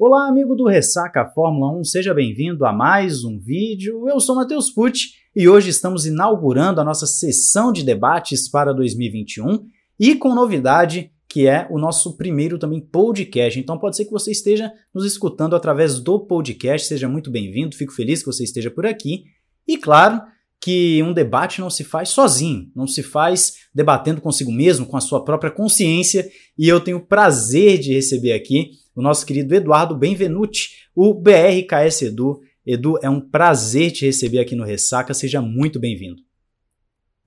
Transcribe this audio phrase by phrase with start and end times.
[0.00, 4.08] Olá, amigo do Ressaca Fórmula 1, seja bem-vindo a mais um vídeo.
[4.08, 9.66] Eu sou Matheus Pucci e hoje estamos inaugurando a nossa sessão de debates para 2021
[9.98, 13.58] e com novidade que é o nosso primeiro também podcast.
[13.58, 17.92] Então pode ser que você esteja nos escutando através do podcast, seja muito bem-vindo, fico
[17.92, 19.24] feliz que você esteja por aqui.
[19.66, 20.22] E claro,
[20.60, 25.00] que um debate não se faz sozinho, não se faz debatendo consigo mesmo, com a
[25.00, 29.96] sua própria consciência, e eu tenho o prazer de receber aqui o nosso querido Eduardo
[29.96, 32.40] Benvenuti, o BRKS Edu.
[32.66, 36.20] Edu, é um prazer te receber aqui no Ressaca, seja muito bem-vindo.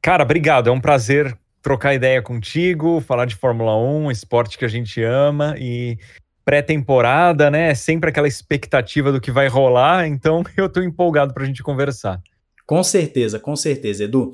[0.01, 4.67] Cara, obrigado, é um prazer trocar ideia contigo, falar de Fórmula 1, esporte que a
[4.67, 5.97] gente ama e
[6.43, 7.73] pré-temporada, né?
[7.73, 12.21] Sempre aquela expectativa do que vai rolar, então eu tô empolgado pra gente conversar.
[12.65, 14.33] Com certeza, com certeza, Edu.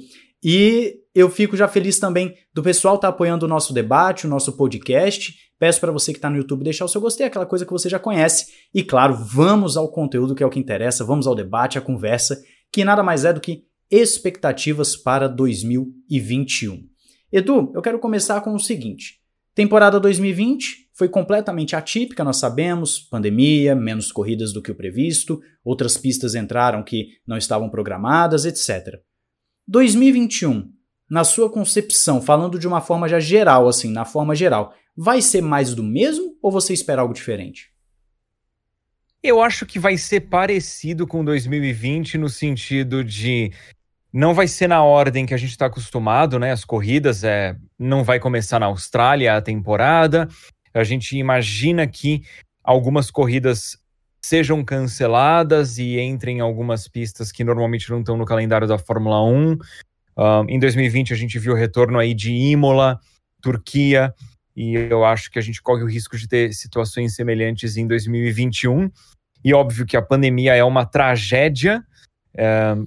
[0.49, 4.29] E eu fico já feliz também do pessoal estar tá apoiando o nosso debate, o
[4.29, 5.35] nosso podcast.
[5.59, 7.89] Peço para você que está no YouTube deixar o seu gostei, aquela coisa que você
[7.89, 8.45] já conhece.
[8.73, 12.41] E claro, vamos ao conteúdo que é o que interessa, vamos ao debate, à conversa,
[12.71, 16.79] que nada mais é do que expectativas para 2021.
[17.29, 19.19] Edu, eu quero começar com o seguinte:
[19.53, 25.97] temporada 2020 foi completamente atípica, nós sabemos, pandemia, menos corridas do que o previsto, outras
[25.97, 28.97] pistas entraram que não estavam programadas, etc.
[29.67, 30.71] 2021,
[31.09, 35.41] na sua concepção, falando de uma forma já geral, assim, na forma geral, vai ser
[35.41, 37.71] mais do mesmo ou você espera algo diferente?
[39.21, 43.51] Eu acho que vai ser parecido com 2020 no sentido de
[44.13, 46.51] não vai ser na ordem que a gente está acostumado, né?
[46.51, 50.29] As corridas é, não vai começar na Austrália a temporada,
[50.73, 52.23] a gente imagina que
[52.63, 53.77] algumas corridas
[54.21, 59.23] sejam canceladas e entrem em algumas pistas que normalmente não estão no calendário da Fórmula
[59.23, 59.57] 1.
[60.17, 62.99] Um, em 2020 a gente viu o retorno aí de Imola,
[63.41, 64.13] Turquia,
[64.55, 68.89] e eu acho que a gente corre o risco de ter situações semelhantes em 2021.
[69.43, 71.83] E óbvio que a pandemia é uma tragédia,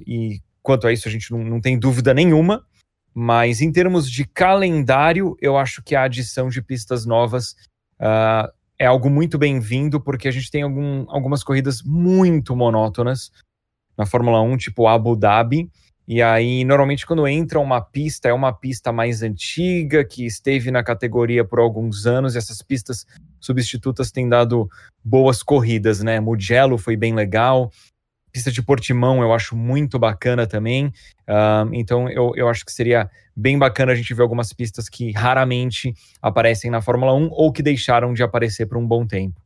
[0.07, 2.65] e quanto a isso a gente não, não tem dúvida nenhuma,
[3.15, 7.53] mas em termos de calendário, eu acho que a adição de pistas novas
[8.01, 13.31] uh, é algo muito bem-vindo, porque a gente tem algum, algumas corridas muito monótonas
[13.95, 15.71] na Fórmula 1, tipo Abu Dhabi.
[16.09, 20.83] E aí, normalmente, quando entra uma pista, é uma pista mais antiga, que esteve na
[20.83, 23.07] categoria por alguns anos, e essas pistas
[23.39, 24.67] substitutas têm dado
[25.05, 26.19] boas corridas, né?
[26.19, 27.71] Mugello foi bem legal,
[28.33, 30.93] pista de Portimão eu acho muito bacana também.
[31.73, 35.95] Então eu, eu acho que seria bem bacana a gente ver algumas pistas que raramente
[36.21, 39.41] aparecem na Fórmula 1 ou que deixaram de aparecer por um bom tempo.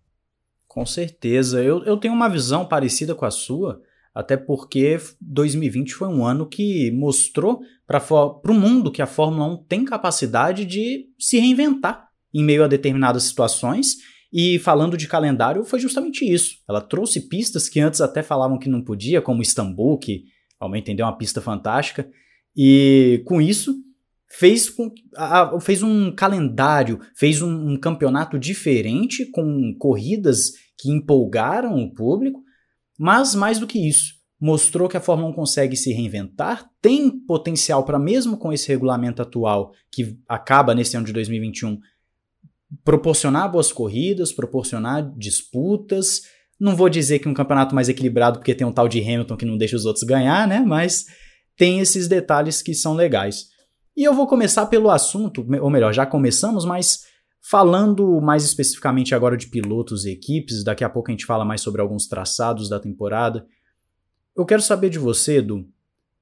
[0.66, 1.62] Com certeza.
[1.62, 3.80] Eu, eu tenho uma visão parecida com a sua,
[4.12, 8.02] até porque 2020 foi um ano que mostrou para
[8.48, 13.22] o mundo que a Fórmula 1 tem capacidade de se reinventar em meio a determinadas
[13.24, 13.98] situações
[14.36, 16.56] e falando de calendário, foi justamente isso.
[16.68, 20.24] Ela trouxe pistas que antes até falavam que não podia, como Istambul, que,
[20.58, 22.10] ao meu entender, é uma pista fantástica.
[22.56, 23.76] E com isso,
[24.28, 31.76] fez, com, a, fez um calendário, fez um, um campeonato diferente, com corridas que empolgaram
[31.76, 32.42] o público.
[32.98, 37.84] Mas, mais do que isso, mostrou que a Fórmula 1 consegue se reinventar, tem potencial
[37.84, 41.78] para, mesmo com esse regulamento atual, que acaba nesse ano de 2021,
[42.84, 46.22] proporcionar boas corridas, proporcionar disputas.
[46.58, 49.44] Não vou dizer que um campeonato mais equilibrado porque tem um tal de Hamilton que
[49.44, 50.60] não deixa os outros ganhar, né?
[50.60, 51.06] Mas
[51.56, 53.48] tem esses detalhes que são legais.
[53.96, 57.04] E eu vou começar pelo assunto, ou melhor, já começamos, mas
[57.40, 61.60] falando mais especificamente agora de pilotos e equipes, daqui a pouco a gente fala mais
[61.60, 63.46] sobre alguns traçados da temporada.
[64.36, 65.64] Eu quero saber de você, Edu,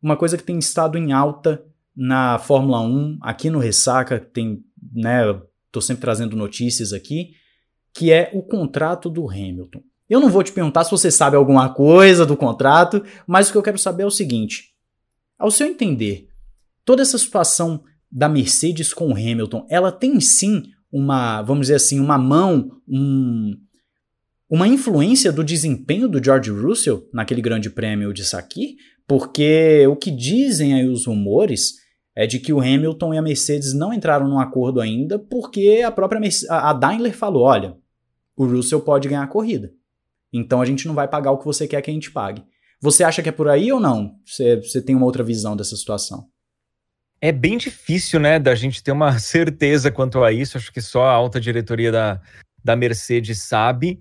[0.02, 1.64] uma coisa que tem estado em alta
[1.96, 5.22] na Fórmula 1, aqui no Ressaca, tem, né,
[5.72, 7.30] estou sempre trazendo notícias aqui,
[7.94, 9.82] que é o contrato do Hamilton.
[10.08, 13.58] Eu não vou te perguntar se você sabe alguma coisa do contrato, mas o que
[13.58, 14.74] eu quero saber é o seguinte:
[15.38, 16.28] ao seu entender,
[16.84, 21.98] toda essa situação da Mercedes com o Hamilton, ela tem sim uma, vamos dizer assim,
[21.98, 23.56] uma mão, um,
[24.50, 28.76] uma influência do desempenho do George Russell naquele grande prêmio de Sakir?
[29.08, 31.81] Porque o que dizem aí os rumores
[32.14, 35.90] é de que o Hamilton e a Mercedes não entraram num acordo ainda porque a
[35.90, 37.76] própria Mercedes, a Daimler falou, olha,
[38.36, 39.72] o Russell pode ganhar a corrida.
[40.32, 42.44] Então a gente não vai pagar o que você quer que a gente pague.
[42.80, 44.16] Você acha que é por aí ou não?
[44.26, 46.26] Você, você tem uma outra visão dessa situação?
[47.20, 50.58] É bem difícil, né, da gente ter uma certeza quanto a isso.
[50.58, 52.20] Acho que só a alta diretoria da,
[52.62, 54.00] da Mercedes sabe.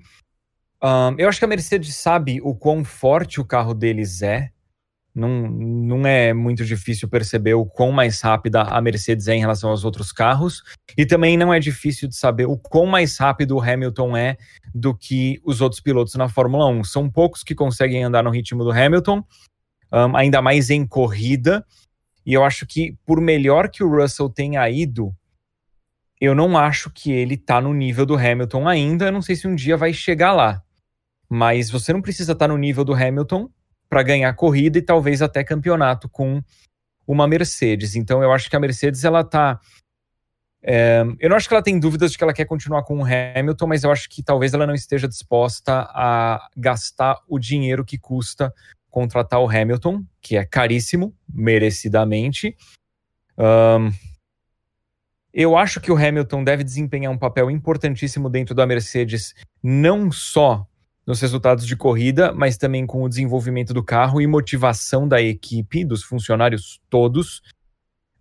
[0.83, 4.49] Um, eu acho que a Mercedes sabe o quão forte o carro deles é.
[5.13, 9.69] Não, não é muito difícil perceber o quão mais rápida a Mercedes é em relação
[9.69, 10.63] aos outros carros,
[10.97, 14.37] e também não é difícil de saber o quão mais rápido o Hamilton é
[14.73, 16.85] do que os outros pilotos na Fórmula 1.
[16.85, 19.21] São poucos que conseguem andar no ritmo do Hamilton,
[19.91, 21.65] um, ainda mais em corrida,
[22.25, 25.13] e eu acho que por melhor que o Russell tenha ido,
[26.21, 29.05] eu não acho que ele tá no nível do Hamilton ainda.
[29.05, 30.61] Eu não sei se um dia vai chegar lá.
[31.27, 33.49] Mas você não precisa estar tá no nível do Hamilton
[33.91, 36.41] para ganhar corrida e talvez até campeonato com
[37.05, 37.93] uma Mercedes.
[37.93, 39.59] Então eu acho que a Mercedes ela tá
[40.63, 43.03] é, eu não acho que ela tem dúvidas de que ela quer continuar com o
[43.05, 47.97] Hamilton, mas eu acho que talvez ela não esteja disposta a gastar o dinheiro que
[47.97, 48.53] custa
[48.89, 52.55] contratar o Hamilton, que é caríssimo, merecidamente.
[53.37, 53.91] Um,
[55.33, 60.67] eu acho que o Hamilton deve desempenhar um papel importantíssimo dentro da Mercedes, não só
[61.05, 65.83] nos resultados de corrida, mas também com o desenvolvimento do carro e motivação da equipe,
[65.83, 67.41] dos funcionários todos.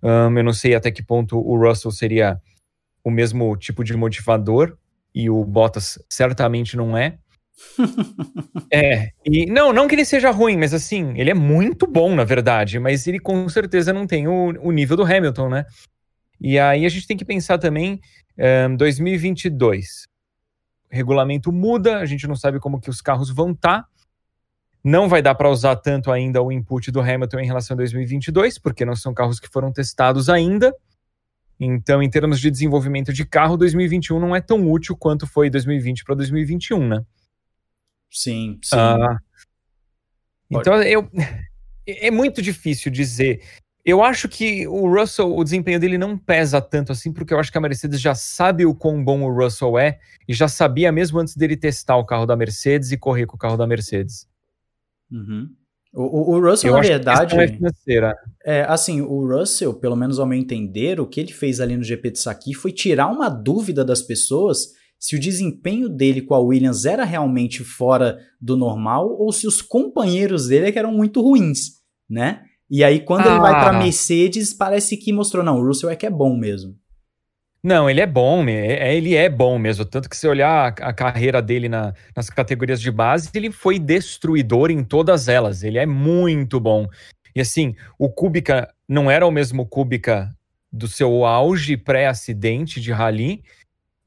[0.03, 2.41] Um, eu não sei até que ponto o Russell seria
[3.05, 4.77] o mesmo tipo de motivador,
[5.15, 7.19] e o Bottas certamente não é.
[8.73, 12.25] é, e não, não que ele seja ruim, mas assim, ele é muito bom, na
[12.25, 15.67] verdade, mas ele com certeza não tem o, o nível do Hamilton, né?
[16.41, 18.01] E aí a gente tem que pensar também
[18.69, 20.07] um, 2022.
[20.91, 23.83] Regulamento muda, a gente não sabe como que os carros vão estar.
[23.83, 23.89] Tá.
[24.83, 28.59] Não vai dar para usar tanto ainda o input do Hamilton em relação a 2022,
[28.59, 30.75] porque não são carros que foram testados ainda.
[31.61, 36.05] Então, em termos de desenvolvimento de carro, 2021 não é tão útil quanto foi 2020
[36.05, 37.05] para 2021, né?
[38.11, 38.77] Sim, sim.
[38.77, 39.19] Uh,
[40.51, 41.09] então, eu,
[41.87, 43.43] é muito difícil dizer
[43.85, 47.51] eu acho que o Russell, o desempenho dele não pesa tanto assim, porque eu acho
[47.51, 49.99] que a Mercedes já sabe o quão bom o Russell é
[50.29, 53.39] e já sabia mesmo antes dele testar o carro da Mercedes e correr com o
[53.39, 54.29] carro da Mercedes.
[55.11, 55.49] Uhum.
[55.93, 57.35] O, o, Russell, eu na verdade.
[58.45, 61.77] É, é, assim, o Russell, pelo menos ao meu entender, o que ele fez ali
[61.77, 64.69] no GP de Saki foi tirar uma dúvida das pessoas
[65.01, 69.63] se o desempenho dele com a Williams era realmente fora do normal ou se os
[69.63, 72.45] companheiros dele é que eram muito ruins, né?
[72.71, 73.31] E aí, quando ah.
[73.31, 73.83] ele vai pra ah.
[73.83, 76.79] Mercedes, parece que mostrou, não, o Russell é que é bom mesmo.
[77.63, 79.85] Não, ele é bom, é, ele é bom mesmo.
[79.85, 83.79] Tanto que se olhar a, a carreira dele na, nas categorias de base, ele foi
[83.79, 85.63] destruidor em todas elas.
[85.63, 86.89] Ele é muito bom.
[87.35, 90.31] E assim, o Kubica não era o mesmo Kubica
[90.73, 93.43] do seu auge pré-acidente de rally,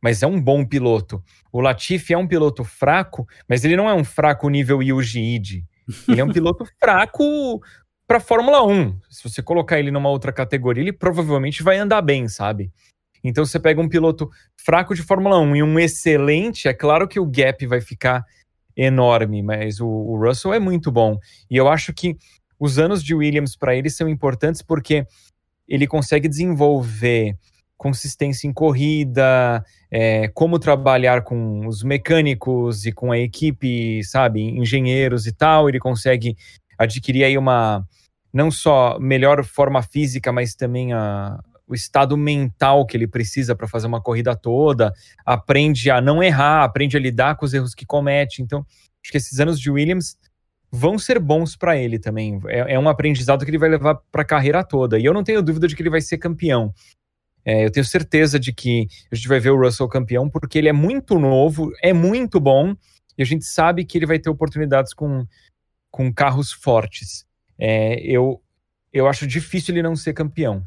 [0.02, 1.24] mas é um bom piloto.
[1.52, 5.66] O Latifi é um piloto fraco, mas ele não é um fraco nível Yuji Ide.
[6.08, 7.62] Ele é um piloto fraco
[8.14, 9.00] para Fórmula 1.
[9.10, 12.72] Se você colocar ele numa outra categoria, ele provavelmente vai andar bem, sabe?
[13.24, 17.20] Então você pega um piloto fraco de Fórmula 1 e um excelente, é claro que
[17.20, 18.24] o gap vai ficar
[18.78, 21.18] enorme, mas o, o Russell é muito bom.
[21.50, 22.16] E eu acho que
[22.60, 25.08] os anos de Williams para ele são importantes porque
[25.68, 27.36] ele consegue desenvolver
[27.76, 35.26] consistência em corrida, é, como trabalhar com os mecânicos e com a equipe, sabe, engenheiros
[35.26, 35.68] e tal.
[35.68, 36.38] Ele consegue
[36.78, 37.84] adquirir aí uma
[38.34, 43.68] não só melhor forma física, mas também a, o estado mental que ele precisa para
[43.68, 44.92] fazer uma corrida toda,
[45.24, 48.42] aprende a não errar, aprende a lidar com os erros que comete.
[48.42, 48.66] Então,
[49.02, 50.18] acho que esses anos de Williams
[50.72, 52.42] vão ser bons para ele também.
[52.48, 54.98] É, é, um aprendizado que ele vai levar para a carreira toda.
[54.98, 56.74] E eu não tenho dúvida de que ele vai ser campeão.
[57.46, 60.70] É, eu tenho certeza de que a gente vai ver o Russell campeão, porque ele
[60.70, 62.74] é muito novo, é muito bom,
[63.18, 65.26] e a gente sabe que ele vai ter oportunidades com,
[65.92, 67.26] com carros fortes
[67.60, 68.42] é, eu,
[68.92, 70.64] eu acho difícil ele não ser campeão.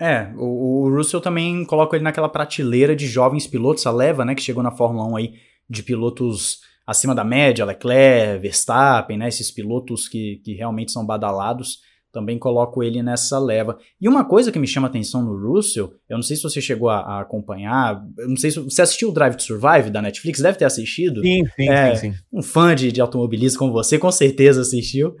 [0.00, 4.34] É, o, o Russell também coloca ele naquela prateleira de jovens pilotos, a leva, né,
[4.34, 5.34] que chegou na Fórmula 1 aí,
[5.68, 11.80] de pilotos acima da média, Leclerc, Verstappen, né, esses pilotos que, que realmente são badalados,
[12.10, 13.78] também coloco ele nessa leva.
[14.00, 16.88] E uma coisa que me chama atenção no Russell, eu não sei se você chegou
[16.88, 20.40] a, a acompanhar, eu não sei se você assistiu o Drive to Survive da Netflix,
[20.40, 21.20] deve ter assistido.
[21.20, 22.18] Sim, sim, é, sim, sim.
[22.32, 25.14] Um fã de, de automobilismo como você, com certeza assistiu.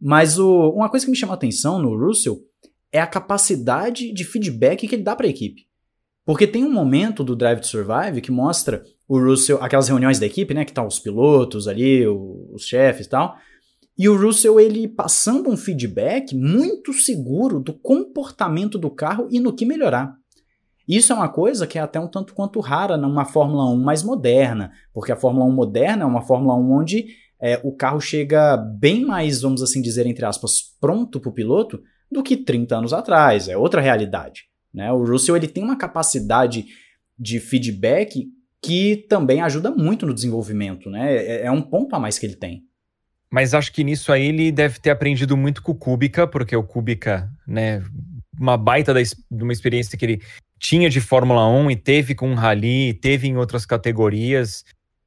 [0.00, 2.40] Mas o, uma coisa que me chama a atenção no Russell
[2.92, 5.66] é a capacidade de feedback que ele dá para a equipe.
[6.24, 10.26] Porque tem um momento do Drive to Survive que mostra o Russell, aquelas reuniões da
[10.26, 13.36] equipe, né, que tá os pilotos ali, os chefes e tal,
[13.96, 19.52] e o Russell ele passando um feedback muito seguro do comportamento do carro e no
[19.52, 20.16] que melhorar.
[20.86, 24.02] Isso é uma coisa que é até um tanto quanto rara numa Fórmula 1 mais
[24.02, 27.06] moderna, porque a Fórmula 1 moderna é uma Fórmula 1 onde
[27.44, 31.78] é, o carro chega bem mais, vamos assim dizer, entre aspas, pronto para o piloto
[32.10, 33.48] do que 30 anos atrás.
[33.48, 34.44] É outra realidade.
[34.72, 34.90] Né?
[34.90, 36.64] O Russell ele tem uma capacidade
[37.18, 38.28] de feedback
[38.62, 40.88] que também ajuda muito no desenvolvimento.
[40.88, 41.16] Né?
[41.16, 42.62] É, é um ponto a mais que ele tem.
[43.30, 46.64] mas acho que nisso aí ele deve ter aprendido muito com o Kubica, porque o
[46.64, 47.82] Kubica, né,
[48.40, 50.22] uma baita da, de uma experiência que ele
[50.58, 54.64] tinha de Fórmula 1 e teve com o Rally, teve em outras categorias.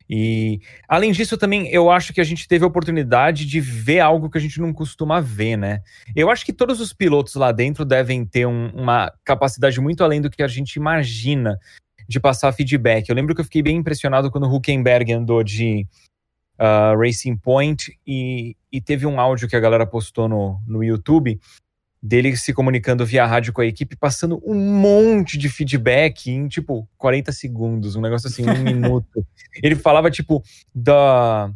[0.09, 4.29] E além disso, também eu acho que a gente teve a oportunidade de ver algo
[4.29, 5.81] que a gente não costuma ver, né?
[6.15, 10.21] Eu acho que todos os pilotos lá dentro devem ter um, uma capacidade muito além
[10.21, 11.59] do que a gente imagina
[12.07, 13.09] de passar feedback.
[13.09, 15.85] Eu lembro que eu fiquei bem impressionado quando o Huckenberg andou de
[16.57, 21.39] uh, Racing Point e, e, teve um áudio que a galera postou no, no YouTube
[22.01, 26.87] dele se comunicando via rádio com a equipe, passando um monte de feedback em, tipo,
[26.97, 29.25] 40 segundos, um negócio assim, um minuto.
[29.61, 31.51] Ele falava, tipo, da,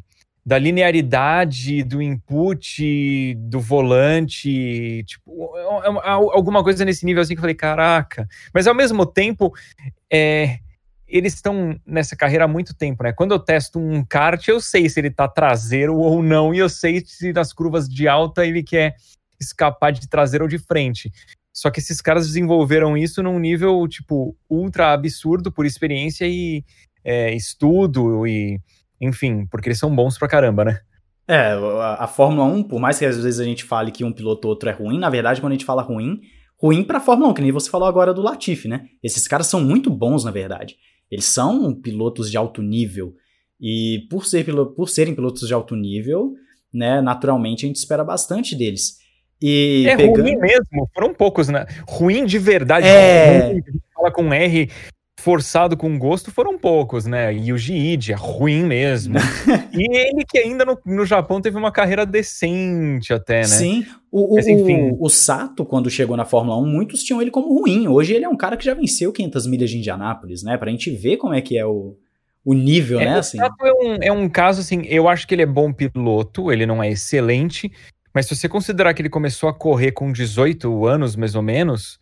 [0.45, 7.39] da linearidade do input, do volante, tipo, é, é, alguma coisa nesse nível assim que
[7.39, 8.27] eu falei, caraca.
[8.53, 9.53] Mas ao mesmo tempo,
[10.11, 10.57] é,
[11.07, 13.11] eles estão nessa carreira há muito tempo, né?
[13.11, 16.69] Quando eu testo um kart, eu sei se ele tá traseiro ou não, e eu
[16.69, 18.95] sei se nas curvas de alta ele quer
[19.41, 21.11] escapar de traseiro ou de frente.
[21.53, 26.63] Só que esses caras desenvolveram isso num nível, tipo, ultra absurdo por experiência e
[27.03, 28.59] é, estudo e,
[28.99, 30.79] enfim, porque eles são bons pra caramba, né?
[31.27, 34.11] É, a, a, Fórmula 1, por mais que às vezes a gente fale que um
[34.11, 36.21] piloto ou outro é ruim, na verdade, quando a gente fala ruim,
[36.61, 38.87] ruim pra Fórmula 1, que nem você falou agora do Latifi, né?
[39.03, 40.77] Esses caras são muito bons, na verdade.
[41.09, 43.15] Eles são pilotos de alto nível.
[43.59, 44.45] E por, ser,
[44.75, 46.33] por serem pilotos de alto nível,
[46.73, 48.97] né, naturalmente a gente espera bastante deles.
[49.41, 50.21] E é pegando...
[50.21, 51.65] ruim mesmo, foram poucos, né?
[51.87, 52.87] Ruim de verdade.
[52.87, 53.47] É...
[53.47, 54.69] Ruim, fala com R
[55.21, 57.33] forçado com gosto foram poucos, né?
[57.33, 59.15] E o é ruim mesmo.
[59.71, 63.43] e ele que ainda no, no Japão teve uma carreira decente até, né?
[63.43, 63.85] Sim.
[64.11, 64.89] O, Mas, enfim...
[64.91, 67.87] o, o Sato, quando chegou na Fórmula 1, muitos tinham ele como ruim.
[67.87, 70.57] Hoje ele é um cara que já venceu 500 milhas de Indianápolis, né?
[70.57, 71.95] Pra gente ver como é que é o,
[72.43, 73.15] o nível, é, né?
[73.15, 73.37] O assim.
[73.37, 76.65] Sato é um, é um caso, assim, eu acho que ele é bom piloto, ele
[76.65, 77.71] não é excelente,
[78.13, 81.99] mas se você considerar que ele começou a correr com 18 anos, mais ou menos,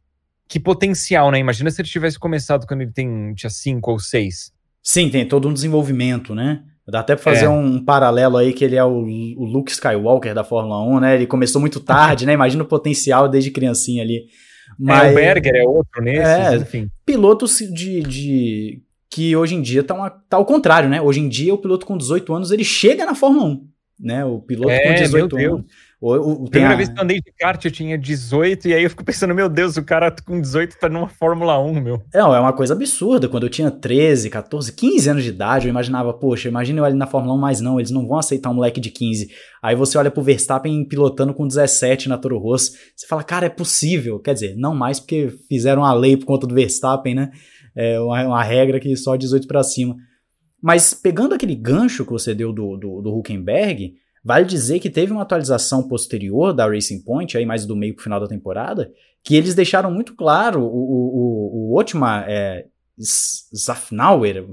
[0.48, 1.40] que potencial, né?
[1.40, 4.52] Imagina se ele tivesse começado quando ele tem, tinha 5 ou 6.
[4.82, 6.64] Sim, tem todo um desenvolvimento, né?
[6.88, 7.50] Dá até pra fazer é.
[7.50, 11.16] um paralelo aí que ele é o, o, Luke Skywalker da Fórmula 1, né?
[11.16, 12.34] Ele começou muito tarde, né?
[12.34, 14.26] Imagina o potencial desde criancinha ali.
[14.78, 16.90] Mas, é, o Berger é outro nesses, é, enfim.
[17.06, 21.00] Pilotos de, de que hoje em dia tá, uma, tá ao contrário, né?
[21.00, 23.68] Hoje em dia o piloto com 18 anos, ele chega na Fórmula 1,
[24.00, 24.26] né?
[24.26, 25.66] O piloto é, com 18 anos.
[26.02, 26.78] O, o, Primeira a...
[26.78, 29.50] vez que eu andei de kart eu tinha 18, e aí eu fico pensando, meu
[29.50, 32.02] Deus, o cara com 18 tá numa Fórmula 1, meu.
[32.14, 33.28] Não, é uma coisa absurda.
[33.28, 36.96] Quando eu tinha 13, 14, 15 anos de idade, eu imaginava, poxa, imagina eu ali
[36.96, 39.30] na Fórmula 1, mas não, eles não vão aceitar um moleque de 15.
[39.62, 43.50] Aí você olha pro Verstappen pilotando com 17 na Toro Rosso, você fala, cara, é
[43.50, 44.20] possível.
[44.20, 47.30] Quer dizer, não mais porque fizeram a lei por conta do Verstappen, né?
[47.76, 49.98] É uma, uma regra que só 18 para cima.
[50.64, 53.96] Mas pegando aquele gancho que você deu do, do, do Huckenberg,
[54.30, 58.04] Vale dizer que teve uma atualização posterior da Racing Point, aí mais do meio pro
[58.04, 58.92] final da temporada,
[59.24, 62.68] que eles deixaram muito claro o, o, o, o Otmar é,
[63.56, 64.46] Zafnauer,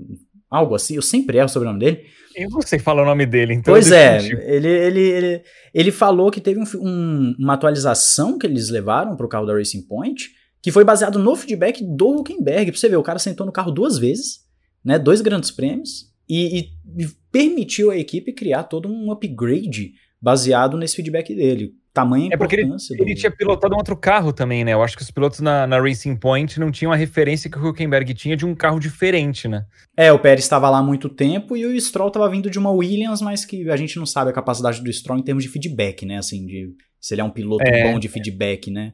[0.49, 2.06] algo assim, eu sempre erro sobre o nome dele.
[2.35, 3.75] Eu não sei falar o nome dele, então.
[3.75, 4.16] Pois é,
[4.47, 5.42] ele, ele, ele,
[5.75, 9.52] ele falou que teve um, um, uma atualização que eles levaram para o carro da
[9.52, 10.30] Racing Point,
[10.62, 12.71] que foi baseado no feedback do Huckenberg.
[12.73, 14.40] Pra você ver, o cara sentou no carro duas vezes,
[14.83, 14.99] né?
[14.99, 21.35] Dois grandes prêmios, e, e, permitiu à equipe criar todo um upgrade baseado nesse feedback
[21.35, 21.75] dele.
[21.93, 22.76] Tamanha é porque ele, do...
[22.99, 24.73] ele, tinha pilotado um outro carro também, né?
[24.73, 27.69] Eu acho que os pilotos na, na, Racing Point não tinham a referência que o
[27.69, 29.64] Huckenberg tinha de um carro diferente, né?
[29.97, 32.71] É, o Pérez estava lá há muito tempo e o Stroll estava vindo de uma
[32.71, 36.05] Williams, mas que a gente não sabe a capacidade do Stroll em termos de feedback,
[36.05, 36.19] né?
[36.19, 38.93] Assim, de se ele é um piloto é, bom de feedback, né?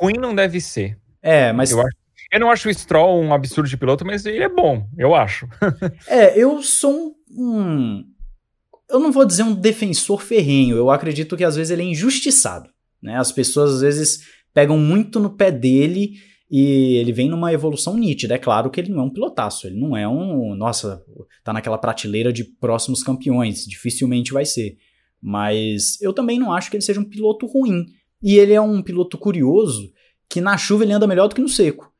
[0.00, 0.98] Ruim não deve ser.
[1.22, 1.70] É, mas.
[1.70, 4.88] Eu acho eu não acho o Stroll um absurdo de piloto, mas ele é bom,
[4.98, 5.48] eu acho.
[6.08, 7.14] é, eu sou um.
[7.36, 12.68] Eu não vou dizer um defensor ferrenho, eu acredito que às vezes ele é injustiçado.
[13.02, 13.16] Né?
[13.16, 14.20] As pessoas às vezes
[14.52, 16.12] pegam muito no pé dele
[16.50, 18.34] e ele vem numa evolução nítida.
[18.34, 20.54] É claro que ele não é um pilotaço, ele não é um.
[20.54, 21.02] Nossa,
[21.42, 24.76] tá naquela prateleira de próximos campeões, dificilmente vai ser.
[25.20, 27.86] Mas eu também não acho que ele seja um piloto ruim.
[28.22, 29.92] E ele é um piloto curioso
[30.28, 31.93] que na chuva ele anda melhor do que no seco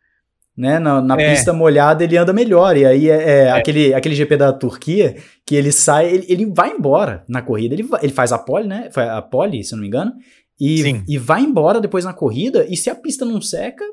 [0.56, 0.78] né?
[0.78, 1.30] Na, na é.
[1.30, 2.76] pista molhada ele anda melhor.
[2.76, 6.46] E aí é, é, é, Aquele, aquele GP da Turquia que ele sai, ele, ele
[6.46, 7.74] vai embora na corrida.
[7.74, 8.88] Ele, vai, ele faz a pole, né?
[8.96, 10.12] A pole, se eu não me engano.
[10.60, 12.64] E, e vai embora depois na corrida.
[12.68, 13.84] E se a pista não seca,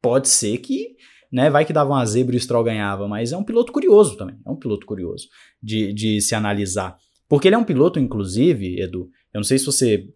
[0.00, 0.94] pode ser que.
[1.32, 4.16] Né, vai que dava uma zebra e o Stroll ganhava, mas é um piloto curioso
[4.16, 4.36] também.
[4.46, 5.26] É um piloto curioso
[5.60, 6.96] de, de se analisar.
[7.28, 9.10] Porque ele é um piloto, inclusive, Edu.
[9.32, 10.06] Eu não sei se você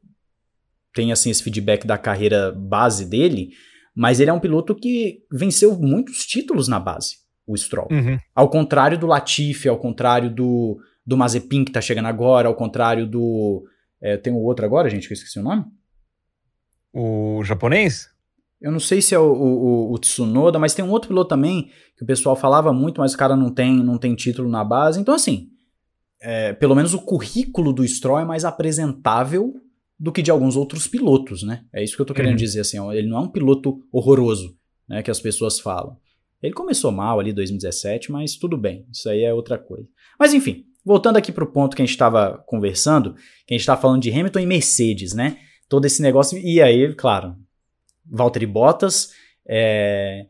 [0.95, 3.51] tem assim esse feedback da carreira base dele,
[3.99, 7.89] mas ele é um piloto que venceu muitos títulos na base, o Stroll.
[7.91, 8.17] Uhum.
[8.33, 13.09] Ao contrário do Latifi, ao contrário do, do Mazepin que tá chegando agora, ao contrário
[13.09, 13.65] do.
[14.01, 15.65] É, tem o outro agora, gente, que eu esqueci o nome.
[16.93, 18.09] O japonês?
[18.61, 21.69] Eu não sei se é o, o, o, Tsunoda, mas tem um outro piloto também
[21.97, 25.01] que o pessoal falava muito, mas o cara não tem, não tem título na base.
[25.01, 25.49] Então, assim,
[26.23, 29.55] é, pelo menos o currículo do Stroll é mais apresentável
[29.99, 31.65] do que de alguns outros pilotos, né?
[31.73, 32.37] É isso que eu tô querendo uhum.
[32.37, 34.57] dizer, assim, ó, ele não é um piloto horroroso,
[34.89, 35.97] né, que as pessoas falam.
[36.41, 39.89] Ele começou mal ali em 2017, mas tudo bem, isso aí é outra coisa.
[40.19, 43.15] Mas enfim, voltando aqui pro ponto que a gente estava conversando,
[43.45, 45.39] que a gente estava falando de Hamilton e Mercedes, né?
[45.69, 47.35] Todo esse negócio, e aí, claro,
[48.07, 49.11] Valtteri Bottas,
[49.47, 50.27] é...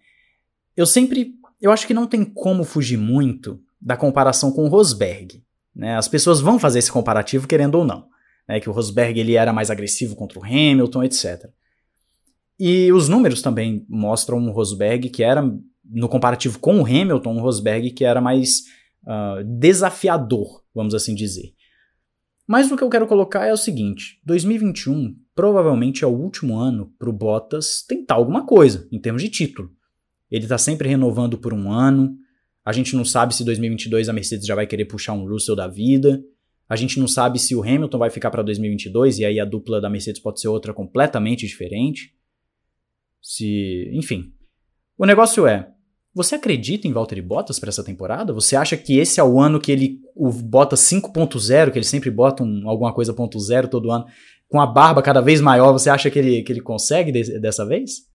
[0.74, 5.42] eu sempre, eu acho que não tem como fugir muito da comparação com o Rosberg,
[5.76, 5.96] né?
[5.98, 8.08] As pessoas vão fazer esse comparativo querendo ou não
[8.48, 11.50] né, que o Rosberg ele era mais agressivo contra o Hamilton, etc.
[12.58, 15.42] E os números também mostram um Rosberg que era,
[15.84, 18.62] no comparativo com o Hamilton, um Rosberg que era mais
[19.04, 21.52] uh, desafiador, vamos assim dizer.
[22.46, 26.92] Mas o que eu quero colocar é o seguinte: 2021 provavelmente é o último ano
[26.98, 29.70] para o Bottas tentar alguma coisa em termos de título.
[30.30, 32.16] Ele está sempre renovando por um ano.
[32.64, 35.68] A gente não sabe se 2022 a Mercedes já vai querer puxar um Russell da
[35.68, 36.22] vida.
[36.68, 39.80] A gente não sabe se o Hamilton vai ficar para 2022 e aí a dupla
[39.80, 42.12] da Mercedes pode ser outra completamente diferente.
[43.22, 44.32] Se, enfim.
[44.96, 45.70] O negócio é,
[46.14, 48.32] você acredita em Valtteri Bottas para essa temporada?
[48.32, 52.10] Você acha que esse é o ano que ele o Bottas 5.0, que ele sempre
[52.10, 54.04] bota um, alguma coisa ponto zero todo ano,
[54.48, 57.64] com a barba cada vez maior, você acha que ele, que ele consegue de, dessa
[57.64, 58.08] vez?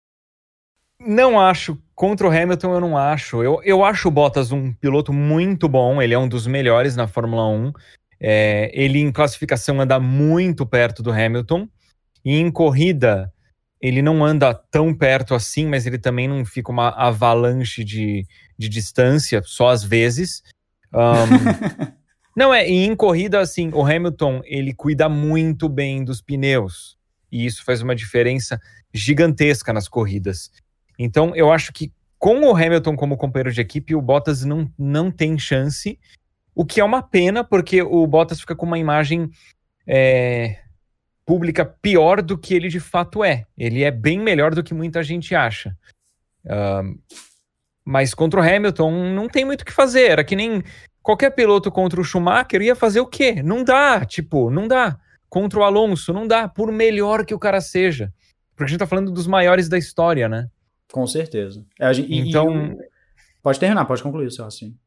[0.99, 1.77] Não acho.
[1.95, 3.43] Contra o Hamilton, eu não acho.
[3.43, 6.01] Eu, eu acho o Bottas um piloto muito bom.
[6.01, 7.71] Ele é um dos melhores na Fórmula 1.
[8.25, 11.67] É, ele em classificação anda muito perto do Hamilton
[12.23, 13.31] e em corrida
[13.81, 18.25] ele não anda tão perto assim, mas ele também não fica uma avalanche de,
[18.57, 20.41] de distância, só às vezes.
[20.93, 21.91] Um,
[22.33, 26.97] não é, e em corrida assim, o Hamilton ele cuida muito bem dos pneus
[27.33, 28.61] e isso faz uma diferença
[28.93, 30.51] gigantesca nas corridas.
[30.97, 35.11] Então eu acho que com o Hamilton como companheiro de equipe, o Bottas não, não
[35.11, 35.99] tem chance.
[36.55, 39.29] O que é uma pena, porque o Bottas fica com uma imagem
[39.87, 40.59] é,
[41.25, 43.45] pública pior do que ele de fato é.
[43.57, 45.75] Ele é bem melhor do que muita gente acha.
[46.45, 46.99] Uh,
[47.83, 50.11] mas contra o Hamilton não tem muito o que fazer.
[50.11, 50.63] Era que nem
[51.01, 53.41] qualquer piloto contra o Schumacher ia fazer o quê?
[53.43, 54.97] Não dá, tipo, não dá.
[55.29, 58.13] Contra o Alonso, não dá, por melhor que o cara seja.
[58.55, 60.47] Porque a gente tá falando dos maiores da história, né?
[60.91, 61.65] Com certeza.
[61.79, 62.73] É, gente, então.
[62.73, 62.89] E,
[63.41, 64.77] pode terminar, pode concluir o seu assim.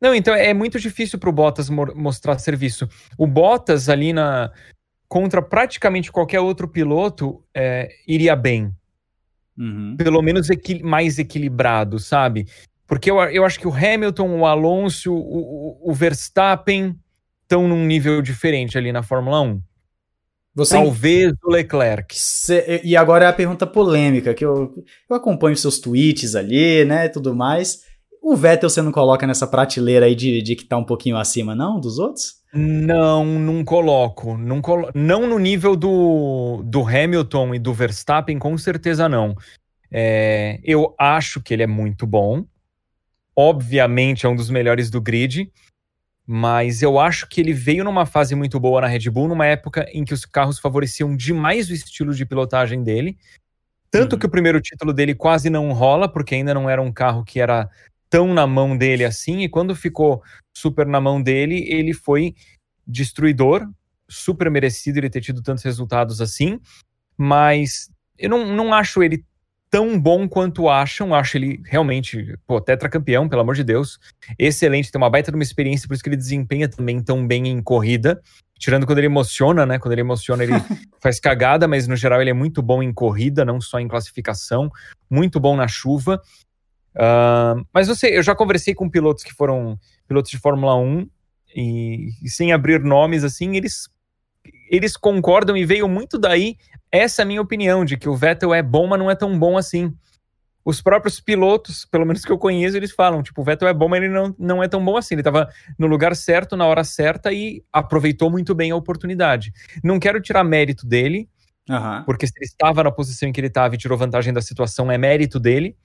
[0.00, 2.88] Não, então é muito difícil para o Bottas mostrar serviço.
[3.16, 4.52] O Bottas ali na
[5.08, 8.72] contra praticamente qualquer outro piloto é, iria bem.
[9.56, 9.96] Uhum.
[9.96, 12.46] Pelo menos equi mais equilibrado, sabe?
[12.86, 16.94] Porque eu, eu acho que o Hamilton, o Alonso, o, o, o Verstappen
[17.42, 19.62] estão num nível diferente ali na Fórmula 1.
[20.54, 20.74] Você...
[20.74, 22.14] Talvez o Leclerc.
[22.18, 24.74] Cê, e agora é a pergunta polêmica, que eu,
[25.08, 27.85] eu acompanho seus tweets ali, né, tudo mais.
[28.28, 31.54] O Vettel você não coloca nessa prateleira aí de, de que tá um pouquinho acima,
[31.54, 32.42] não, dos outros?
[32.52, 34.36] Não, não coloco.
[34.36, 39.36] Não, colo não no nível do, do Hamilton e do Verstappen, com certeza não.
[39.92, 42.44] É, eu acho que ele é muito bom.
[43.36, 45.48] Obviamente é um dos melhores do grid.
[46.26, 49.86] Mas eu acho que ele veio numa fase muito boa na Red Bull, numa época
[49.92, 53.16] em que os carros favoreciam demais o estilo de pilotagem dele.
[53.88, 54.18] Tanto uhum.
[54.18, 57.38] que o primeiro título dele quase não rola, porque ainda não era um carro que
[57.38, 57.70] era
[58.08, 60.22] tão na mão dele assim, e quando ficou
[60.56, 62.34] super na mão dele, ele foi
[62.86, 63.68] destruidor,
[64.08, 66.60] super merecido ele ter tido tantos resultados assim,
[67.16, 69.24] mas eu não, não acho ele
[69.68, 73.98] tão bom quanto acham, acho ele realmente, pô, tetracampeão, pelo amor de Deus,
[74.38, 77.48] excelente, tem uma baita de uma experiência, por isso que ele desempenha também tão bem
[77.48, 78.22] em corrida,
[78.58, 80.52] tirando quando ele emociona, né, quando ele emociona ele
[81.02, 84.70] faz cagada, mas no geral ele é muito bom em corrida, não só em classificação,
[85.10, 86.22] muito bom na chuva,
[86.96, 89.78] Uh, mas você, eu já conversei com pilotos que foram
[90.08, 91.06] pilotos de Fórmula 1
[91.54, 93.88] e, e, sem abrir nomes, assim, eles,
[94.70, 96.56] eles concordam e veio muito daí
[96.90, 99.92] essa minha opinião, de que o Vettel é bom, mas não é tão bom assim.
[100.64, 103.88] Os próprios pilotos, pelo menos que eu conheço, eles falam, tipo, o Vettel é bom,
[103.88, 105.14] mas ele não, não é tão bom assim.
[105.14, 109.52] Ele estava no lugar certo, na hora certa e aproveitou muito bem a oportunidade.
[109.84, 111.28] Não quero tirar mérito dele,
[111.68, 112.02] uhum.
[112.04, 114.90] porque se ele estava na posição em que ele estava e tirou vantagem da situação,
[114.90, 115.76] é mérito dele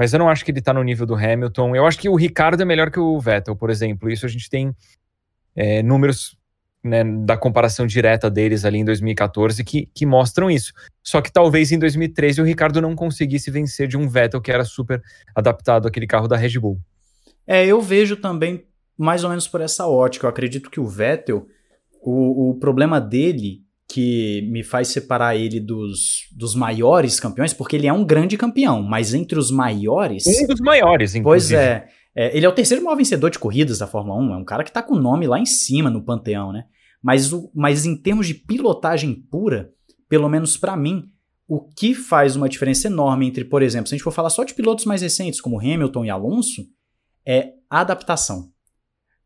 [0.00, 1.76] mas eu não acho que ele tá no nível do Hamilton.
[1.76, 4.08] Eu acho que o Ricardo é melhor que o Vettel, por exemplo.
[4.08, 4.74] Isso a gente tem
[5.54, 6.38] é, números
[6.82, 10.72] né, da comparação direta deles ali em 2014 que, que mostram isso.
[11.02, 14.64] Só que talvez em 2013 o Ricardo não conseguisse vencer de um Vettel que era
[14.64, 15.02] super
[15.34, 16.80] adaptado àquele carro da Red Bull.
[17.46, 18.64] É, eu vejo também
[18.96, 20.24] mais ou menos por essa ótica.
[20.24, 21.46] Eu acredito que o Vettel,
[22.00, 23.60] o, o problema dele
[23.92, 28.82] que me faz separar ele dos, dos maiores campeões, porque ele é um grande campeão,
[28.82, 30.24] mas entre os maiores.
[30.26, 31.22] Um dos maiores, inclusive.
[31.22, 31.88] Pois é.
[32.14, 34.34] é ele é o terceiro maior vencedor de corridas da Fórmula 1.
[34.34, 36.66] É um cara que tá com o nome lá em cima no panteão, né?
[37.02, 39.70] Mas, o, mas em termos de pilotagem pura,
[40.08, 41.04] pelo menos para mim,
[41.48, 44.44] o que faz uma diferença enorme entre, por exemplo, se a gente for falar só
[44.44, 46.64] de pilotos mais recentes, como Hamilton e Alonso,
[47.26, 48.50] é a adaptação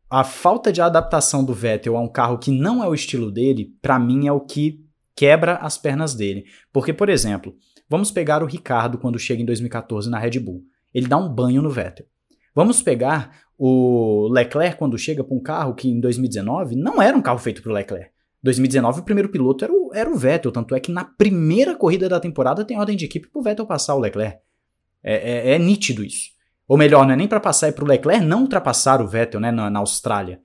[0.09, 3.73] a falta de adaptação do Vettel a um carro que não é o estilo dele,
[3.81, 6.45] para mim é o que quebra as pernas dele.
[6.71, 7.55] Porque, por exemplo,
[7.89, 10.63] vamos pegar o Ricardo quando chega em 2014 na Red Bull.
[10.93, 12.05] Ele dá um banho no Vettel.
[12.53, 17.21] Vamos pegar o Leclerc quando chega para um carro que em 2019 não era um
[17.21, 18.11] carro feito para o Leclerc.
[18.43, 22.07] 2019 o primeiro piloto era o, era o Vettel, tanto é que na primeira corrida
[22.07, 24.37] da temporada tem ordem de equipe para o Vettel passar o Leclerc.
[25.03, 26.34] É, é, é nítido isso.
[26.67, 29.39] Ou melhor, não é nem para passar, é para o Leclerc não ultrapassar o Vettel
[29.39, 30.39] né, na, na Austrália.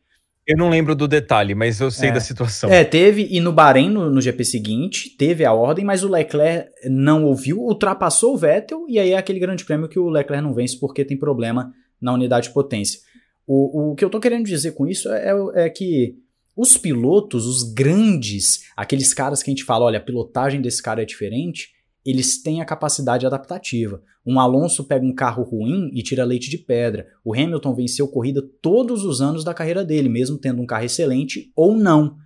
[0.46, 2.12] Eu não lembro do detalhe, mas eu sei é.
[2.12, 2.70] da situação.
[2.70, 6.70] É, teve, e no Bahrein, no, no, GP seguinte, teve a ordem, mas o Leclerc
[6.87, 10.52] não ouviu, ultrapassou o Vettel, e aí é aquele grande prêmio que o Leclerc não
[10.52, 13.00] vence porque tem problema na unidade de potência.
[13.46, 16.16] O, o que eu tô querendo dizer com isso é, é, é que
[16.56, 21.02] os pilotos, os grandes, aqueles caras que a gente fala, olha, a pilotagem desse cara
[21.02, 21.70] é diferente,
[22.11, 24.03] eles têm a capacidade adaptativa.
[24.27, 27.07] Um Alonso pega um carro ruim e tira leite de pedra.
[27.25, 31.51] O Hamilton venceu corrida todos os anos da carreira dele, mesmo tendo um carro excelente
[31.57, 32.16] ou não.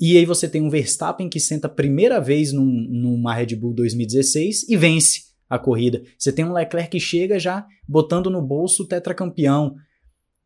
[0.00, 3.74] E aí você tem um Verstappen que senta a primeira vez num, numa Red Bull
[3.74, 6.02] 2016 e vence a corrida.
[6.16, 9.74] Você tem um Leclerc que chega já botando no bolso o tetracampeão.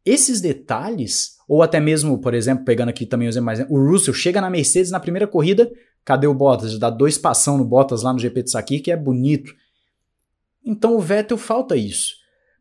[0.04, 4.14] Esses detalhes, ou até mesmo, por exemplo, pegando aqui também o exemplo mais, o Russell
[4.14, 5.70] chega na Mercedes na primeira corrida,
[6.04, 6.78] Cadê o Bottas?
[6.78, 9.52] Dá dois passão no Bottas lá no GP de Saki, que é bonito.
[10.64, 12.14] Então o Vettel falta isso.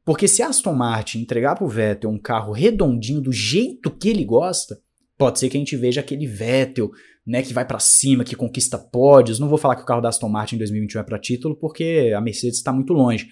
[0.03, 4.25] Porque se Aston Martin entregar para o Vettel um carro redondinho do jeito que ele
[4.25, 4.79] gosta,
[5.17, 6.91] pode ser que a gente veja aquele Vettel,
[7.25, 9.39] né, que vai para cima, que conquista pódios.
[9.39, 12.11] Não vou falar que o carro da Aston Martin em 2021 é para título, porque
[12.15, 13.27] a Mercedes está muito longe.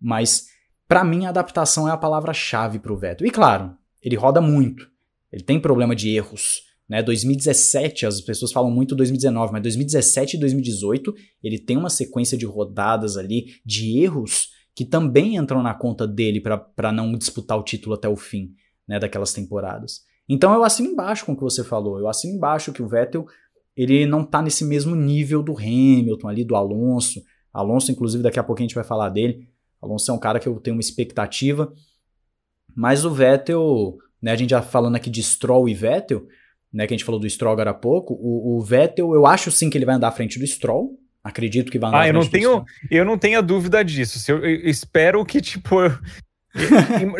[0.00, 0.46] Mas
[0.86, 3.26] para mim a adaptação é a palavra-chave para o Vettel.
[3.26, 4.88] E claro, ele roda muito.
[5.32, 6.62] Ele tem problema de erros.
[6.88, 12.38] Né, 2017, as pessoas falam muito 2019, mas 2017 e 2018 ele tem uma sequência
[12.38, 17.64] de rodadas ali, de erros que também entram na conta dele para não disputar o
[17.64, 18.54] título até o fim
[18.86, 20.02] né, daquelas temporadas.
[20.28, 23.26] Então eu assino embaixo com o que você falou, eu assino embaixo que o Vettel
[23.76, 27.22] ele não está nesse mesmo nível do Hamilton ali, do Alonso.
[27.52, 29.48] Alonso, inclusive, daqui a pouco a gente vai falar dele.
[29.82, 31.72] Alonso é um cara que eu tenho uma expectativa,
[32.74, 36.26] mas o Vettel, né, a gente já falando aqui de Stroll e Vettel,
[36.76, 39.50] né, que a gente falou do Stroll agora há pouco, o, o, Vettel, eu acho
[39.50, 40.90] sim que ele vai andar à frente do Stroll.
[41.24, 42.64] Acredito que vai andar ah, à frente eu não tenho, Stroll.
[42.90, 44.30] Eu não tenho a dúvida disso.
[44.30, 45.76] Eu, eu espero que, tipo,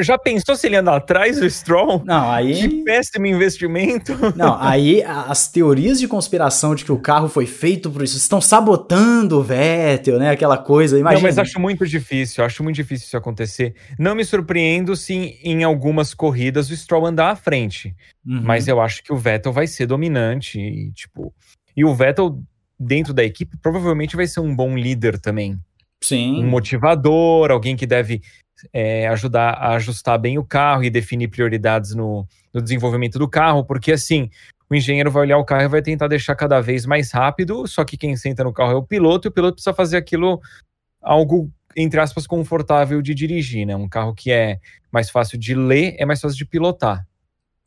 [0.01, 2.03] Já pensou se ele anda atrás do Stroll?
[2.05, 2.55] Não, aí.
[2.55, 4.13] Que péssimo investimento.
[4.37, 8.41] Não, aí as teorias de conspiração de que o carro foi feito por isso estão
[8.41, 10.31] sabotando o Vettel, né?
[10.31, 10.99] Aquela coisa.
[10.99, 11.21] Imagina.
[11.21, 13.75] Não, mas acho muito difícil, acho muito difícil isso acontecer.
[13.99, 17.95] Não me surpreendo se em algumas corridas o Stroll andar à frente.
[18.27, 18.43] Uhum.
[18.43, 20.59] Mas eu acho que o Vettel vai ser dominante.
[20.59, 21.33] E, tipo,
[21.77, 22.41] e o Vettel,
[22.79, 25.59] dentro da equipe, provavelmente vai ser um bom líder também.
[26.03, 26.43] Sim.
[26.43, 28.21] Um motivador, alguém que deve
[28.73, 33.65] é, ajudar a ajustar bem o carro e definir prioridades no, no desenvolvimento do carro,
[33.65, 34.31] porque assim,
[34.69, 37.85] o engenheiro vai olhar o carro e vai tentar deixar cada vez mais rápido, só
[37.85, 40.41] que quem senta no carro é o piloto, e o piloto precisa fazer aquilo
[41.01, 43.77] algo, entre aspas, confortável de dirigir, né?
[43.77, 44.59] Um carro que é
[44.91, 47.07] mais fácil de ler, é mais fácil de pilotar.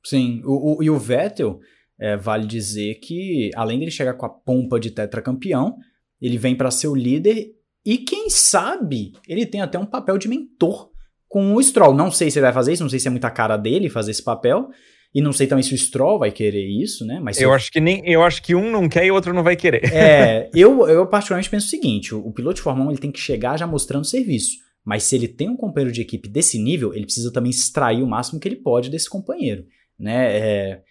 [0.04, 1.60] Sim, o, o e o Vettel,
[2.00, 5.78] é, vale dizer que, além dele chegar com a pompa de tetracampeão,
[6.22, 7.52] ele vem para ser o líder
[7.90, 10.92] e quem sabe ele tem até um papel de mentor
[11.28, 11.92] com o Stroll.
[11.92, 14.12] Não sei se ele vai fazer isso, não sei se é muita cara dele fazer
[14.12, 14.70] esse papel.
[15.12, 17.20] E não sei também se o Stroll vai querer isso, né?
[17.20, 19.34] Mas eu, eu, acho que nem eu acho que um não quer e o outro
[19.34, 19.92] não vai querer.
[19.92, 23.12] É, eu, eu particularmente penso o seguinte: o, o piloto de Fórmula 1 ele tem
[23.12, 24.58] que chegar já mostrando serviço.
[24.86, 28.08] Mas se ele tem um companheiro de equipe desse nível, ele precisa também extrair o
[28.08, 29.66] máximo que ele pode desse companheiro,
[29.98, 30.38] né?
[30.38, 30.82] É,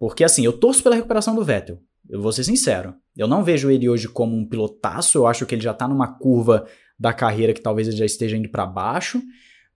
[0.00, 1.78] porque assim, eu torço pela recuperação do Vettel.
[2.10, 2.94] Eu vou ser sincero.
[3.16, 5.16] Eu não vejo ele hoje como um pilotaço.
[5.16, 6.66] Eu acho que ele já tá numa curva
[6.98, 9.22] da carreira que talvez ele já esteja indo para baixo.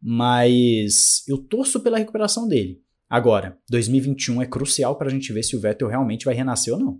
[0.03, 2.81] Mas eu torço pela recuperação dele.
[3.09, 6.81] Agora, 2021 é crucial para a gente ver se o Vettel realmente vai renascer ou
[6.81, 6.99] não.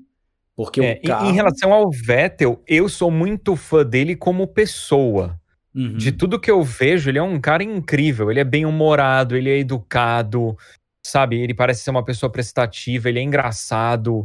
[0.57, 1.29] Porque é, o carro...
[1.29, 5.39] Em relação ao Vettel, eu sou muito fã dele como pessoa.
[5.75, 5.97] Uhum.
[5.97, 8.31] De tudo que eu vejo, ele é um cara incrível.
[8.31, 10.57] Ele é bem humorado, ele é educado,
[11.05, 11.41] sabe?
[11.41, 14.25] Ele parece ser uma pessoa prestativa, ele é engraçado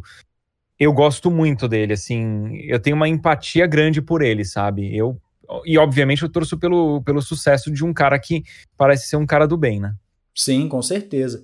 [0.79, 4.95] eu gosto muito dele, assim, eu tenho uma empatia grande por ele, sabe?
[4.95, 5.19] Eu
[5.65, 8.43] e obviamente eu torço pelo, pelo sucesso de um cara que
[8.77, 9.95] parece ser um cara do bem, né?
[10.35, 11.41] Sim, com certeza.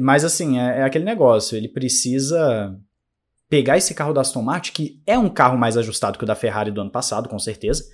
[0.00, 2.74] Mas assim, é, é aquele negócio, ele precisa
[3.48, 6.34] pegar esse carro da Aston Martin, que é um carro mais ajustado que o da
[6.34, 7.84] Ferrari do ano passado, com certeza,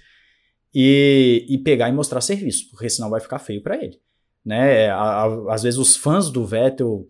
[0.72, 3.98] e, e pegar e mostrar serviço, porque senão vai ficar feio para ele.
[4.44, 4.88] Né?
[4.88, 7.06] A, às vezes os fãs do Vettel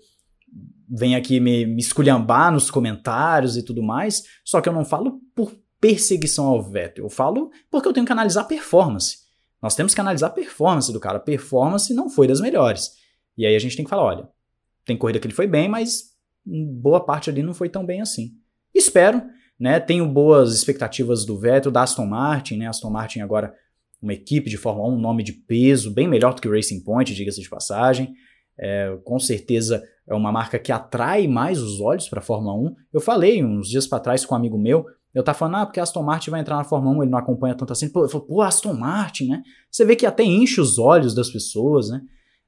[0.91, 5.21] vêm aqui me, me esculhambar nos comentários e tudo mais, só que eu não falo
[5.35, 9.19] por perseguição ao Vettel, eu falo porque eu tenho que analisar a performance.
[9.63, 11.19] Nós temos que analisar a performance do cara.
[11.19, 12.93] A performance não foi das melhores.
[13.37, 14.29] E aí a gente tem que falar, olha,
[14.85, 16.11] tem corrida que ele foi bem, mas
[16.45, 18.33] boa parte ali não foi tão bem assim.
[18.75, 19.23] Espero,
[19.59, 19.79] né?
[19.79, 22.69] Tenho boas expectativas do Vettel, da Aston Martin, né?
[22.69, 23.55] Aston Martin agora
[24.01, 26.83] uma equipe de Fórmula 1, um nome de peso, bem melhor do que o Racing
[26.83, 28.15] Point, diga-se de passagem.
[28.59, 32.75] É, com certeza é uma marca que atrai mais os olhos para a Fórmula 1.
[32.93, 35.79] Eu falei uns dias para trás com um amigo meu, eu tava falando, ah, porque
[35.79, 37.89] a Aston Martin vai entrar na Fórmula 1, ele não acompanha tanto assim.
[37.89, 39.43] Pô, eu falo, pô, Aston Martin, né?
[39.71, 42.01] Você vê que até enche os olhos das pessoas, né?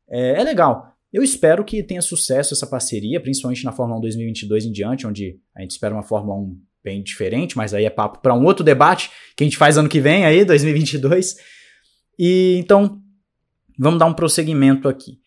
[0.09, 0.92] É, é legal.
[1.12, 5.38] Eu espero que tenha sucesso essa parceria, principalmente na Fórmula 1 2022 em diante, onde
[5.57, 8.64] a gente espera uma Fórmula 1 bem diferente, mas aí é papo para um outro
[8.64, 11.37] debate que a gente faz ano que vem aí, 2022.
[12.18, 13.01] E então,
[13.79, 15.21] vamos dar um prosseguimento aqui.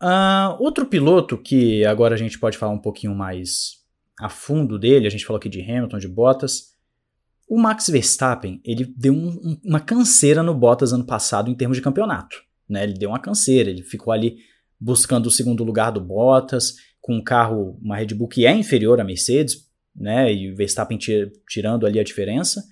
[0.00, 3.78] Uh, outro piloto que agora a gente pode falar um pouquinho mais
[4.20, 6.76] a fundo dele, a gente falou aqui de Hamilton, de Bottas.
[7.48, 11.76] O Max Verstappen, ele deu um, um, uma canseira no Bottas ano passado em termos
[11.76, 12.36] de campeonato.
[12.68, 12.84] Né?
[12.84, 14.38] Ele deu uma canseira, ele ficou ali
[14.78, 19.00] buscando o segundo lugar do Bottas, com um carro, uma Red Bull que é inferior
[19.00, 20.32] à Mercedes, né?
[20.32, 20.98] E o Verstappen
[21.48, 22.62] tirando ali a diferença.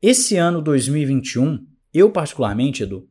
[0.00, 3.08] Esse ano 2021, eu particularmente, Edu,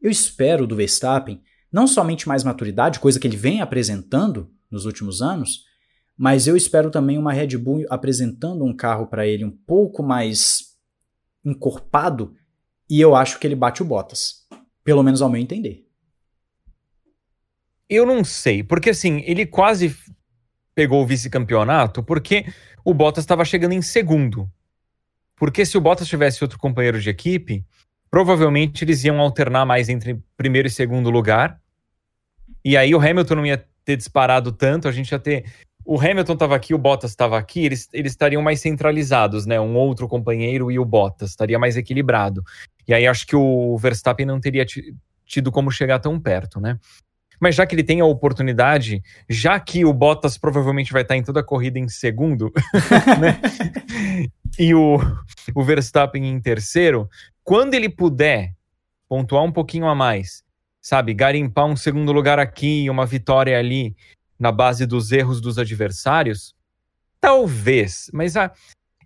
[0.00, 1.40] eu espero do Verstappen
[1.72, 5.64] não somente mais maturidade, coisa que ele vem apresentando nos últimos anos,
[6.16, 10.76] mas eu espero também uma Red Bull apresentando um carro para ele um pouco mais
[11.44, 12.34] encorpado
[12.90, 14.46] e eu acho que ele bate o Bottas,
[14.82, 15.86] pelo menos ao meu entender.
[17.88, 19.94] Eu não sei, porque assim, ele quase
[20.74, 22.46] pegou o vice-campeonato porque
[22.84, 24.50] o Bottas estava chegando em segundo.
[25.36, 27.64] Porque se o Bottas tivesse outro companheiro de equipe,
[28.10, 31.60] provavelmente eles iam alternar mais entre primeiro e segundo lugar.
[32.64, 35.44] E aí o Hamilton não ia ter disparado tanto, a gente ia ter.
[35.84, 39.58] O Hamilton estava aqui, o Bottas estava aqui, eles, eles estariam mais centralizados, né?
[39.58, 42.42] Um outro companheiro e o Bottas, estaria mais equilibrado.
[42.86, 44.66] E aí acho que o Verstappen não teria
[45.24, 46.78] tido como chegar tão perto, né?
[47.40, 51.22] Mas já que ele tem a oportunidade, já que o Bottas provavelmente vai estar em
[51.22, 52.52] toda a corrida em segundo,
[53.20, 53.40] né?
[54.58, 54.98] e o,
[55.54, 57.08] o Verstappen em terceiro,
[57.44, 58.54] quando ele puder
[59.08, 60.42] pontuar um pouquinho a mais,
[60.80, 63.96] sabe, garimpar um segundo lugar aqui, uma vitória ali,
[64.38, 66.54] na base dos erros dos adversários,
[67.20, 68.52] talvez, mas a,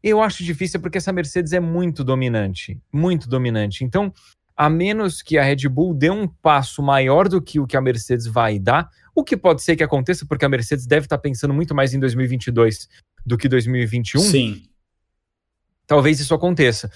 [0.03, 3.85] eu acho difícil porque essa Mercedes é muito dominante, muito dominante.
[3.85, 4.12] Então,
[4.57, 7.81] a menos que a Red Bull dê um passo maior do que o que a
[7.81, 11.55] Mercedes vai dar, o que pode ser que aconteça, porque a Mercedes deve estar pensando
[11.55, 12.88] muito mais em 2022
[13.25, 14.21] do que 2021.
[14.21, 14.62] Sim.
[15.87, 16.91] Talvez isso aconteça.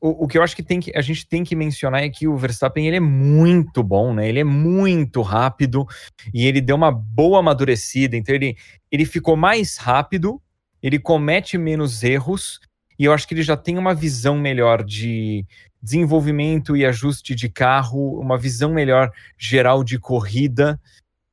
[0.00, 2.28] O, o que eu acho que, tem que a gente tem que mencionar é que
[2.28, 4.28] o Verstappen ele é muito bom, né?
[4.28, 5.86] Ele é muito rápido
[6.32, 8.16] e ele deu uma boa amadurecida.
[8.16, 8.56] Então ele,
[8.90, 10.40] ele ficou mais rápido,
[10.82, 12.60] ele comete menos erros
[12.98, 15.46] e eu acho que ele já tem uma visão melhor de,
[15.82, 20.80] desenvolvimento e ajuste de carro, uma visão melhor geral de corrida.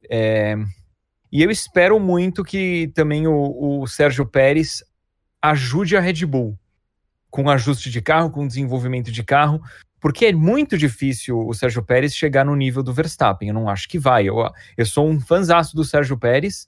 [0.10, 0.56] É...
[1.32, 4.84] E eu espero muito que também o, o Sérgio Pérez
[5.42, 6.58] ajude a Red Bull
[7.30, 9.62] com ajuste de carro, com desenvolvimento de carro,
[10.00, 13.50] porque é muito difícil o Sérgio Pérez chegar no nível do Verstappen.
[13.50, 14.30] Eu não acho que vai.
[14.30, 16.68] Eu, eu sou um fanzaço do Sérgio Pérez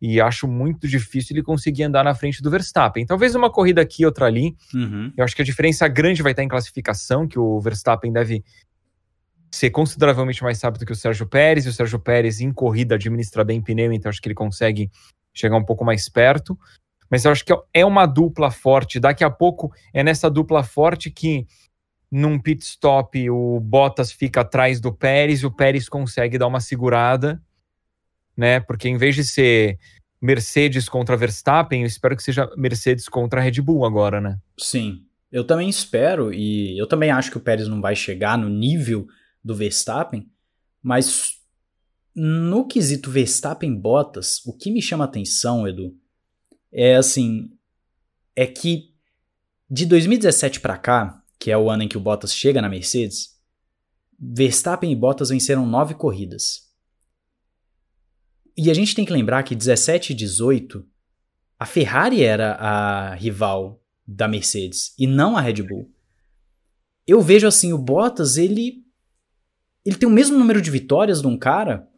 [0.00, 3.04] e acho muito difícil ele conseguir andar na frente do Verstappen.
[3.04, 4.56] Talvez uma corrida aqui, outra ali.
[4.72, 5.12] Uhum.
[5.16, 8.44] Eu acho que a diferença grande vai estar em classificação, que o Verstappen deve
[9.50, 13.42] ser consideravelmente mais rápido que o Sérgio Pérez, e o Sérgio Pérez em corrida administra
[13.44, 14.90] bem pneu, então acho que ele consegue
[15.34, 16.56] chegar um pouco mais perto.
[17.10, 19.00] Mas eu acho que é uma dupla forte.
[19.00, 21.46] Daqui a pouco é nessa dupla forte que
[22.10, 26.60] num pit stop o Bottas fica atrás do Pérez e o Pérez consegue dar uma
[26.60, 27.42] segurada
[28.38, 28.60] né?
[28.60, 29.76] Porque em vez de ser
[30.22, 34.38] Mercedes contra Verstappen, eu espero que seja Mercedes contra Red Bull agora, né?
[34.56, 35.04] Sim.
[35.30, 39.06] Eu também espero, e eu também acho que o Pérez não vai chegar no nível
[39.44, 40.26] do Verstappen,
[40.82, 41.34] mas
[42.14, 45.94] no quesito Verstappen-Bottas, o que me chama atenção, Edu,
[46.72, 47.50] é assim,
[48.34, 48.94] é que
[49.68, 53.36] de 2017 para cá, que é o ano em que o Bottas chega na Mercedes,
[54.18, 56.67] Verstappen e Bottas venceram nove corridas.
[58.58, 60.84] E a gente tem que lembrar que 17 e 18,
[61.60, 65.88] a Ferrari era a rival da Mercedes e não a Red Bull.
[67.06, 68.84] Eu vejo assim, o Bottas, ele
[69.86, 71.88] ele tem o mesmo número de vitórias de um cara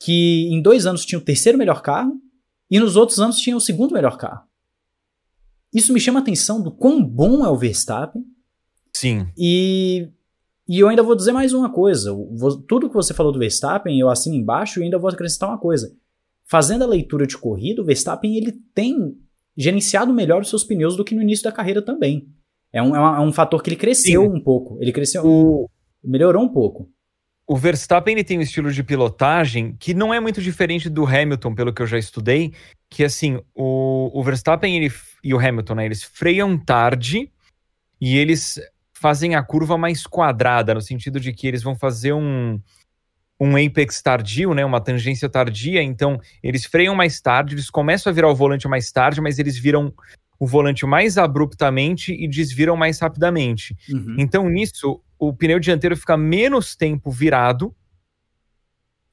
[0.00, 2.18] que em dois anos tinha o terceiro melhor carro
[2.70, 4.48] e nos outros anos tinha o segundo melhor carro.
[5.72, 8.24] isso me chama a atenção do quão bom é o Verstappen.
[8.92, 9.28] Sim.
[9.36, 10.08] E,
[10.70, 12.12] e eu ainda vou dizer mais uma coisa.
[12.68, 15.92] Tudo que você falou do Verstappen, eu assino embaixo e ainda vou acrescentar uma coisa.
[16.44, 19.16] Fazendo a leitura de corrida, o Verstappen ele tem
[19.56, 22.28] gerenciado melhor os seus pneus do que no início da carreira também.
[22.72, 24.28] É um, é um fator que ele cresceu Sim.
[24.28, 24.78] um pouco.
[24.80, 25.26] Ele cresceu.
[25.26, 25.68] O...
[26.04, 26.88] Melhorou um pouco.
[27.48, 31.52] O Verstappen ele tem um estilo de pilotagem que não é muito diferente do Hamilton,
[31.52, 32.52] pelo que eu já estudei.
[32.88, 37.28] Que assim, o, o Verstappen ele, e o Hamilton, né, eles freiam tarde
[38.00, 38.60] e eles
[39.00, 42.60] fazem a curva mais quadrada, no sentido de que eles vão fazer um,
[43.40, 48.14] um apex tardio, né, uma tangência tardia, então eles freiam mais tarde, eles começam a
[48.14, 49.90] virar o volante mais tarde, mas eles viram
[50.38, 53.74] o volante mais abruptamente e desviram mais rapidamente.
[53.90, 54.16] Uhum.
[54.18, 57.74] Então, nisso, o pneu dianteiro fica menos tempo virado,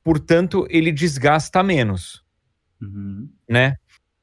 [0.04, 2.26] portanto, ele desgasta menos.
[2.82, 3.30] Uhum.
[3.48, 3.78] Né?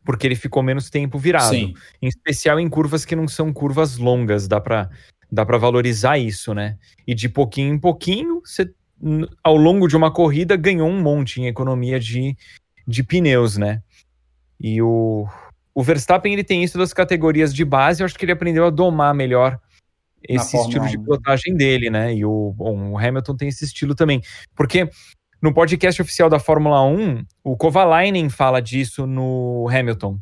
[0.05, 1.48] Porque ele ficou menos tempo virado.
[1.48, 1.72] Sim.
[2.03, 4.90] Em especial em curvas que não são curvas longas, dá para
[5.35, 6.79] dá para valorizar isso, né?
[7.07, 8.73] E de pouquinho em pouquinho, você
[9.42, 12.37] ao longo de uma corrida ganhou um monte em economia de,
[12.87, 13.83] de pneus, né?
[14.59, 15.27] E o,
[15.75, 18.70] o Verstappen ele tem isso das categorias de base, eu acho que ele aprendeu a
[18.70, 19.61] domar melhor
[20.27, 22.14] esse estilo de pilotagem dele, né?
[22.14, 24.23] E o, bom, o Hamilton tem esse estilo também.
[24.55, 24.88] Porque
[25.42, 30.18] no podcast oficial da Fórmula 1, o Kovalainen fala disso no Hamilton.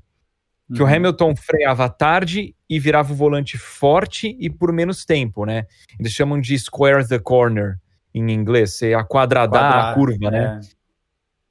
[0.75, 0.89] Que uhum.
[0.89, 5.67] o Hamilton freava tarde e virava o volante forte e por menos tempo, né?
[5.99, 7.79] Eles chamam de square the corner
[8.15, 10.61] em inglês, é a quadradar a curva, né?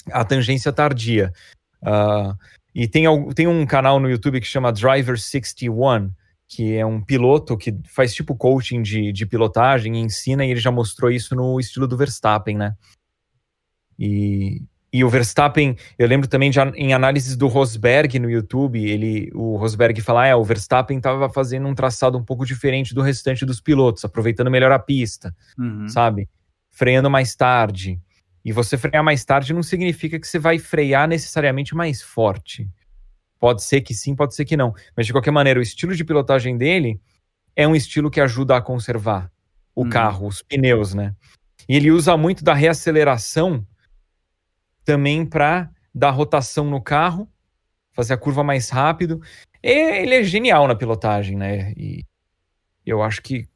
[0.08, 0.14] É.
[0.14, 1.32] A tangência tardia.
[1.82, 2.36] Uh,
[2.74, 6.12] e tem, tem um canal no YouTube que chama Driver 61,
[6.48, 10.60] que é um piloto que faz tipo coaching de, de pilotagem e ensina, e ele
[10.60, 12.76] já mostrou isso no estilo do Verstappen, né?
[13.98, 14.62] E,
[14.94, 19.56] e o Verstappen, eu lembro também de, em análises do Rosberg no YouTube, ele, o
[19.56, 23.46] Rosberg fala, ah, é, o Verstappen estava fazendo um traçado um pouco diferente do restante
[23.46, 25.88] dos pilotos, aproveitando melhor a pista, uhum.
[25.88, 26.28] sabe?
[26.70, 28.02] Freando mais tarde.
[28.44, 32.68] E você frear mais tarde não significa que você vai frear necessariamente mais forte.
[33.40, 34.74] Pode ser que sim, pode ser que não.
[34.96, 37.00] Mas de qualquer maneira, o estilo de pilotagem dele
[37.56, 39.32] é um estilo que ajuda a conservar
[39.74, 39.90] o hum.
[39.90, 41.16] carro, os pneus, né?
[41.70, 43.66] E ele usa muito da reaceleração
[44.84, 47.28] também para dar rotação no carro,
[47.92, 49.22] fazer a curva mais rápido.
[49.64, 51.74] E ele é genial na pilotagem, né?
[51.78, 52.04] E
[52.86, 53.48] eu acho que,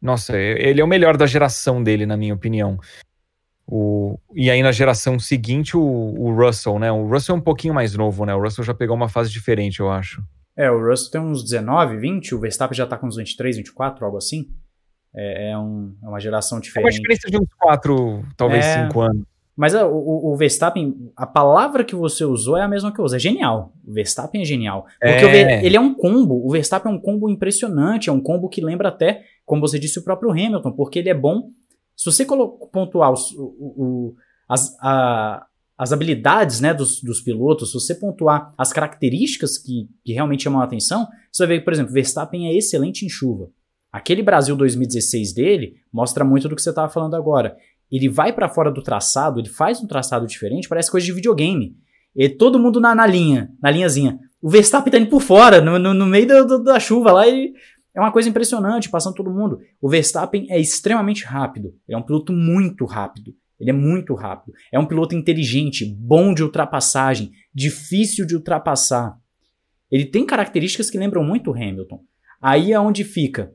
[0.00, 2.78] nossa, ele é o melhor da geração dele, na minha opinião.
[3.66, 6.90] O, e aí na geração seguinte, o, o, Russell, né?
[6.90, 8.34] O Russell é um pouquinho mais novo, né?
[8.34, 10.22] O Russell já pegou uma fase diferente, eu acho.
[10.56, 14.04] É, o Russell tem uns 19, 20, o Verstappen já tá com uns 23, 24,
[14.04, 14.50] algo assim.
[15.14, 16.86] É, é, um, é uma geração diferente.
[16.86, 19.29] É uma diferença de uns 4, talvez 5 é, anos.
[19.56, 23.04] Mas a, o, o, Verstappen, a palavra que você usou é a mesma que eu
[23.04, 23.16] uso.
[23.16, 23.72] É genial.
[23.86, 24.86] O Verstappen é genial.
[24.98, 25.64] Porque é.
[25.64, 26.46] ele é um combo.
[26.46, 28.08] O Verstappen é um combo impressionante.
[28.08, 30.72] É um combo que lembra até, como você disse, o próprio Hamilton.
[30.72, 31.50] Porque ele é bom
[32.00, 32.24] se você
[32.72, 34.16] pontuar os, o, o,
[34.48, 40.14] as, a, as habilidades né, dos, dos pilotos, se você pontuar as características que, que
[40.14, 43.50] realmente chamam a atenção, você vai ver que, por exemplo, Verstappen é excelente em chuva.
[43.92, 47.54] Aquele Brasil 2016 dele mostra muito do que você estava falando agora.
[47.90, 51.76] Ele vai para fora do traçado, ele faz um traçado diferente, parece coisa de videogame.
[52.14, 54.18] E todo mundo na, na linha, na linhazinha.
[54.42, 57.26] O Verstappen tá indo por fora, no, no, no meio do, do, da chuva lá,
[57.28, 57.52] ele
[57.94, 59.58] é uma coisa impressionante, passando todo mundo.
[59.80, 61.74] O Verstappen é extremamente rápido.
[61.86, 63.34] Ele é um piloto muito rápido.
[63.58, 64.52] Ele é muito rápido.
[64.72, 69.14] É um piloto inteligente, bom de ultrapassagem, difícil de ultrapassar.
[69.90, 72.00] Ele tem características que lembram muito o Hamilton.
[72.40, 73.52] Aí é onde fica.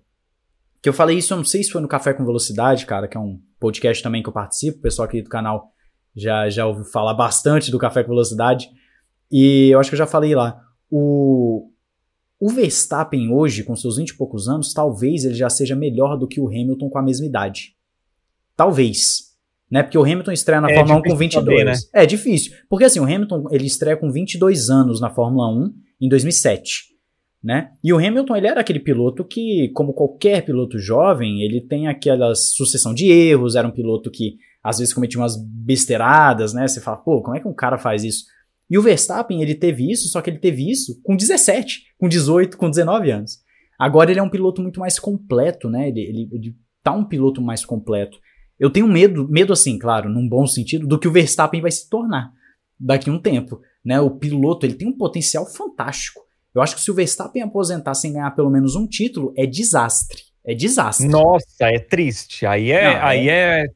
[0.86, 3.18] Que eu falei isso, eu não sei se foi no Café com Velocidade, cara, que
[3.18, 4.78] é um podcast também que eu participo.
[4.78, 5.72] O pessoal aqui do canal
[6.16, 8.70] já, já ouviu falar bastante do Café com Velocidade.
[9.32, 10.62] E eu acho que eu já falei lá.
[10.88, 11.72] O,
[12.40, 16.28] o Verstappen hoje, com seus 20 e poucos anos, talvez ele já seja melhor do
[16.28, 17.76] que o Hamilton com a mesma idade.
[18.56, 19.32] Talvez.
[19.72, 19.82] Né?
[19.82, 21.34] Porque o Hamilton estreia na é Fórmula 1 com 22.
[21.34, 21.74] Saber, né?
[21.94, 22.54] É difícil.
[22.70, 26.95] Porque assim, o Hamilton ele estreia com 22 anos na Fórmula 1 em 2007.
[27.46, 27.70] Né?
[27.84, 32.34] E o Hamilton ele era aquele piloto que, como qualquer piloto jovem, ele tem aquela
[32.34, 36.68] sucessão de erros, era um piloto que às vezes cometia umas besteiradas, né?
[36.68, 38.26] Você fala, pô, como é que um cara faz isso?
[38.68, 42.58] E o Verstappen, ele teve isso, só que ele teve isso com 17, com 18,
[42.58, 43.38] com 19 anos.
[43.78, 45.90] Agora ele é um piloto muito mais completo, né?
[45.90, 48.18] Ele, ele, ele tá um piloto mais completo.
[48.60, 51.88] Eu tenho medo, medo assim, claro, num bom sentido, do que o Verstappen vai se
[51.88, 52.34] tornar
[52.80, 54.02] daqui a um tempo, né?
[54.02, 56.25] O piloto, ele tem um potencial fantástico.
[56.56, 60.24] Eu acho que se o Verstappen aposentar sem ganhar pelo menos um título, é desastre.
[60.44, 61.08] É desastre.
[61.08, 62.46] Nossa, é triste.
[62.46, 63.64] Aí é, Não, aí é...
[63.64, 63.68] é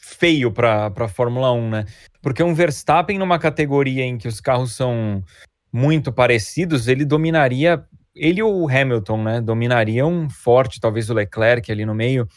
[0.00, 1.84] feio para a Fórmula 1, né?
[2.20, 5.22] Porque um Verstappen numa categoria em que os carros são
[5.72, 7.84] muito parecidos, ele dominaria
[8.18, 12.28] ele e o Hamilton, né, dominariam forte, talvez o Leclerc ali no meio.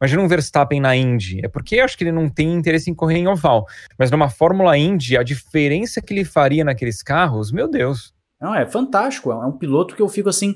[0.00, 1.40] Imagina um Verstappen na Indy.
[1.44, 3.66] É porque eu acho que ele não tem interesse em correr em oval.
[3.98, 8.14] Mas numa Fórmula Indy, a diferença que ele faria naqueles carros, meu Deus.
[8.40, 9.30] Não, é fantástico.
[9.30, 10.54] É um piloto que eu fico assim,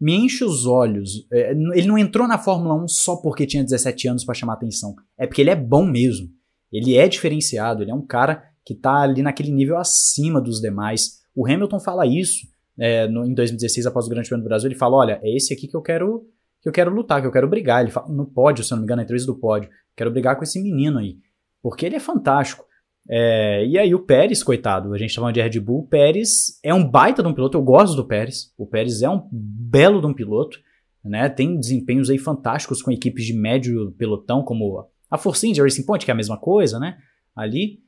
[0.00, 1.26] me enche os olhos.
[1.32, 4.94] É, ele não entrou na Fórmula 1 só porque tinha 17 anos para chamar atenção.
[5.18, 6.28] É porque ele é bom mesmo.
[6.72, 11.20] Ele é diferenciado, ele é um cara que tá ali naquele nível acima dos demais.
[11.34, 12.46] O Hamilton fala isso
[12.78, 14.68] é, no, em 2016, após o Grande Prêmio do Brasil.
[14.68, 16.26] Ele fala: olha, é esse aqui que eu quero
[16.60, 17.82] que eu quero lutar, que eu quero brigar.
[17.82, 19.70] Ele fala no pódio, se eu não me engano, na entrevista do pódio.
[19.94, 21.16] Quero brigar com esse menino aí.
[21.62, 22.64] Porque ele é fantástico.
[23.08, 26.58] É, e aí o Pérez, coitado, a gente tá falando de Red Bull, o Pérez
[26.62, 28.52] é um baita de um piloto, eu gosto do Pérez.
[28.58, 30.58] O Pérez é um belo de um piloto,
[31.04, 31.28] né?
[31.28, 36.04] Tem desempenhos aí fantásticos com equipes de médio pelotão, como a Force India Racing Point,
[36.04, 36.98] que é a mesma coisa, né?
[37.34, 37.80] Ali.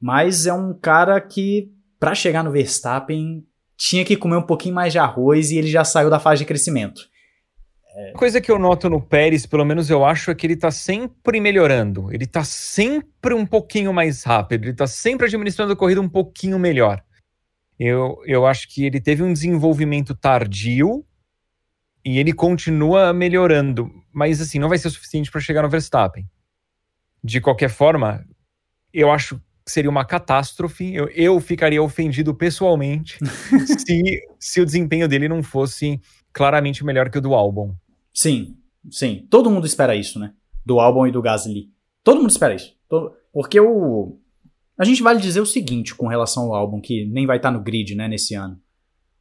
[0.00, 3.44] Mas é um cara que, para chegar no Verstappen,
[3.76, 6.46] tinha que comer um pouquinho mais de arroz e ele já saiu da fase de
[6.46, 7.02] crescimento.
[8.14, 11.40] Coisa que eu noto no Pérez, pelo menos eu acho, é que ele tá sempre
[11.40, 12.12] melhorando.
[12.12, 14.64] Ele tá sempre um pouquinho mais rápido.
[14.64, 17.02] Ele tá sempre administrando a corrida um pouquinho melhor.
[17.78, 21.04] Eu, eu acho que ele teve um desenvolvimento tardio
[22.04, 23.90] e ele continua melhorando.
[24.12, 26.28] Mas, assim, não vai ser o suficiente para chegar no Verstappen.
[27.22, 28.24] De qualquer forma,
[28.92, 30.94] eu acho que seria uma catástrofe.
[30.94, 33.18] Eu, eu ficaria ofendido pessoalmente
[33.66, 36.00] se, se o desempenho dele não fosse
[36.32, 37.74] claramente melhor que o do Albon.
[38.12, 38.56] Sim,
[38.90, 39.26] sim.
[39.30, 40.32] Todo mundo espera isso, né?
[40.64, 41.70] Do Albon e do Gasly.
[42.02, 42.74] Todo mundo espera isso.
[43.32, 44.18] Porque o.
[44.78, 47.60] A gente vale dizer o seguinte com relação ao Albon, que nem vai estar no
[47.60, 48.58] grid, né, nesse ano.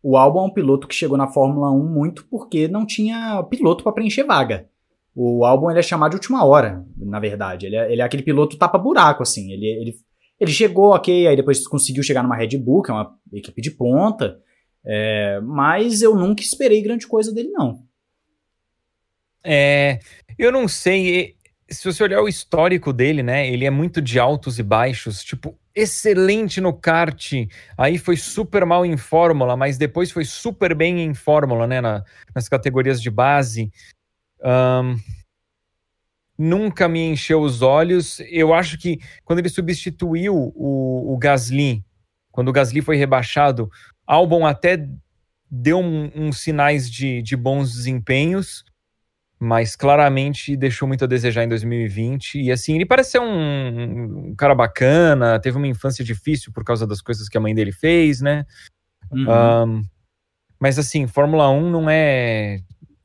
[0.04, 3.84] O Albon é um piloto que chegou na Fórmula 1 muito porque não tinha piloto
[3.84, 4.70] para preencher vaga.
[5.16, 7.66] O Albon ele é chamado de última hora, na verdade.
[7.66, 9.52] Ele é, ele é aquele piloto tapa-buraco, assim.
[9.52, 9.96] Ele, ele,
[10.40, 13.72] ele chegou, ok, aí depois conseguiu chegar numa Red Bull, que é uma equipe de
[13.72, 14.40] ponta.
[14.86, 17.84] É, mas eu nunca esperei grande coisa dele, não.
[19.44, 20.00] É,
[20.38, 21.36] eu não sei.
[21.70, 23.48] Se você olhar o histórico dele, né?
[23.48, 25.24] Ele é muito de altos e baixos.
[25.24, 27.34] Tipo, excelente no kart.
[27.78, 31.82] Aí foi super mal em Fórmula, mas depois foi super bem em Fórmula, né?
[31.82, 33.72] Na, nas categorias de base.
[34.44, 34.98] Um,
[36.38, 38.20] nunca me encheu os olhos.
[38.30, 41.84] Eu acho que quando ele substituiu o, o Gasly,
[42.32, 43.70] quando o Gasly foi rebaixado,
[44.06, 44.88] Albon até
[45.50, 48.64] deu uns um, um sinais de, de bons desempenhos
[49.40, 52.42] mas claramente deixou muito a desejar em 2020.
[52.42, 56.88] E assim, ele parece ser um, um, cara bacana, teve uma infância difícil por causa
[56.88, 58.46] das coisas que a mãe dele fez, né?
[59.12, 59.28] Uhum.
[59.30, 59.84] Um,
[60.60, 62.60] mas assim, Fórmula 1 não é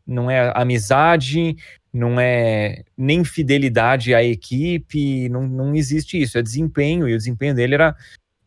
[0.07, 1.57] não é amizade,
[1.93, 7.55] não é nem fidelidade à equipe, não, não existe isso, é desempenho, e o desempenho
[7.55, 7.95] dele era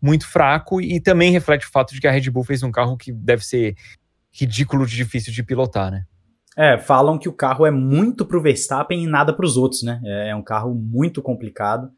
[0.01, 2.97] muito fraco e também reflete o fato de que a Red Bull fez um carro
[2.97, 3.75] que deve ser
[4.31, 6.05] ridículo de difícil de pilotar, né?
[6.57, 9.99] É, falam que o carro é muito pro Verstappen e nada para os outros, né?
[10.05, 11.89] É, é um carro muito complicado.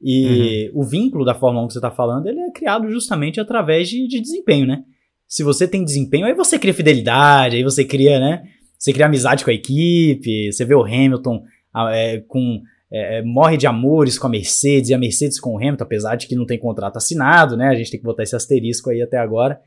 [0.00, 0.82] E uhum.
[0.82, 4.06] o vínculo da Fórmula 1 que você está falando, ele é criado justamente através de,
[4.06, 4.82] de, desempenho, né?
[5.26, 8.42] Se você tem desempenho, aí você cria fidelidade, aí você cria, né?
[8.78, 11.42] Você cria amizade com a equipe, você vê o Hamilton
[11.90, 12.60] é, com
[12.92, 16.16] é, é, morre de amores com a Mercedes e a Mercedes com o Hamilton, apesar
[16.16, 17.68] de que não tem contrato assinado, né?
[17.68, 19.58] A gente tem que botar esse asterisco aí até agora.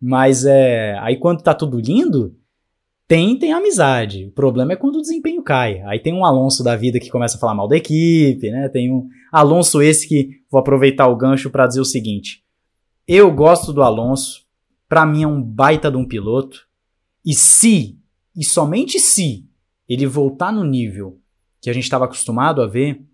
[0.00, 2.34] Mas é, aí quando tá tudo lindo,
[3.06, 4.26] tem, tem amizade.
[4.26, 5.82] O problema é quando o desempenho cai.
[5.82, 8.68] Aí tem um Alonso da vida que começa a falar mal da equipe, né?
[8.68, 12.42] Tem um Alonso esse que vou aproveitar o gancho para dizer o seguinte:
[13.06, 14.46] eu gosto do Alonso,
[14.88, 16.66] para mim é um baita de um piloto.
[17.24, 17.98] E se,
[18.34, 19.48] e somente se,
[19.88, 21.20] ele voltar no nível
[21.60, 23.04] que a gente estava acostumado a ver,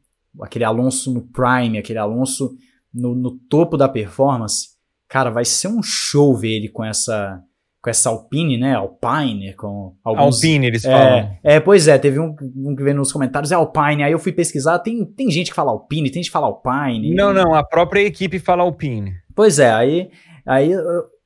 [0.41, 2.57] aquele Alonso no prime, aquele Alonso
[2.93, 4.70] no, no topo da performance,
[5.09, 7.43] cara, vai ser um show ver ele com essa
[7.89, 8.74] com essa Alpine, né?
[8.74, 10.36] Alpine, com alguns...
[10.36, 11.39] Alpine, eles é, falam.
[11.43, 14.32] É, pois é, teve um, um que veio nos comentários, é Alpine, aí eu fui
[14.32, 17.14] pesquisar, tem, tem gente que fala Alpine, tem gente que fala Alpine.
[17.14, 19.14] Não, não, a própria equipe fala Alpine.
[19.34, 20.11] Pois é, aí,
[20.47, 20.70] aí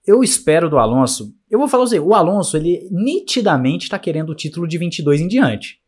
[0.06, 4.34] eu, espero do Alonso, eu vou falar assim, o Alonso, ele nitidamente tá querendo o
[4.34, 5.78] título de 22 em diante.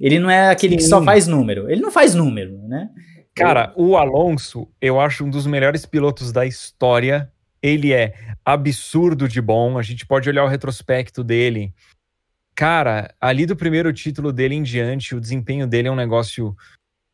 [0.00, 0.78] Ele não é aquele Sim.
[0.78, 2.90] que só faz número, ele não faz número, né?
[3.34, 7.30] Cara, o Alonso, eu acho um dos melhores pilotos da história
[7.64, 8.12] ele é
[8.44, 9.78] absurdo de bom.
[9.78, 11.72] A gente pode olhar o retrospecto dele.
[12.54, 16.54] Cara, ali do primeiro título dele em diante, o desempenho dele é um negócio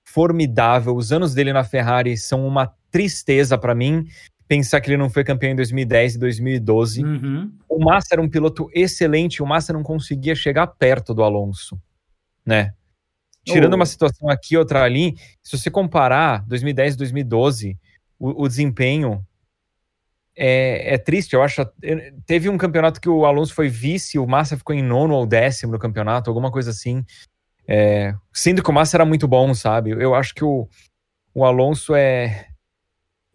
[0.05, 0.97] formidável.
[0.97, 4.09] Os anos dele na Ferrari são uma tristeza para mim.
[4.49, 7.05] Pensar que ele não foi campeão em 2010 e 2012.
[7.05, 7.53] Uhum.
[7.69, 11.81] O Massa era um piloto excelente, o Massa não conseguia chegar perto do Alonso,
[12.45, 12.75] né?
[13.45, 13.77] Tirando oh.
[13.77, 17.79] uma situação aqui, outra ali, se você comparar 2010 e 2012,
[18.19, 19.25] o, o desempenho
[20.43, 21.61] é, é, triste, eu acho.
[22.25, 25.73] Teve um campeonato que o Alonso foi vice, o Massa ficou em nono ou décimo
[25.73, 27.05] no campeonato, alguma coisa assim.
[27.69, 29.91] É, sendo que o Massa era muito bom, sabe?
[29.91, 30.67] Eu acho que o,
[31.35, 32.47] o Alonso é.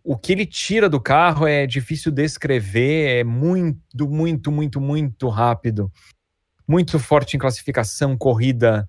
[0.04, 5.92] O que ele tira do carro é difícil descrever, é muito, muito, muito, muito rápido.
[6.68, 8.88] Muito forte em classificação, corrida.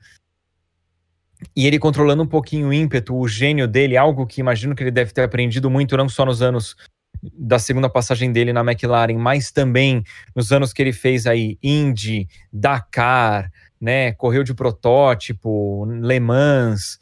[1.55, 4.91] E ele controlando um pouquinho o ímpeto, o gênio dele, algo que imagino que ele
[4.91, 6.75] deve ter aprendido muito, não só nos anos
[7.23, 10.03] da segunda passagem dele na McLaren, mas também
[10.35, 13.51] nos anos que ele fez aí Indy, Dakar,
[13.81, 16.99] né, correu de protótipo, Le Mans.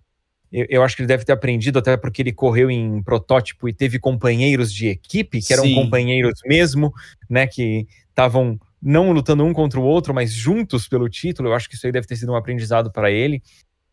[0.52, 3.72] Eu, eu, acho que ele deve ter aprendido até porque ele correu em protótipo e
[3.72, 5.74] teve companheiros de equipe que eram Sim.
[5.74, 6.92] companheiros mesmo,
[7.28, 11.48] né, que estavam não lutando um contra o outro, mas juntos pelo título.
[11.48, 13.42] Eu acho que isso aí deve ter sido um aprendizado para ele.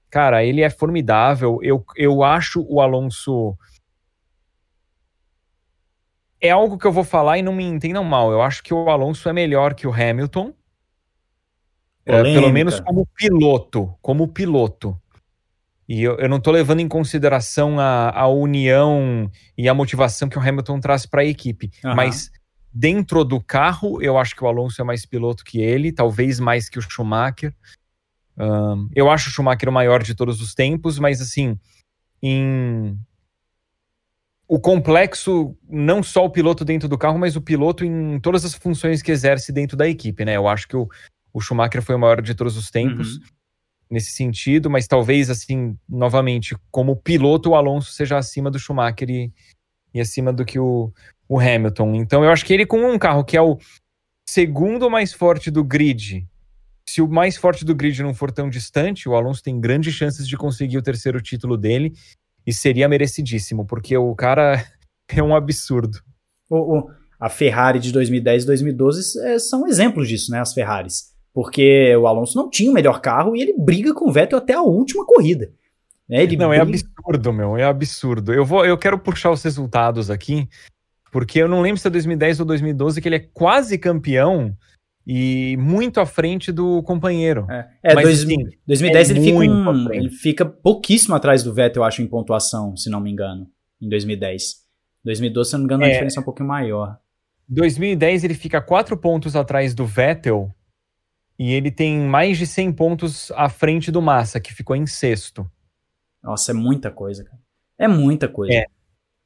[0.09, 1.59] Cara, ele é formidável.
[1.63, 3.57] Eu, eu acho o Alonso
[6.41, 8.31] é algo que eu vou falar e não me entendam mal.
[8.31, 10.53] Eu acho que o Alonso é melhor que o Hamilton.
[12.03, 13.93] É, pelo menos como piloto.
[14.01, 14.99] Como piloto.
[15.87, 20.39] E eu, eu não estou levando em consideração a, a união e a motivação que
[20.39, 21.69] o Hamilton traz para a equipe.
[21.83, 21.95] Uhum.
[21.95, 22.31] Mas
[22.73, 26.69] dentro do carro, eu acho que o Alonso é mais piloto que ele, talvez mais
[26.69, 27.53] que o Schumacher.
[28.37, 31.59] Um, eu acho o Schumacher o maior de todos os tempos, mas assim,
[32.23, 32.97] em
[34.51, 38.53] o complexo, não só o piloto dentro do carro, mas o piloto em todas as
[38.53, 40.35] funções que exerce dentro da equipe, né?
[40.35, 40.89] Eu acho que o,
[41.33, 43.23] o Schumacher foi o maior de todos os tempos uhum.
[43.89, 49.31] nesse sentido, mas talvez, assim, novamente, como piloto, o Alonso seja acima do Schumacher e,
[49.93, 50.91] e acima do que o,
[51.29, 51.95] o Hamilton.
[51.95, 53.57] Então, eu acho que ele, com um carro que é o
[54.27, 56.27] segundo mais forte do grid,
[56.85, 60.27] se o mais forte do grid não for tão distante, o Alonso tem grandes chances
[60.27, 61.93] de conseguir o terceiro título dele
[62.51, 64.63] e seria merecidíssimo, porque o cara
[65.09, 65.97] é um absurdo.
[66.49, 66.89] O, o,
[67.19, 70.39] a Ferrari de 2010 e 2012 é, são exemplos disso, né?
[70.39, 71.11] As Ferraris.
[71.33, 74.53] Porque o Alonso não tinha o melhor carro e ele briga com o Vettel até
[74.53, 75.49] a última corrida.
[76.09, 76.23] Né?
[76.23, 76.77] Ele não, é briga...
[76.77, 77.57] é absurdo, meu.
[77.57, 78.33] É absurdo.
[78.33, 80.49] Eu, vou, eu quero puxar os resultados aqui,
[81.09, 84.53] porque eu não lembro se é 2010 ou 2012 que ele é quase campeão
[85.05, 87.47] e muito à frente do companheiro.
[87.49, 88.37] É, é Mas, dois, assim,
[88.67, 92.75] 2010 é ele, fica um, ele fica pouquíssimo atrás do Vettel, eu acho, em pontuação,
[92.77, 93.47] se não me engano,
[93.81, 94.61] em 2010.
[95.03, 96.97] 2012, se não me engano, é, a diferença é um pouquinho maior.
[97.47, 100.53] 2010 ele fica quatro pontos atrás do Vettel
[101.37, 105.49] e ele tem mais de 100 pontos à frente do Massa, que ficou em sexto.
[106.23, 107.39] Nossa, é muita coisa, cara.
[107.77, 108.53] É muita coisa.
[108.53, 108.65] É,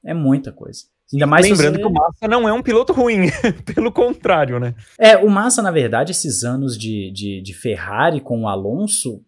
[0.05, 0.85] é muita coisa.
[1.15, 1.81] Ainda mais Lembrando você...
[1.81, 3.29] que o Massa não é um piloto ruim,
[3.73, 4.75] pelo contrário, né?
[4.99, 9.21] É, o Massa, na verdade, esses anos de, de, de Ferrari com o Alonso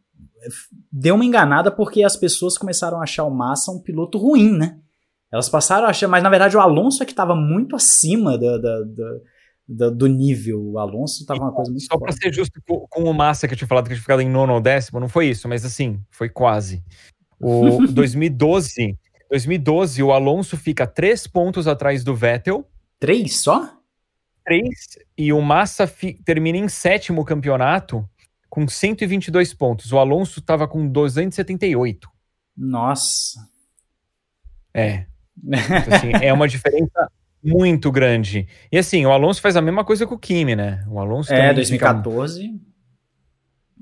[0.91, 4.77] deu uma enganada porque as pessoas começaram a achar o Massa um piloto ruim, né?
[5.31, 8.57] Elas passaram a achar, mas na verdade o Alonso é que estava muito acima da,
[8.57, 8.79] da,
[9.67, 10.61] da, do nível.
[10.61, 13.53] O Alonso estava uma coisa muito Só para ser justo com, com, o Massa que
[13.53, 15.99] eu tinha falado que tinha ficado em nono ou décimo, não foi isso, mas assim,
[16.09, 16.83] foi quase.
[17.39, 18.97] O 2012
[19.29, 22.67] 2012, o Alonso fica três pontos atrás do Vettel.
[22.99, 23.77] Três só?
[24.45, 24.97] Três.
[25.17, 25.91] E o Massa
[26.23, 28.07] termina em sétimo campeonato
[28.49, 29.91] com 122 pontos.
[29.91, 32.09] O Alonso estava com 278.
[32.55, 33.39] Nossa.
[34.73, 35.05] É.
[35.45, 37.11] Então, assim, é uma diferença
[37.43, 38.47] muito grande.
[38.71, 40.83] E assim, o Alonso faz a mesma coisa com o Kimi, né?
[40.89, 42.41] O Alonso É, 2014.
[42.41, 42.59] Fica...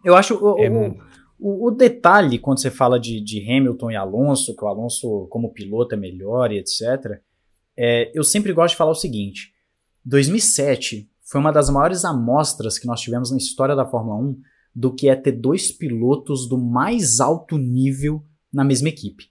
[0.04, 0.98] Eu acho o, é, o,
[1.40, 5.52] o, o, detalhe, quando você fala de, de, Hamilton e Alonso, que o Alonso como
[5.52, 7.20] piloto é melhor e etc.,
[7.78, 9.54] é, eu sempre gosto de falar o seguinte:
[10.06, 14.42] 2007 foi uma das maiores amostras que nós tivemos na história da Fórmula 1
[14.74, 19.26] do que é ter dois pilotos do mais alto nível na mesma equipe.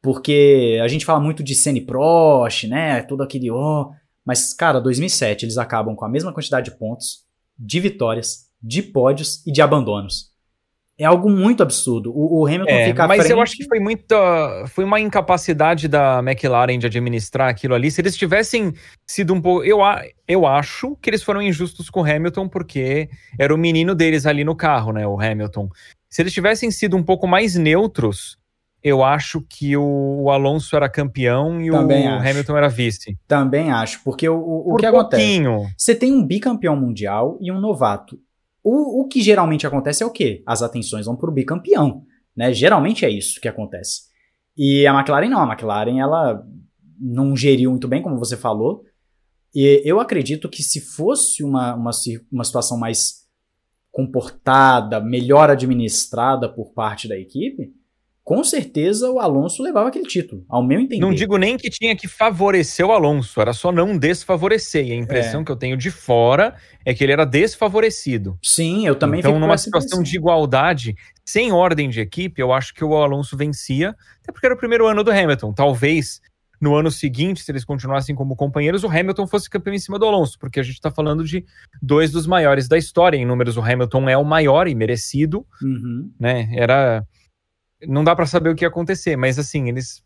[0.00, 3.02] Porque a gente fala muito de Senna Prost, né?
[3.02, 3.82] Todo aquele ó.
[3.82, 3.94] Oh,
[4.24, 7.24] mas, cara, 2007 eles acabam com a mesma quantidade de pontos,
[7.58, 10.31] de vitórias, de pódios e de abandonos
[10.98, 12.12] é algo muito absurdo.
[12.14, 13.32] O, o Hamilton é, fica Mas frente...
[13.32, 14.64] eu acho que foi muita.
[14.68, 17.90] Foi uma incapacidade da McLaren de administrar aquilo ali.
[17.90, 18.72] Se eles tivessem
[19.06, 19.64] sido um pouco.
[19.64, 19.78] Eu,
[20.28, 24.44] eu acho que eles foram injustos com o Hamilton, porque era o menino deles ali
[24.44, 25.06] no carro, né?
[25.06, 25.68] O Hamilton.
[26.08, 28.36] Se eles tivessem sido um pouco mais neutros,
[28.82, 32.28] eu acho que o, Alonso era campeão e Também o acho.
[32.28, 33.18] Hamilton era vice.
[33.26, 35.54] Também acho, porque o, o, o que pouquinho.
[35.54, 35.74] acontece?
[35.78, 38.18] Você tem um bicampeão mundial e um novato.
[38.62, 40.42] O, o que geralmente acontece é o quê?
[40.46, 42.04] As atenções vão para o bicampeão.
[42.36, 42.52] Né?
[42.52, 44.02] Geralmente é isso que acontece.
[44.56, 45.40] E a McLaren não.
[45.40, 46.44] A McLaren ela
[47.00, 48.84] não geriu muito bem, como você falou.
[49.54, 51.90] E eu acredito que se fosse uma, uma,
[52.30, 53.22] uma situação mais
[53.90, 57.70] comportada, melhor administrada por parte da equipe,
[58.24, 61.00] com certeza o Alonso levava aquele título, ao meu entender.
[61.00, 64.86] Não digo nem que tinha que favorecer o Alonso, era só não desfavorecer.
[64.86, 65.44] E a impressão é.
[65.44, 66.54] que eu tenho de fora
[66.84, 68.38] é que ele era desfavorecido.
[68.42, 70.94] Sim, eu também Então, numa situação de igualdade,
[71.24, 73.90] sem ordem de equipe, eu acho que o Alonso vencia,
[74.22, 75.52] até porque era o primeiro ano do Hamilton.
[75.52, 76.20] Talvez
[76.60, 80.06] no ano seguinte, se eles continuassem como companheiros, o Hamilton fosse campeão em cima do
[80.06, 81.44] Alonso, porque a gente está falando de
[81.82, 83.16] dois dos maiores da história.
[83.16, 86.08] Em números, o Hamilton é o maior e merecido, uhum.
[86.20, 86.48] né?
[86.54, 87.04] Era
[87.86, 90.02] não dá para saber o que ia acontecer, mas assim, eles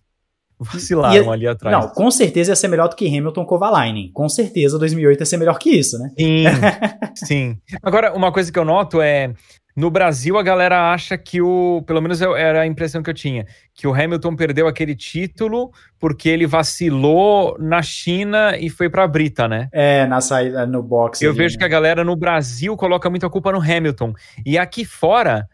[0.59, 1.77] vacilaram ali atrás.
[1.77, 4.11] Não, com certeza ia ser melhor do que Hamilton Kovalainen.
[4.13, 6.11] Com certeza 2008 ia ser melhor que isso, né?
[6.19, 6.45] Sim,
[7.15, 7.59] sim.
[7.83, 9.35] Agora, uma coisa que eu noto é
[9.77, 11.83] no Brasil, a galera acha que o.
[11.87, 13.47] Pelo menos era a impressão que eu tinha.
[13.75, 15.71] Que o Hamilton perdeu aquele título
[16.01, 19.69] porque ele vacilou na China e foi pra Brita, né?
[19.71, 21.21] É, na saída no box.
[21.21, 21.59] Eu ali, vejo né?
[21.59, 24.15] que a galera no Brasil coloca muita culpa no Hamilton.
[24.47, 25.47] E aqui fora,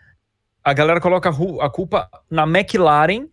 [0.65, 3.29] a galera coloca a culpa na McLaren,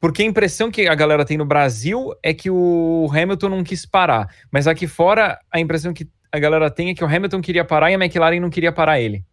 [0.00, 3.86] porque a impressão que a galera tem no Brasil é que o Hamilton não quis
[3.86, 4.28] parar.
[4.50, 7.90] Mas aqui fora, a impressão que a galera tem é que o Hamilton queria parar
[7.90, 9.24] e a McLaren não queria parar ele.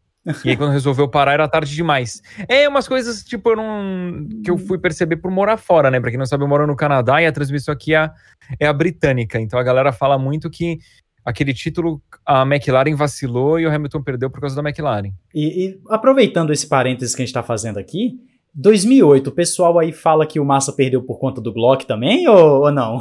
[0.46, 2.22] E aí, quando resolveu parar, era tarde demais.
[2.48, 6.00] É umas coisas, tipo, eu não, que eu fui perceber por morar fora, né?
[6.00, 8.12] Pra quem não sabe, eu moro no Canadá e a transmissão aqui é,
[8.60, 9.40] é a britânica.
[9.40, 10.78] Então a galera fala muito que
[11.30, 15.12] aquele título a McLaren vacilou e o Hamilton perdeu por causa da McLaren.
[15.34, 18.20] E, e aproveitando esse parênteses que a gente está fazendo aqui,
[18.54, 22.64] 2008, o pessoal aí fala que o Massa perdeu por conta do Glock também ou,
[22.64, 23.00] ou não?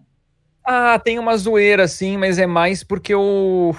[0.66, 3.74] ah, tem uma zoeira sim, mas é mais porque o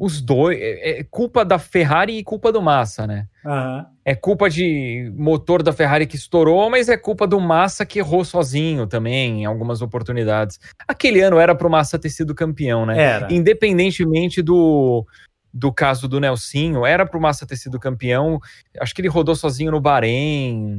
[0.00, 0.58] os dois.
[0.58, 3.26] É, é, culpa da Ferrari e culpa do Massa, né?
[3.44, 3.84] Uhum.
[4.02, 8.24] É culpa de motor da Ferrari que estourou, mas é culpa do Massa que errou
[8.24, 10.58] sozinho também em algumas oportunidades.
[10.88, 12.98] Aquele ano era pro Massa ter sido campeão, né?
[12.98, 13.28] Era.
[13.30, 15.04] Independentemente do,
[15.52, 18.40] do caso do Nelsinho, era pro Massa ter sido campeão.
[18.80, 20.78] Acho que ele rodou sozinho no Bahrein.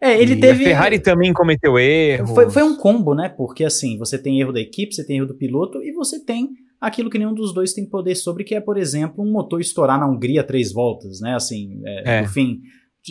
[0.00, 0.64] É, ele e teve.
[0.64, 2.30] A Ferrari também cometeu erros.
[2.30, 3.28] Foi, foi um combo, né?
[3.28, 6.48] Porque assim, você tem erro da equipe, você tem erro do piloto e você tem
[6.80, 9.98] aquilo que nenhum dos dois tem poder sobre, que é, por exemplo, um motor estourar
[9.98, 11.34] na Hungria três voltas, né?
[11.34, 12.22] Assim, é, é.
[12.22, 12.60] no fim,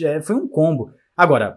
[0.02, 0.90] é, foi um combo.
[1.16, 1.56] Agora,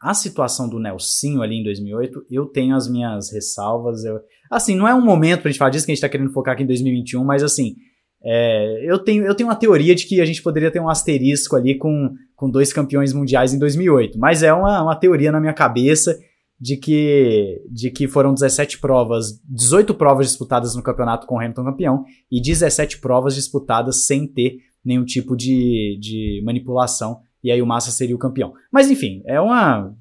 [0.00, 4.04] a situação do Nelsinho ali em 2008, eu tenho as minhas ressalvas.
[4.04, 6.32] Eu, assim, não é um momento pra gente falar disso que a gente tá querendo
[6.32, 7.76] focar aqui em 2021, mas assim,
[8.24, 11.56] é, eu, tenho, eu tenho uma teoria de que a gente poderia ter um asterisco
[11.56, 15.52] ali com, com dois campeões mundiais em 2008, mas é uma, uma teoria na minha
[15.52, 16.18] cabeça
[16.62, 21.64] de que, de que foram 17 provas, 18 provas disputadas no campeonato com o Hamilton
[21.64, 27.18] campeão e 17 provas disputadas sem ter nenhum tipo de, de manipulação.
[27.42, 28.52] E aí o Massa seria o campeão.
[28.70, 29.92] Mas enfim, é uma,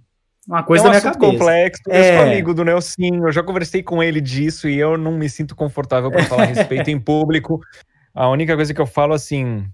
[0.48, 1.32] uma coisa é um da minha cabeça.
[1.32, 1.82] complexo.
[1.88, 2.18] Eu é...
[2.18, 5.56] sou amigo do Nelson, eu já conversei com ele disso e eu não me sinto
[5.56, 7.60] confortável para falar a respeito em público.
[8.14, 9.66] A única coisa que eu falo assim,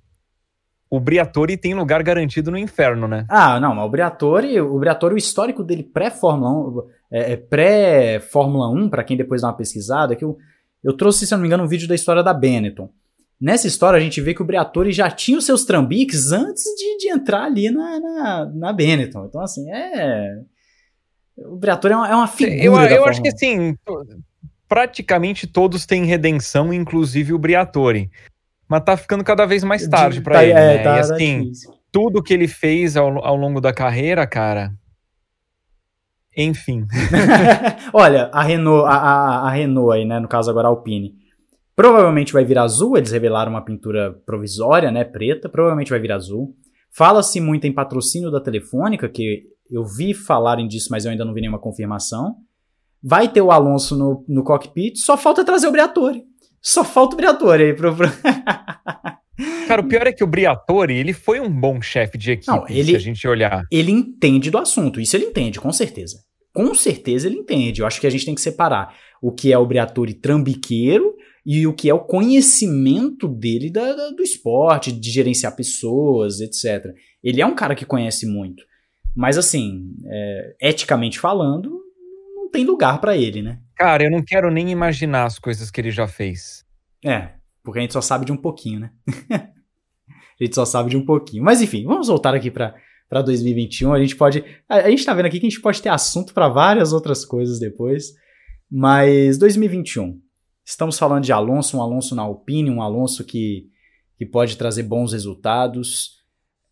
[0.89, 3.25] o Briatore tem lugar garantido no inferno, né?
[3.29, 8.69] Ah, não, mas o Briatore, o Briatore, o histórico dele pré-Fórmula 1, é, é pré-Fórmula
[8.69, 10.37] 1, para quem depois dá uma pesquisada, que eu,
[10.83, 12.89] eu trouxe, se não me engano, um vídeo da história da Benetton.
[13.39, 16.97] Nessa história a gente vê que o Briatore já tinha os seus trambiques antes de,
[16.97, 19.25] de entrar ali na, na, na Benetton.
[19.25, 20.39] Então, assim, é...
[21.37, 23.75] O Briatore é uma, é uma figura Eu, eu acho que, assim,
[24.67, 28.09] praticamente todos têm redenção, inclusive o Briatore
[28.69, 30.53] mas tá ficando cada vez mais tarde para tá, ele.
[30.53, 30.83] É, né?
[30.83, 31.51] tá, e assim,
[31.91, 34.71] tudo que ele fez ao, ao longo da carreira, cara.
[36.35, 36.85] Enfim.
[37.93, 40.19] Olha, a Renault, a, a, a, Renault aí, né?
[40.19, 41.15] No caso agora a Alpine.
[41.75, 45.03] Provavelmente vai vir azul, eles revelaram uma pintura provisória, né?
[45.03, 46.55] Preta, provavelmente vai vir azul.
[46.91, 51.33] Fala-se muito em patrocínio da Telefônica, que eu vi falarem disso, mas eu ainda não
[51.33, 52.35] vi nenhuma confirmação.
[53.01, 56.23] Vai ter o Alonso no, no cockpit, só falta trazer o Briatore.
[56.67, 57.95] Só falta o Briatore aí pro.
[59.69, 62.67] Cara, o pior é que o Briatore, ele foi um bom chefe de equipe, Não,
[62.67, 63.63] ele, se a gente olhar.
[63.71, 66.17] Ele entende do assunto, isso ele entende, com certeza.
[66.53, 67.79] Com certeza ele entende.
[67.79, 71.15] Eu acho que a gente tem que separar o que é o Briatore trambiqueiro
[71.45, 76.93] e o que é o conhecimento dele da, da, do esporte, de gerenciar pessoas, etc.
[77.23, 78.61] Ele é um cara que conhece muito.
[79.15, 81.79] Mas, assim, é, eticamente falando,
[82.47, 83.59] não tem lugar para ele, né?
[83.75, 86.65] Cara, eu não quero nem imaginar as coisas que ele já fez.
[87.05, 87.31] É,
[87.63, 88.91] porque a gente só sabe de um pouquinho, né?
[89.29, 91.43] a gente só sabe de um pouquinho.
[91.43, 92.73] Mas enfim, vamos voltar aqui para
[93.09, 93.93] para 2021.
[93.93, 96.33] A gente pode, a, a, gente tá vendo aqui que a gente pode ter assunto
[96.33, 98.13] para várias outras coisas depois.
[98.69, 100.19] Mas 2021.
[100.65, 103.69] Estamos falando de Alonso, um Alonso na Alpine, um Alonso que,
[104.17, 106.17] que pode trazer bons resultados.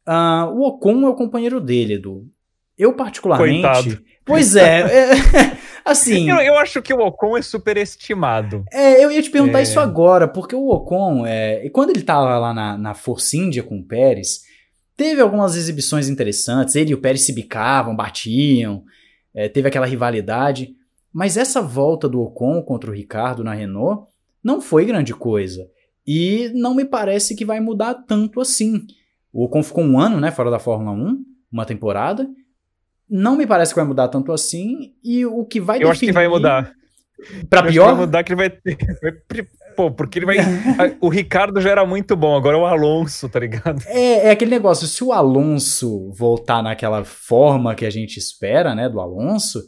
[0.06, 2.30] Uh, o Ocon é o companheiro dele, Edu.
[2.78, 4.04] Eu particularmente, Coitado.
[4.26, 6.28] pois é, é Assim.
[6.28, 8.66] Eu, eu, acho que o Ocon é superestimado.
[8.74, 9.64] É, eu ia te perguntar é...
[9.64, 13.78] isso agora, porque o Ocon, é, quando ele tava lá na, na Force India com
[13.78, 14.42] o Pérez,
[14.98, 18.84] teve algumas exibições interessantes, ele e o Pérez se bicavam, batiam,
[19.32, 20.76] é, teve aquela rivalidade,
[21.14, 24.08] mas essa volta do Ocon contra o Ricardo na Renault
[24.44, 25.70] não foi grande coisa.
[26.06, 28.86] E não me parece que vai mudar tanto assim.
[29.32, 32.28] O Ocon ficou um ano né, fora da Fórmula 1, uma temporada.
[33.10, 34.94] Não me parece que vai mudar tanto assim.
[35.04, 35.92] E o que vai Eu definir...
[35.92, 36.74] acho que vai mudar.
[37.50, 37.86] Pra Eu pior?
[37.88, 38.78] vai mudar que ele vai ter.
[39.76, 40.38] Pô, porque ele vai.
[41.02, 43.82] o Ricardo já era muito bom, agora é o Alonso, tá ligado?
[43.88, 48.88] É, é aquele negócio, se o Alonso voltar naquela forma que a gente espera, né,
[48.88, 49.62] do Alonso,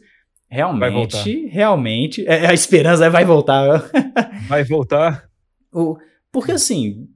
[0.50, 3.90] realmente, realmente, é, a esperança vai voltar.
[4.48, 5.26] vai voltar.
[5.74, 5.98] O,
[6.32, 7.08] porque assim,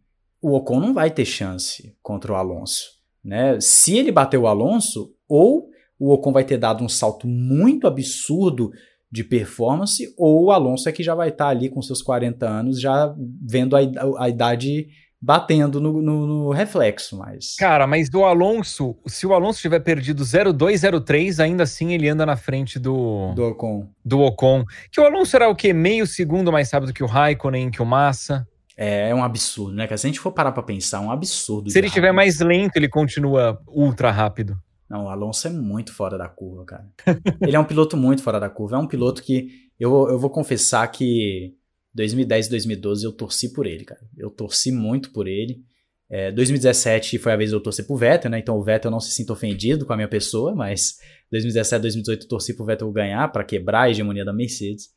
[0.42, 2.84] o Ocon não vai ter chance contra o Alonso,
[3.24, 3.58] né?
[3.62, 5.71] Se ele bater o Alonso, ou
[6.02, 8.72] o Ocon vai ter dado um salto muito absurdo
[9.12, 12.50] de performance, ou o Alonso é que já vai estar tá ali com seus 40
[12.50, 13.14] anos, já
[13.48, 14.88] vendo a, idade
[15.22, 17.56] batendo no, no, no, reflexo, mas...
[17.56, 22.36] Cara, mas do Alonso, se o Alonso tiver perdido 0,203, ainda assim ele anda na
[22.36, 23.32] frente do...
[23.36, 23.88] Do Ocon.
[24.04, 24.64] Do Ocon.
[24.92, 25.72] Que o Alonso era o quê?
[25.72, 28.48] Meio segundo mais rápido que o Raikkonen, que o Massa.
[28.76, 29.86] É, é um absurdo, né?
[29.86, 31.70] Se a gente for parar pra pensar, é um absurdo.
[31.70, 34.58] Se ele estiver mais lento, ele continua ultra rápido.
[34.92, 36.86] Não, o Alonso é muito fora da curva, cara.
[37.42, 38.76] ele é um piloto muito fora da curva.
[38.76, 39.48] É um piloto que
[39.80, 41.56] eu, eu vou confessar que
[41.94, 44.02] 2010 e 2012 eu torci por ele, cara.
[44.18, 45.64] Eu torci muito por ele.
[46.10, 48.40] É, 2017 foi a vez eu torci pro Vettel, né?
[48.40, 50.98] Então o Vettel não se sinta ofendido com a minha pessoa, mas
[51.32, 54.90] 2017, 2018 eu torci pro Vettel ganhar para quebrar a hegemonia da Mercedes.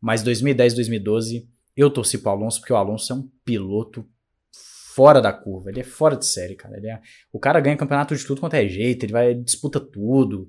[0.00, 4.08] Mas 2010, 2012 eu torci pro Alonso porque o Alonso é um piloto
[4.94, 5.70] fora da curva.
[5.70, 6.76] Ele é fora de série, cara.
[6.76, 7.00] É,
[7.32, 10.48] o cara ganha campeonato de tudo quanto é jeito, ele vai disputa tudo.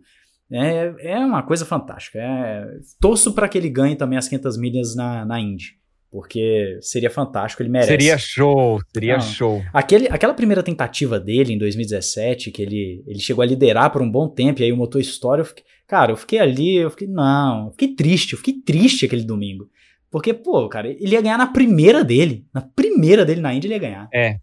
[0.51, 2.19] É, é uma coisa fantástica.
[2.19, 2.65] É,
[2.99, 5.77] torço para que ele ganhe também as 500 milhas na, na Indy.
[6.11, 7.91] Porque seria fantástico, ele merece.
[7.91, 9.61] Seria show, seria não, show.
[9.73, 14.09] Aquele, aquela primeira tentativa dele em 2017, que ele, ele chegou a liderar por um
[14.09, 17.07] bom tempo, e aí o motor estoura, eu fiquei, cara, eu fiquei ali, eu fiquei,
[17.07, 19.69] não, eu fiquei triste, eu fiquei triste aquele domingo.
[20.15, 22.47] Porque, pô, cara, ele ia ganhar na primeira dele.
[22.53, 24.07] Na primeira dele na Indy ele ia ganhar.
[24.13, 24.37] É.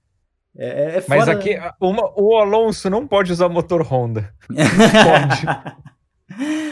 [0.54, 1.20] É, é fora...
[1.20, 4.34] Mas aqui, uma, o Alonso não pode usar motor Honda.
[4.52, 5.72] pode.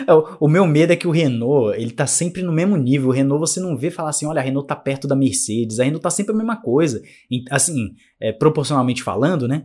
[0.06, 3.08] É, o, meu medo é que o Renault, ele tá sempre no mesmo nível.
[3.08, 5.80] O Renault você não vê falar assim, olha, a Renault tá perto da Mercedes.
[5.80, 7.00] A Renault tá sempre a mesma coisa.
[7.50, 9.64] Assim, é, proporcionalmente falando, né?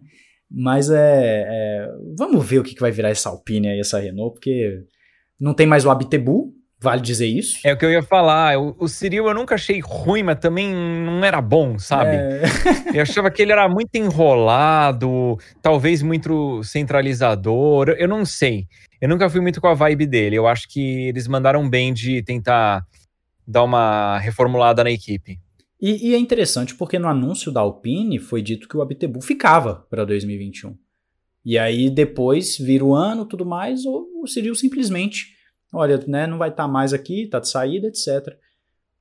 [0.50, 4.36] Mas é, é, Vamos ver o que, que vai virar essa Alpine aí, essa Renault,
[4.36, 4.86] porque
[5.38, 6.54] não tem mais o Abtebu,
[6.86, 7.60] vale dizer isso.
[7.64, 8.60] É o que eu ia falar.
[8.60, 12.16] O, o Cyril eu nunca achei ruim, mas também não era bom, sabe?
[12.16, 12.44] É...
[12.94, 17.90] eu achava que ele era muito enrolado, talvez muito centralizador.
[17.98, 18.68] Eu não sei.
[19.02, 20.36] Eu nunca fui muito com a vibe dele.
[20.36, 22.86] Eu acho que eles mandaram bem de tentar
[23.48, 25.40] dar uma reformulada na equipe.
[25.82, 29.86] E, e é interessante porque no anúncio da Alpine foi dito que o Abtebu ficava
[29.90, 30.78] para 2021.
[31.44, 35.35] E aí depois vira o ano tudo mais, ou o Cyril simplesmente,
[35.76, 38.36] olha, né, não vai estar tá mais aqui, tá de saída, etc.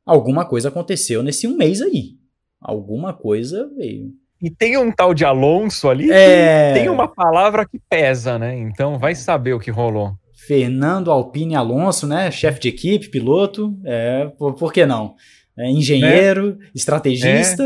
[0.05, 2.17] Alguma coisa aconteceu nesse um mês aí.
[2.61, 4.13] Alguma coisa veio.
[4.43, 6.75] E tem um tal de Alonso ali é...
[6.75, 8.59] tem uma palavra que pesa, né?
[8.59, 10.13] Então vai saber o que rolou.
[10.47, 12.31] Fernando Alpine Alonso, né?
[12.31, 13.75] Chefe de equipe, piloto.
[13.85, 15.15] É, por, por que não?
[15.57, 16.67] É, engenheiro, é.
[16.75, 17.63] estrategista.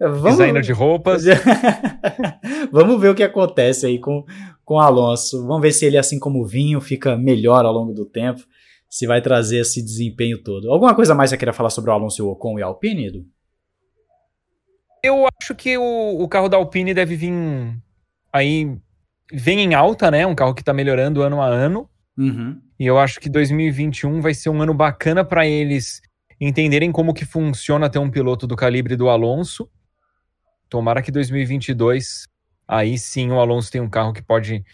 [0.00, 0.08] É.
[0.08, 0.38] Vamos...
[0.38, 1.24] Designer de roupas.
[2.72, 4.24] Vamos ver o que acontece aí com,
[4.64, 5.46] com Alonso.
[5.46, 8.42] Vamos ver se ele, assim como o vinho, fica melhor ao longo do tempo.
[8.88, 10.70] Se vai trazer esse desempenho todo.
[10.70, 13.08] Alguma coisa mais você queria falar sobre o Alonso e o Ocon e a Alpine,
[13.08, 13.26] Edu?
[15.02, 17.32] Eu acho que o, o carro da Alpine deve vir
[18.32, 18.76] aí.
[19.32, 20.26] Vem em alta, né?
[20.26, 21.88] Um carro que tá melhorando ano a ano.
[22.16, 22.60] Uhum.
[22.78, 26.00] E eu acho que 2021 vai ser um ano bacana para eles
[26.40, 29.68] entenderem como que funciona ter um piloto do calibre do Alonso.
[30.68, 32.26] Tomara que 2022
[32.66, 34.64] aí sim o Alonso tem um carro que pode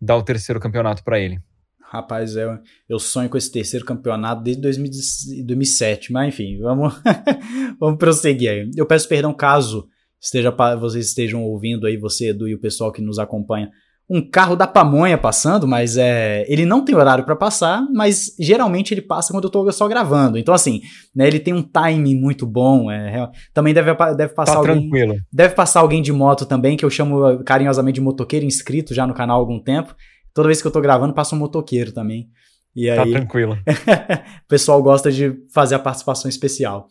[0.00, 1.40] dar o terceiro campeonato para ele.
[1.80, 6.94] Rapaz, eu, eu sonho com esse terceiro campeonato desde 2007, mas enfim, vamos,
[7.78, 8.70] vamos prosseguir aí.
[8.74, 9.86] Eu peço perdão caso
[10.22, 13.70] esteja, vocês estejam ouvindo aí, você, Edu, e o pessoal que nos acompanha,
[14.08, 18.92] um carro da pamonha passando, mas é, ele não tem horário para passar, mas geralmente
[18.92, 20.38] ele passa quando eu tô só gravando.
[20.38, 20.82] Então, assim,
[21.14, 22.90] né, ele tem um timing muito bom.
[22.90, 24.90] É, também deve, deve passar tá alguém.
[24.90, 25.16] Tranquilo.
[25.32, 29.14] Deve passar alguém de moto também, que eu chamo carinhosamente de motoqueiro inscrito já no
[29.14, 29.94] canal há algum tempo.
[30.34, 32.28] Toda vez que eu tô gravando, passa um motoqueiro também.
[32.74, 33.58] E tá aí, tá tranquilo.
[34.44, 36.88] o pessoal gosta de fazer a participação especial.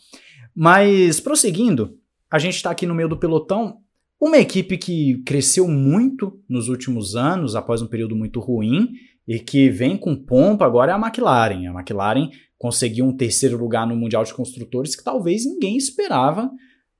[0.56, 1.96] Mas, prosseguindo,
[2.32, 3.78] a gente está aqui no meio do pelotão.
[4.22, 8.92] Uma equipe que cresceu muito nos últimos anos, após um período muito ruim,
[9.28, 11.68] e que vem com pompa agora é a McLaren.
[11.68, 16.52] A McLaren conseguiu um terceiro lugar no Mundial de Construtores que talvez ninguém esperava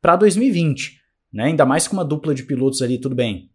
[0.02, 1.00] para 2020.
[1.32, 1.44] Né?
[1.44, 3.52] Ainda mais com uma dupla de pilotos ali, tudo bem.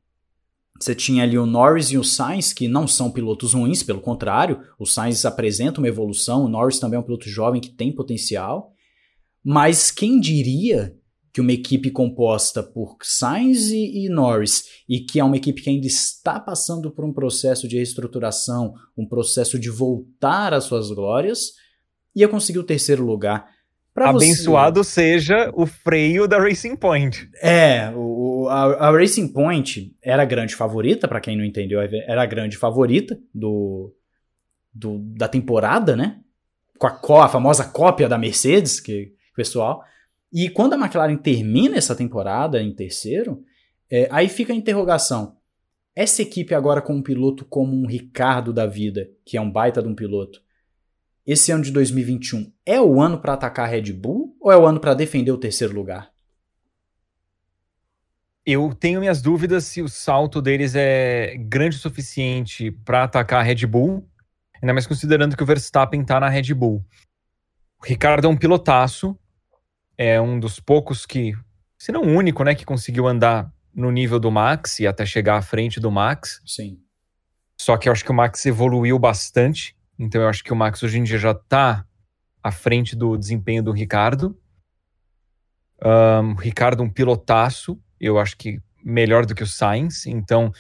[0.81, 4.61] você tinha ali o Norris e o Sainz, que não são pilotos ruins, pelo contrário,
[4.79, 8.71] o Sainz apresenta uma evolução, o Norris também é um piloto jovem que tem potencial,
[9.43, 10.95] mas quem diria
[11.37, 15.68] que uma equipe composta por Sainz e, e, Norris e que é uma equipe que
[15.68, 21.53] ainda está passando por um processo de reestruturação, um processo de voltar às suas glórias,
[22.14, 23.51] ia conseguir o terceiro lugar.
[23.93, 24.91] Pra Abençoado você...
[24.91, 27.28] seja o freio da Racing Point.
[27.43, 32.22] É, o, a, a Racing Point era a grande favorita, para quem não entendeu, era
[32.22, 33.95] a grande favorita do,
[34.72, 36.18] do da temporada, né?
[36.78, 39.84] Com a, a famosa cópia da Mercedes, que pessoal.
[40.39, 43.43] E quando a McLaren termina essa temporada em terceiro,
[43.91, 45.39] é, aí fica a interrogação.
[45.95, 49.80] Essa equipe agora com um piloto como um Ricardo da vida, que é um baita
[49.80, 50.43] de um piloto,
[51.26, 54.66] esse ano de 2021 é o ano para atacar a Red Bull ou é o
[54.66, 56.12] ano para defender o terceiro lugar?
[58.45, 63.43] Eu tenho minhas dúvidas se o salto deles é grande o suficiente para atacar a
[63.43, 64.07] Red Bull,
[64.61, 66.84] ainda mais considerando que o Verstappen está na Red Bull.
[67.80, 69.18] O Ricardo é um pilotaço,
[69.97, 71.33] é um dos poucos que,
[71.79, 75.37] se não o único, né, que conseguiu andar no nível do Max e até chegar
[75.37, 76.41] à frente do Max.
[76.47, 76.79] Sim.
[77.61, 80.83] Só que eu acho que o Max evoluiu bastante então eu acho que o Max
[80.83, 81.85] hoje em dia já está
[82.43, 84.39] à frente do desempenho do Ricardo.
[85.83, 90.53] Um, o Ricardo um pilotaço, eu acho que melhor do que o Sainz, então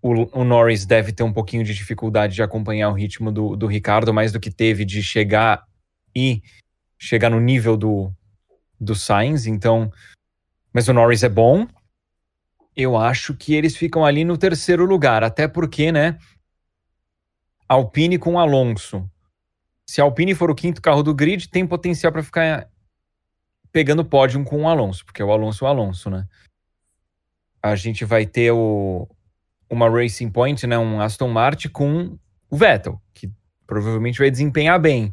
[0.00, 3.66] o, o, Norris deve ter um pouquinho de dificuldade de acompanhar o ritmo do, do
[3.66, 5.64] Ricardo, mais do que teve de chegar
[6.14, 6.42] e
[6.98, 8.12] chegar no nível do,
[8.80, 9.92] do Sainz, então
[10.76, 11.66] mas o Norris é bom.
[12.76, 16.18] Eu acho que eles ficam ali no terceiro lugar, até porque, né,
[17.66, 19.10] Alpine com Alonso.
[19.88, 22.68] Se a Alpine for o quinto carro do grid, tem potencial para ficar
[23.72, 26.28] pegando pódio com o Alonso, porque é o Alonso é o Alonso, né?
[27.62, 29.08] A gente vai ter o,
[29.70, 32.18] uma Racing Point, né, um Aston Martin com
[32.50, 33.32] o Vettel, que
[33.66, 35.10] provavelmente vai desempenhar bem.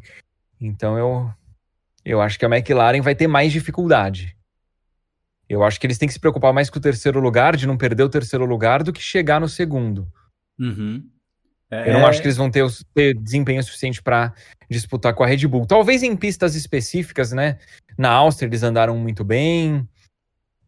[0.60, 1.32] Então eu
[2.04, 4.36] eu acho que a McLaren vai ter mais dificuldade.
[5.48, 7.76] Eu acho que eles têm que se preocupar mais com o terceiro lugar, de não
[7.76, 10.06] perder o terceiro lugar, do que chegar no segundo.
[10.58, 11.04] Uhum.
[11.70, 11.90] É...
[11.90, 14.32] Eu não acho que eles vão ter, ter desempenho suficiente para
[14.70, 15.66] disputar com a Red Bull.
[15.66, 17.58] Talvez em pistas específicas, né?
[17.96, 19.86] Na Áustria eles andaram muito bem,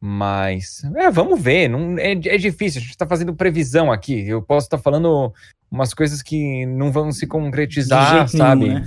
[0.01, 1.69] mas é, vamos ver.
[1.69, 2.79] Não, é, é difícil.
[2.79, 4.27] A gente está fazendo previsão aqui.
[4.29, 5.33] Eu posso estar tá falando
[5.71, 8.69] umas coisas que não vão se concretizar, sabe?
[8.69, 8.87] Nenhum, né?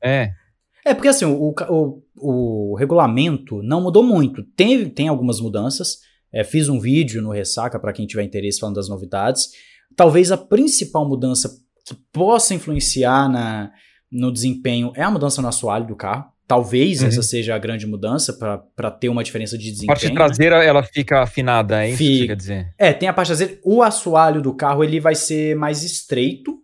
[0.00, 0.32] É.
[0.86, 4.44] É porque assim, o, o, o regulamento não mudou muito.
[4.56, 5.98] Tem, tem algumas mudanças.
[6.32, 9.48] É, fiz um vídeo no Ressaca para quem tiver interesse falando das novidades.
[9.96, 11.50] Talvez a principal mudança
[11.84, 13.72] que possa influenciar na,
[14.12, 16.26] no desempenho é a mudança no assoalho do carro.
[16.46, 17.08] Talvez uhum.
[17.08, 19.90] essa seja a grande mudança para ter uma diferença de desempenho.
[19.90, 22.20] A parte traseira ela fica afinada, é isso fica.
[22.20, 22.74] que quer dizer?
[22.78, 23.58] É, tem a parte traseira.
[23.64, 26.56] O assoalho do carro ele vai ser mais estreito,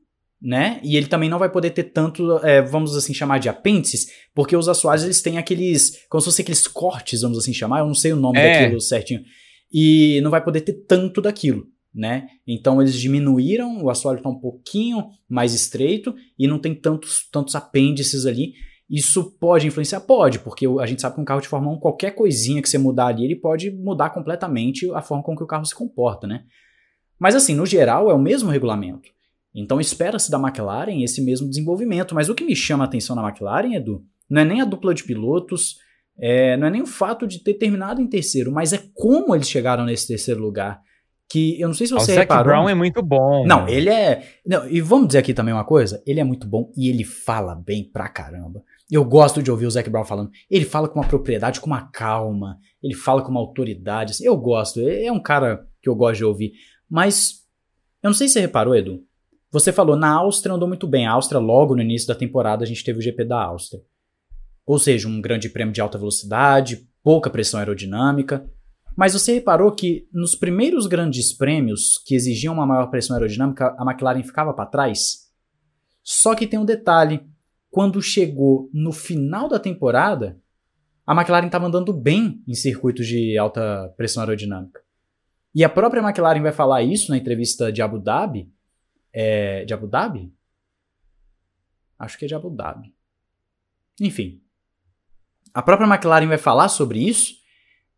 [0.43, 0.81] né?
[0.83, 4.57] E ele também não vai poder ter tanto, é, vamos assim chamar de apêndices, porque
[4.57, 7.95] os assoalhos eles têm aqueles, como se fossem aqueles cortes, vamos assim chamar, eu não
[7.95, 8.63] sei o nome é.
[8.63, 9.23] daquilo certinho.
[9.73, 12.27] E não vai poder ter tanto daquilo né?
[12.47, 17.55] Então eles diminuíram, o assoalho está um pouquinho mais estreito e não tem tantos, tantos
[17.55, 18.55] apêndices ali.
[18.89, 20.01] Isso pode influenciar?
[20.01, 22.79] Pode, porque a gente sabe que um carro de Fórmula 1, qualquer coisinha que você
[22.79, 26.45] mudar ali, ele pode mudar completamente a forma com que o carro se comporta, né?
[27.19, 29.09] Mas assim, no geral, é o mesmo regulamento.
[29.55, 32.15] Então espera-se da McLaren esse mesmo desenvolvimento.
[32.15, 34.95] Mas o que me chama a atenção na McLaren, Edu, não é nem a dupla
[34.95, 35.77] de pilotos,
[36.19, 39.49] é, não é nem o fato de ter terminado em terceiro, mas é como eles
[39.49, 40.81] chegaram nesse terceiro lugar
[41.33, 42.43] que eu não sei se você o reparou.
[42.43, 43.47] O Brown é muito bom.
[43.47, 44.23] Não, ele é.
[44.45, 47.55] Não, e vamos dizer aqui também uma coisa: ele é muito bom e ele fala
[47.55, 48.63] bem pra caramba.
[48.91, 50.31] Eu gosto de ouvir o Zac Brown falando.
[50.51, 52.59] Ele fala com uma propriedade, com uma calma.
[52.83, 54.15] Ele fala com uma autoridade.
[54.23, 54.87] Eu gosto.
[54.87, 56.53] É um cara que eu gosto de ouvir.
[56.91, 57.47] Mas
[58.03, 59.03] eu não sei se você reparou, Edu.
[59.53, 61.07] Você falou, na Áustria andou muito bem.
[61.07, 63.83] A Áustria, logo no início da temporada, a gente teve o GP da Áustria.
[64.65, 68.49] Ou seja, um grande prêmio de alta velocidade, pouca pressão aerodinâmica.
[68.97, 73.85] Mas você reparou que nos primeiros grandes prêmios que exigiam uma maior pressão aerodinâmica, a
[73.85, 75.31] McLaren ficava para trás?
[76.03, 77.21] Só que tem um detalhe:
[77.71, 80.39] quando chegou no final da temporada,
[81.07, 84.81] a McLaren estava andando bem em circuitos de alta pressão aerodinâmica.
[85.55, 88.51] E a própria McLaren vai falar isso na entrevista de Abu Dhabi.
[89.13, 90.33] É, de Abu Dhabi?
[91.99, 92.95] Acho que é de Abu Dhabi.
[94.01, 94.41] Enfim.
[95.55, 97.35] A própria McLaren vai falar sobre isso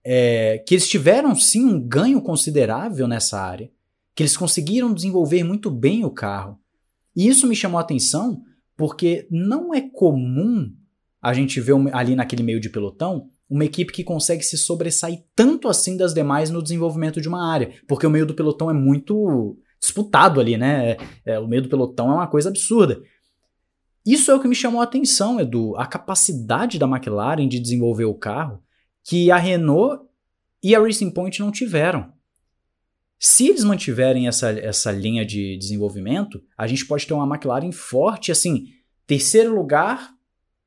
[0.04, 3.70] é, que eles tiveram sim um ganho considerável nessa área,
[4.14, 6.60] que eles conseguiram desenvolver muito bem o carro.
[7.16, 8.42] E isso me chamou a atenção
[8.76, 10.74] porque não é comum
[11.22, 15.68] a gente ver ali naquele meio de pelotão uma equipe que consegue se sobressair tanto
[15.68, 19.56] assim das demais no desenvolvimento de uma área, porque o meio do pelotão é muito
[19.85, 20.93] disputado ali, né?
[20.93, 23.03] É, é, o meio do pelotão é uma coisa absurda.
[24.05, 28.05] Isso é o que me chamou a atenção, Edu, a capacidade da McLaren de desenvolver
[28.05, 28.62] o carro
[29.03, 30.03] que a Renault
[30.62, 32.12] e a Racing Point não tiveram.
[33.18, 38.32] Se eles mantiverem essa, essa linha de desenvolvimento, a gente pode ter uma McLaren forte,
[38.32, 38.66] assim,
[39.07, 40.11] terceiro lugar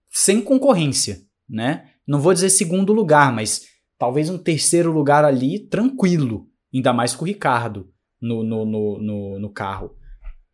[0.10, 1.90] sem concorrência, né?
[2.08, 3.64] Não vou dizer segundo lugar, mas
[3.98, 7.92] talvez um terceiro lugar ali tranquilo, ainda mais com o Ricardo
[8.22, 9.96] no, no, no, no, no carro.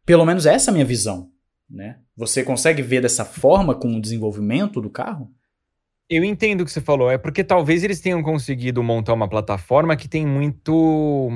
[0.05, 1.29] Pelo menos essa é a minha visão,
[1.69, 1.99] né?
[2.15, 5.31] Você consegue ver dessa forma com o desenvolvimento do carro?
[6.09, 7.09] Eu entendo o que você falou.
[7.09, 11.29] É porque talvez eles tenham conseguido montar uma plataforma que tem muito.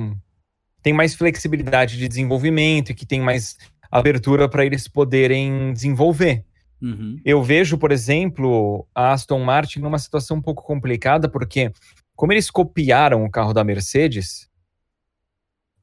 [0.82, 3.56] tem mais flexibilidade de desenvolvimento e que tem mais
[3.90, 6.44] abertura para eles poderem desenvolver.
[6.80, 7.18] Uhum.
[7.24, 11.72] Eu vejo, por exemplo, a Aston Martin numa situação um pouco complicada, porque,
[12.14, 14.47] como eles copiaram o carro da Mercedes,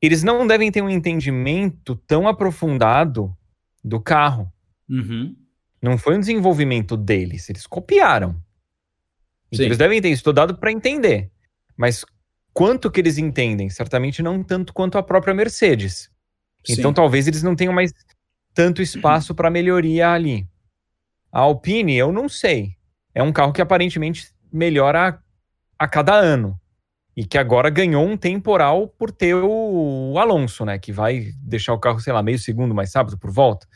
[0.06, 3.36] eles não devem ter um entendimento tão aprofundado
[3.84, 4.52] do carro.
[4.90, 5.36] Uhum.
[5.82, 8.36] Não foi um desenvolvimento deles, eles copiaram.
[9.52, 11.32] Então, eles devem ter estudado para entender.
[11.78, 12.06] Mas
[12.54, 13.70] quanto que eles entendem?
[13.70, 16.10] Certamente não tanto quanto a própria Mercedes.
[16.66, 16.74] Sim.
[16.74, 17.94] Então talvez eles não tenham mais
[18.54, 20.48] tanto espaço para melhoria ali.
[21.32, 22.76] A Alpine, eu não sei.
[23.14, 26.60] É um carro que aparentemente melhora a, a cada ano.
[27.16, 30.78] E que agora ganhou um temporal por ter o Alonso, né?
[30.78, 33.68] Que vai deixar o carro, sei lá, meio segundo mais rápido por volta.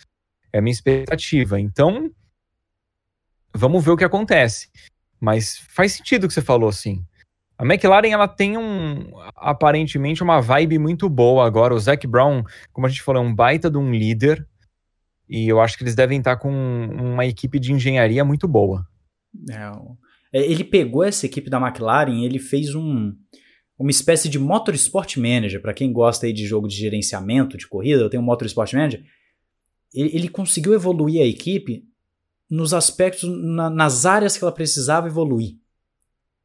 [0.51, 1.59] É a minha expectativa.
[1.59, 2.11] Então,
[3.53, 4.69] vamos ver o que acontece.
[5.19, 7.05] Mas faz sentido o que você falou, assim.
[7.57, 11.73] A McLaren, ela tem um, aparentemente, uma vibe muito boa agora.
[11.73, 14.47] O Zac Brown, como a gente falou, é um baita de um líder.
[15.27, 18.87] E eu acho que eles devem estar com uma equipe de engenharia muito boa.
[19.49, 19.71] É,
[20.31, 23.13] ele pegou essa equipe da McLaren, ele fez um,
[23.77, 25.61] uma espécie de Motorsport Manager.
[25.61, 29.03] Para quem gosta aí de jogo de gerenciamento de corrida, eu tenho um Motorsport Manager.
[29.93, 31.83] Ele, ele conseguiu evoluir a equipe
[32.49, 35.57] nos aspectos, na, nas áreas que ela precisava evoluir.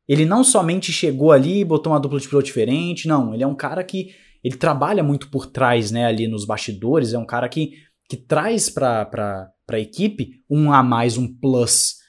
[0.06, 3.32] Ele não somente chegou ali e botou uma dupla de piloto diferente, não.
[3.32, 7.14] Ele é um cara que ele trabalha muito por trás, né, ali nos bastidores.
[7.14, 7.72] É um cara que,
[8.08, 12.03] que traz para a equipe um a mais, um plus.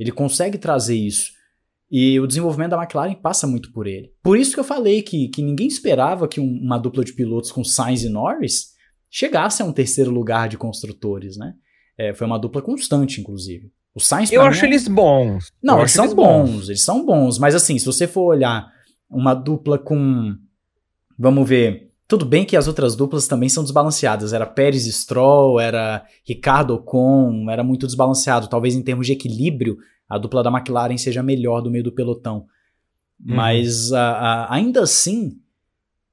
[0.00, 1.30] Ele consegue trazer isso.
[1.90, 4.12] E o desenvolvimento da McLaren passa muito por ele.
[4.22, 7.52] Por isso que eu falei que, que ninguém esperava que um, uma dupla de pilotos
[7.52, 8.70] com Sainz e Norris
[9.10, 11.52] chegasse a um terceiro lugar de construtores, né?
[11.98, 13.70] É, foi uma dupla constante, inclusive.
[13.94, 14.68] O Sainz Eu acho é...
[14.68, 15.52] eles bons.
[15.62, 17.38] Não, Eu eles são eles bons, bons, eles são bons.
[17.38, 18.72] Mas assim, se você for olhar
[19.10, 20.34] uma dupla com.
[21.18, 21.89] Vamos ver.
[22.10, 24.32] Tudo bem que as outras duplas também são desbalanceadas.
[24.32, 28.48] Era Pérez e Stroll, era Ricardo Ocon, era muito desbalanceado.
[28.48, 32.46] Talvez em termos de equilíbrio, a dupla da McLaren seja melhor do meio do pelotão.
[33.24, 33.36] Uhum.
[33.36, 35.38] Mas a, a, ainda assim,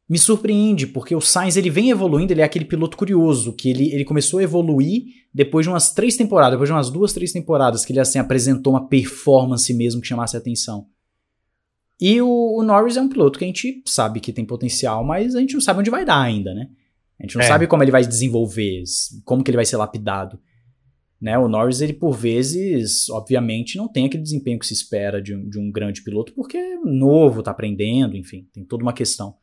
[0.08, 3.92] me surpreende, porque o Sainz ele vem evoluindo, ele é aquele piloto curioso, que ele,
[3.92, 7.84] ele começou a evoluir depois de umas três temporadas, depois de umas duas, três temporadas,
[7.84, 10.86] que ele assim apresentou uma performance mesmo que chamasse a atenção.
[12.00, 15.36] E o, o, Norris é um piloto que a gente sabe que tem potencial, mas
[15.36, 16.70] a gente não sabe onde vai dar ainda, né?
[17.20, 17.48] A gente não é.
[17.48, 18.84] sabe como ele vai desenvolver,
[19.26, 20.40] como que ele vai ser lapidado.
[21.20, 25.34] Né, o Norris, ele por vezes, obviamente, não tem aquele desempenho que se espera de
[25.34, 29.36] um, de um grande piloto, porque é novo, tá aprendendo, enfim, tem toda uma questão.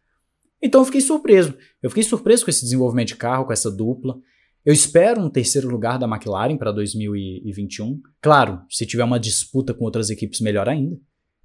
[0.62, 1.52] Então eu fiquei surpreso.
[1.82, 4.16] Eu fiquei surpreso com esse desenvolvimento de carro, com essa dupla.
[4.64, 8.00] Eu espero um terceiro lugar da McLaren para 2021.
[8.22, 10.96] Claro, se tiver uma disputa com outras equipes, melhor ainda.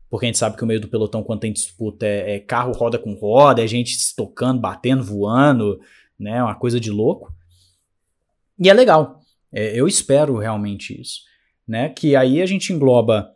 [0.09, 2.71] Porque a gente sabe que o meio do pelotão, quando tem disputa, é, é carro
[2.71, 5.79] roda com roda, é gente se tocando, batendo, voando,
[6.19, 6.41] né?
[6.41, 7.33] Uma coisa de louco.
[8.57, 9.21] E é legal.
[9.51, 11.21] É, eu espero realmente isso.
[11.67, 11.89] Né?
[11.89, 13.31] Que aí a gente engloba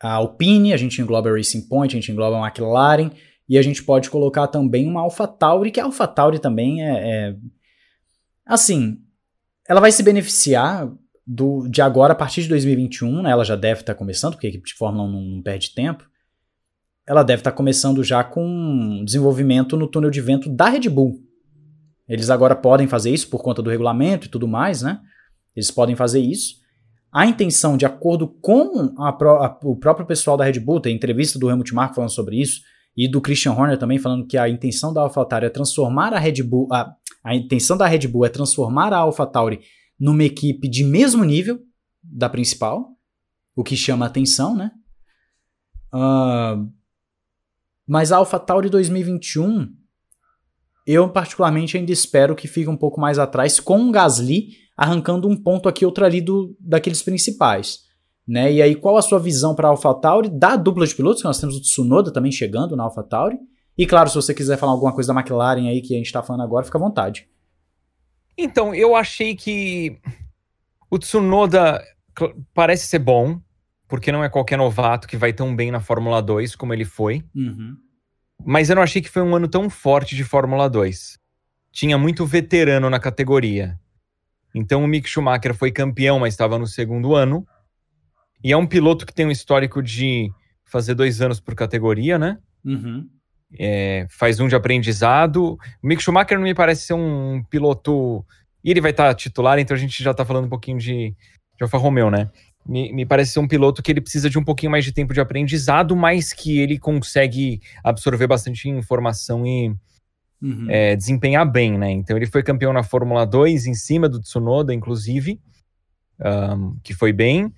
[0.00, 3.10] a Alpine, a gente engloba a Racing Point, a gente engloba a McLaren
[3.48, 7.36] e a gente pode colocar também uma AlphaTauri, que a AlphaTauri também é, é,
[8.46, 8.98] Assim,
[9.66, 10.90] ela vai se beneficiar
[11.26, 14.46] do, de agora, a partir de 2021, né, ela já deve estar tá começando, porque
[14.46, 16.04] a equipe de Fórmula 1 não, não perde tempo.
[17.06, 21.20] Ela deve estar tá começando já com desenvolvimento no túnel de vento da Red Bull.
[22.08, 25.00] Eles agora podem fazer isso por conta do regulamento e tudo mais, né?
[25.56, 26.56] Eles podem fazer isso.
[27.12, 31.38] A intenção, de acordo com a, a, o próprio pessoal da Red Bull, tem entrevista
[31.38, 32.60] do Helmut Marko falando sobre isso,
[32.96, 36.42] e do Christian Horner também falando que a intenção da AlphaTauri é transformar a Red
[36.42, 39.60] Bull, a, a intenção da Red Bull é transformar a AlphaTauri
[39.98, 41.60] numa equipe de mesmo nível
[42.02, 42.90] da principal,
[43.56, 44.70] o que chama atenção, né?
[45.92, 46.70] Uh,
[47.86, 49.72] mas a AlphaTauri 2021,
[50.86, 55.36] eu particularmente ainda espero que fique um pouco mais atrás, com o Gasly arrancando um
[55.36, 57.84] ponto aqui outro ali do, daqueles principais.
[58.26, 58.54] Né?
[58.54, 61.22] E aí, qual a sua visão para a AlphaTauri da dupla de pilotos?
[61.22, 63.38] Que nós temos o Tsunoda também chegando na AlphaTauri.
[63.76, 66.22] E claro, se você quiser falar alguma coisa da McLaren aí que a gente está
[66.22, 67.28] falando agora, fica à vontade.
[68.36, 69.98] Então, eu achei que
[70.90, 71.82] o Tsunoda
[72.52, 73.40] parece ser bom,
[73.88, 77.24] porque não é qualquer novato que vai tão bem na Fórmula 2 como ele foi.
[77.34, 77.76] Uhum.
[78.44, 81.18] Mas eu não achei que foi um ano tão forte de Fórmula 2.
[81.70, 83.78] Tinha muito veterano na categoria.
[84.54, 87.46] Então o Mick Schumacher foi campeão, mas estava no segundo ano.
[88.42, 90.30] E é um piloto que tem um histórico de
[90.64, 92.38] fazer dois anos por categoria, né?
[92.64, 93.08] Uhum.
[93.58, 95.58] É, faz um de aprendizado.
[95.82, 98.24] O Mick Schumacher não me parece ser um piloto.
[98.62, 101.10] E ele vai estar tá titular, então a gente já está falando um pouquinho de,
[101.10, 102.30] de Alfa Romeo, né?
[102.66, 105.12] Me, me, parece ser um piloto que ele precisa de um pouquinho mais de tempo
[105.12, 109.68] de aprendizado, mas que ele consegue absorver bastante informação e
[110.40, 110.66] uhum.
[110.70, 111.90] é, desempenhar bem, né?
[111.90, 115.38] Então ele foi campeão na Fórmula 2, em cima do Tsunoda, inclusive,
[116.20, 117.52] um, que foi bem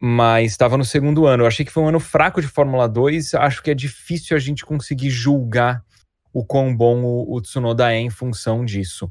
[0.00, 1.42] mas estava no segundo ano.
[1.42, 3.34] Eu achei que foi um ano fraco de Fórmula 2.
[3.34, 5.84] Acho que é difícil a gente conseguir julgar
[6.32, 9.10] o quão bom o, o Tsunoda é em função disso.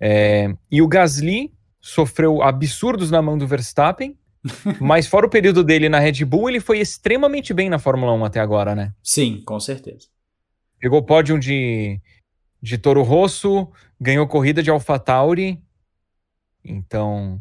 [0.00, 4.16] É, e o Gasly sofreu absurdos na mão do Verstappen,
[4.80, 8.24] mas fora o período dele na Red Bull, ele foi extremamente bem na Fórmula 1
[8.24, 8.94] até agora, né?
[9.02, 10.06] Sim, com certeza.
[10.78, 12.00] Pegou pódio de,
[12.62, 13.68] de Toro Rosso,
[14.00, 15.60] ganhou corrida de AlphaTauri.
[16.64, 17.40] Então,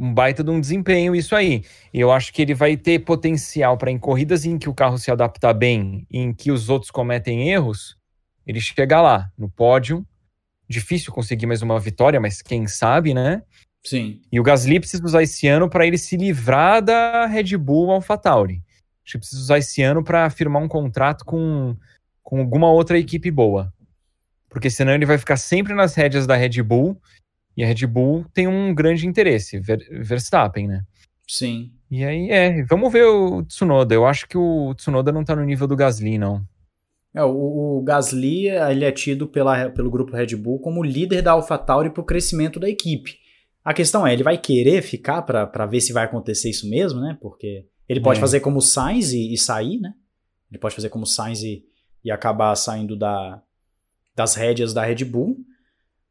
[0.00, 1.62] um baita de um desempenho isso aí.
[1.92, 4.96] E eu acho que ele vai ter potencial para em corridas em que o carro
[4.96, 7.98] se adapta bem e em que os outros cometem erros,
[8.46, 10.04] ele chegar lá no pódio.
[10.66, 13.42] Difícil conseguir mais uma vitória, mas quem sabe, né?
[13.84, 14.22] Sim.
[14.32, 18.62] E o Gasly precisa usar esse ano para ele se livrar da Red Bull AlphaTauri.
[19.04, 21.76] Acho que precisa usar esse ano para firmar um contrato com,
[22.22, 23.72] com alguma outra equipe boa.
[24.48, 26.98] Porque senão ele vai ficar sempre nas rédeas da Red Bull
[27.60, 30.82] e a Red Bull tem um grande interesse, Ver, Verstappen, né?
[31.28, 31.70] Sim.
[31.90, 33.94] E aí, é, vamos ver o Tsunoda.
[33.94, 36.42] Eu acho que o Tsunoda não tá no nível do Gasly, não.
[37.14, 41.32] É, o, o Gasly ele é tido pela, pelo grupo Red Bull como líder da
[41.32, 43.18] AlphaTauri para o crescimento da equipe.
[43.62, 47.18] A questão é, ele vai querer ficar para ver se vai acontecer isso mesmo, né?
[47.20, 48.22] Porque ele pode é.
[48.22, 49.92] fazer como Sainz e, e, sair, né?
[50.50, 51.62] Ele pode fazer como Sainz e,
[52.02, 53.42] e acabar saindo da,
[54.16, 55.36] das rédeas da Red Bull.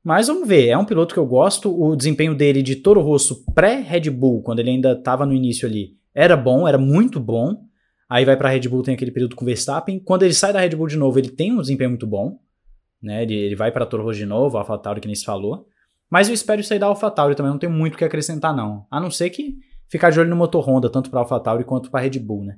[0.09, 1.71] Mas vamos ver, é um piloto que eu gosto.
[1.71, 5.91] O desempenho dele de Toro Rosso pré-Red Bull, quando ele ainda estava no início ali,
[6.15, 7.61] era bom, era muito bom.
[8.09, 9.99] Aí vai para a Red Bull, tem aquele período com Verstappen.
[9.99, 12.39] Quando ele sai da Red Bull de novo, ele tem um desempenho muito bom.
[12.99, 13.21] Né?
[13.21, 15.67] Ele, ele vai para Toro Rosso de novo, AlphaTauri que nem se falou.
[16.09, 18.87] Mas eu espero sair da AlphaTauri também, não tenho muito o que acrescentar não.
[18.89, 19.57] A não ser que
[19.87, 22.57] ficar de olho no motor Honda, tanto para AlphaTauri quanto para Red Bull, né?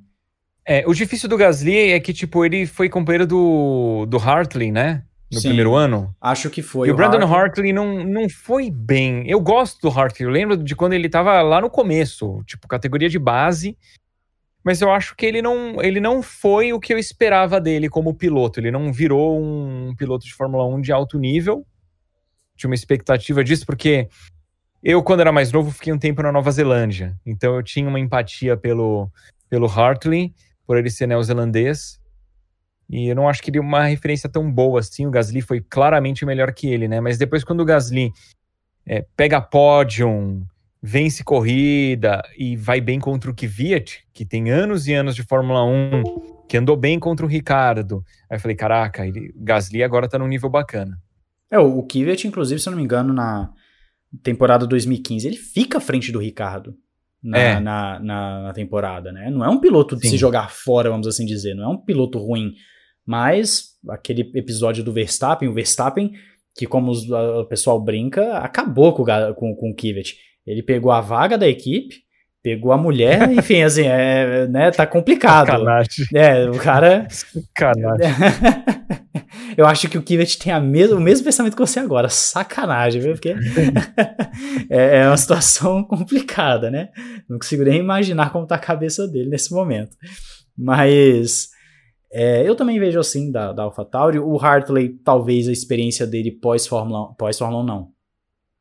[0.66, 5.04] É, o difícil do Gasly é que, tipo, ele foi companheiro do, do Hartley, né?
[5.32, 6.14] No Sim, primeiro ano?
[6.20, 6.88] Acho que foi.
[6.88, 9.24] E o, o Brandon Hartley não, não foi bem.
[9.30, 13.08] Eu gosto do Hartley, eu lembro de quando ele tava lá no começo, tipo, categoria
[13.08, 13.78] de base.
[14.64, 18.14] Mas eu acho que ele não, ele não foi o que eu esperava dele como
[18.14, 18.60] piloto.
[18.60, 21.66] Ele não virou um piloto de Fórmula 1 de alto nível.
[22.56, 24.08] Tinha uma expectativa disso, porque
[24.84, 27.16] eu, quando era mais novo, fiquei um tempo na Nova Zelândia.
[27.26, 29.10] Então eu tinha uma empatia pelo,
[29.50, 30.34] pelo Hartley,
[30.68, 32.01] por ele ser neozelandês.
[32.92, 35.08] E eu não acho que ele é uma referência tão boa assim.
[35.08, 37.00] O Gasly foi claramente melhor que ele, né?
[37.00, 38.12] Mas depois, quando o Gasly
[38.86, 40.46] é, pega pódio,
[40.84, 45.64] vence corrida e vai bem contra o Kvyat, que tem anos e anos de Fórmula
[45.64, 46.04] 1,
[46.50, 48.04] que andou bem contra o Ricardo.
[48.30, 50.98] Aí eu falei, caraca, ele, o Gasly agora tá num nível bacana.
[51.50, 53.52] É, o Kvyat, inclusive, se eu não me engano, na
[54.22, 56.76] temporada 2015, ele fica à frente do Ricardo.
[57.24, 57.60] Na, é.
[57.60, 59.30] na, na, na, temporada, né?
[59.30, 60.10] Não é um piloto de Sim.
[60.10, 61.54] se jogar fora, vamos assim dizer.
[61.54, 62.56] Não é um piloto ruim.
[63.12, 66.14] Mas aquele episódio do Verstappen, o Verstappen,
[66.56, 69.04] que como o pessoal brinca, acabou com,
[69.36, 70.16] com, com o Kivet.
[70.48, 71.98] Ele pegou a vaga da equipe,
[72.42, 75.48] pegou a mulher, enfim, assim, é, né, tá complicado.
[75.48, 76.06] Sacanagem.
[76.16, 77.06] É, o cara.
[77.10, 78.08] Sacanagem.
[79.58, 82.08] Eu acho que o Kivet tem a mes o mesmo pensamento que você agora.
[82.08, 83.12] Sacanagem, viu?
[83.12, 83.36] Porque
[84.72, 86.88] é, é uma situação complicada, né?
[87.30, 89.98] Não consigo nem imaginar como tá a cabeça dele nesse momento.
[90.58, 91.51] Mas
[92.14, 94.20] é, eu também vejo assim da, da AlphaTauri.
[94.20, 97.92] O Hartley, talvez a experiência dele pós-Fórmula pós-Fórmula 1 não.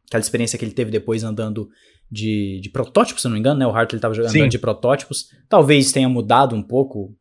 [0.07, 1.69] Aquela experiência que ele teve depois andando
[2.11, 3.67] de, de protótipos, se não me engano, né?
[3.67, 4.49] O Hartley estava andando Sim.
[4.49, 5.29] de protótipos.
[5.49, 7.15] Talvez tenha mudado um pouco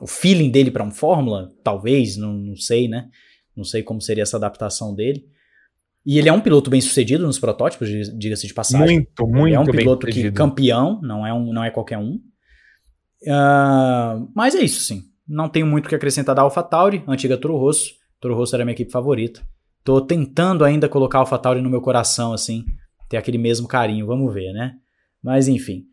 [0.00, 3.08] o feeling dele para um Fórmula, talvez, não, não sei, né?
[3.56, 5.24] Não sei como seria essa adaptação dele.
[6.06, 8.96] E ele é um piloto bem sucedido nos protótipos, diga-se de passagem.
[8.96, 12.20] Muito, muito ele é um piloto que campeão, não é, um, não é qualquer um.
[13.22, 15.07] Uh, mas é isso, sim.
[15.28, 17.92] Não tenho muito o que acrescentar da AlphaTauri, antiga Toro Rosso.
[18.20, 19.46] Toro Rosso era minha equipe favorita.
[19.84, 22.64] Tô tentando ainda colocar a AlphaTauri no meu coração, assim,
[23.08, 24.74] ter aquele mesmo carinho, vamos ver, né?
[25.22, 25.84] Mas enfim.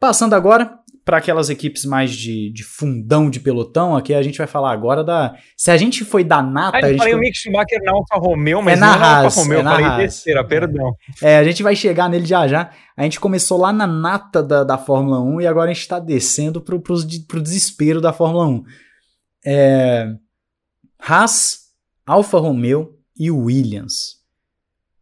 [0.00, 0.77] Passando agora
[1.08, 5.02] para aquelas equipes mais de, de, fundão de pelotão, aqui a gente vai falar agora
[5.02, 5.34] da.
[5.56, 6.76] Se a gente foi da nata.
[6.82, 9.40] Ah, eu falei o Mick Schumacher na Alfa Romeo, mas é na não Haas, Alfa
[9.40, 10.02] Romeo, é na eu falei Haas.
[10.02, 10.92] besteira, perdão.
[11.22, 12.70] É, a gente vai chegar nele já já.
[12.94, 15.98] A gente começou lá na nata da, da Fórmula 1 e agora a gente está
[15.98, 16.94] descendo pro, pro,
[17.26, 18.64] pro desespero da Fórmula 1.
[19.46, 20.08] É,
[21.00, 21.68] Haas,
[22.04, 24.18] Alfa Romeo e Williams.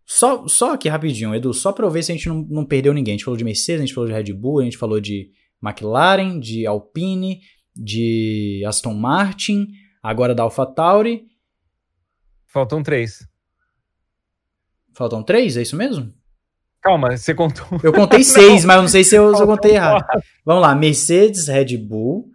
[0.05, 2.95] Só, só aqui rapidinho, Edu, só para eu ver se a gente não, não perdeu
[2.95, 3.15] ninguém.
[3.15, 5.33] A gente falou de Mercedes, a gente falou de Red Bull, a gente falou de
[5.63, 7.41] McLaren, de Alpine,
[7.75, 9.69] de Aston Martin,
[10.03, 11.27] agora da AlphaTauri.
[12.47, 13.27] Faltam três.
[14.95, 16.13] Faltam três, é isso mesmo?
[16.81, 17.67] Calma, você contou.
[17.83, 20.05] Eu contei seis, mas eu não sei se eu, se eu contei errado.
[20.45, 22.31] Vamos lá, Mercedes, Red Bull.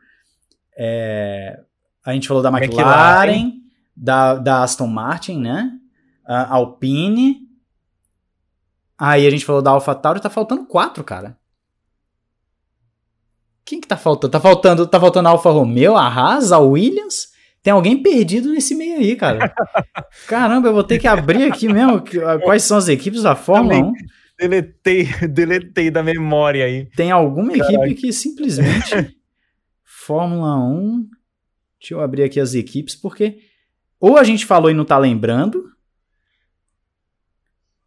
[0.78, 1.60] É,
[2.06, 3.52] a gente falou da McLaren, McLaren.
[3.96, 5.72] Da, da Aston Martin, né?
[6.28, 7.40] Alpine.
[8.98, 11.38] Aí a gente falou da AlphaTauri, tá faltando quatro, cara.
[13.66, 14.32] Quem que tá faltando?
[14.32, 17.30] Tá faltando, tá faltando a Alfa Romeo, a Haas, a Williams.
[17.64, 19.54] Tem alguém perdido nesse meio aí, cara.
[20.28, 22.04] Caramba, eu vou ter que abrir aqui mesmo
[22.44, 23.94] quais são as equipes da Fórmula 1.
[24.40, 26.88] Deletei, deletei da memória aí.
[26.96, 27.74] Tem alguma Caraca.
[27.74, 29.16] equipe que simplesmente
[29.86, 31.08] Fórmula 1.
[31.80, 33.40] Deixa eu abrir aqui as equipes, porque
[34.00, 35.64] ou a gente falou e não tá lembrando,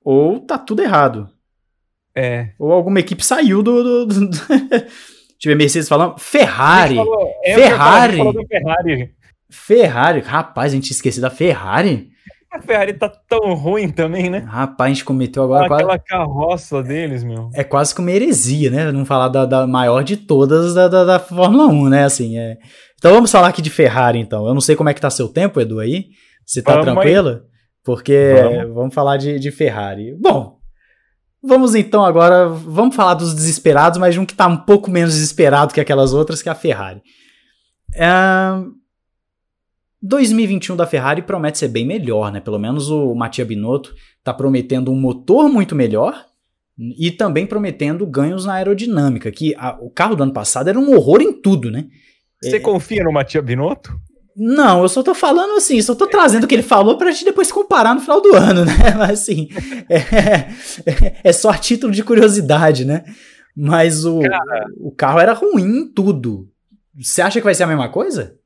[0.00, 1.28] ou tá tudo errado.
[2.14, 2.52] É.
[2.56, 4.06] Ou alguma equipe saiu do.
[4.06, 4.36] do, do...
[5.48, 6.18] Eu ver, Mercedes falando.
[6.18, 6.96] Ferrari!
[6.96, 8.18] Falou, é, Ferrari!
[8.48, 9.14] Ferrari!
[9.50, 10.20] Ferrari!
[10.20, 12.08] Rapaz, a gente esqueceu da Ferrari.
[12.50, 14.38] A Ferrari tá tão ruim também, né?
[14.38, 16.04] Rapaz, a gente cometeu agora Aquela quase...
[16.04, 17.50] carroça deles, meu.
[17.52, 18.92] É quase que uma heresia, né?
[18.92, 22.04] Não falar da, da maior de todas da, da, da, Fórmula 1, né?
[22.04, 22.56] Assim, é...
[22.96, 24.46] Então vamos falar aqui de Ferrari, então.
[24.46, 26.06] Eu não sei como é que tá seu tempo, Edu, aí.
[26.46, 27.28] Você tá vamos tranquilo?
[27.28, 27.40] Aí.
[27.82, 30.14] Porque vamos, vamos falar de, de Ferrari.
[30.14, 30.58] Bom,
[31.46, 35.12] Vamos então agora, vamos falar dos desesperados, mas de um que está um pouco menos
[35.12, 37.02] desesperado que aquelas outras, que é a Ferrari.
[37.94, 38.08] É...
[40.00, 42.40] 2021 da Ferrari promete ser bem melhor, né?
[42.40, 46.24] Pelo menos o Mattia Binotto está prometendo um motor muito melhor
[46.78, 50.94] e também prometendo ganhos na aerodinâmica, que a, o carro do ano passado era um
[50.94, 51.86] horror em tudo, né?
[52.42, 52.60] Você é...
[52.60, 53.94] confia no Mattia Binotto?
[54.36, 57.24] Não, eu só tô falando assim, só tô trazendo o que ele falou pra gente
[57.24, 58.72] depois comparar no final do ano, né?
[58.98, 59.48] Mas assim,
[59.88, 63.04] é, é só a título de curiosidade, né?
[63.56, 64.20] Mas o,
[64.78, 66.50] o carro era ruim em tudo.
[66.98, 68.36] Você acha que vai ser a mesma coisa?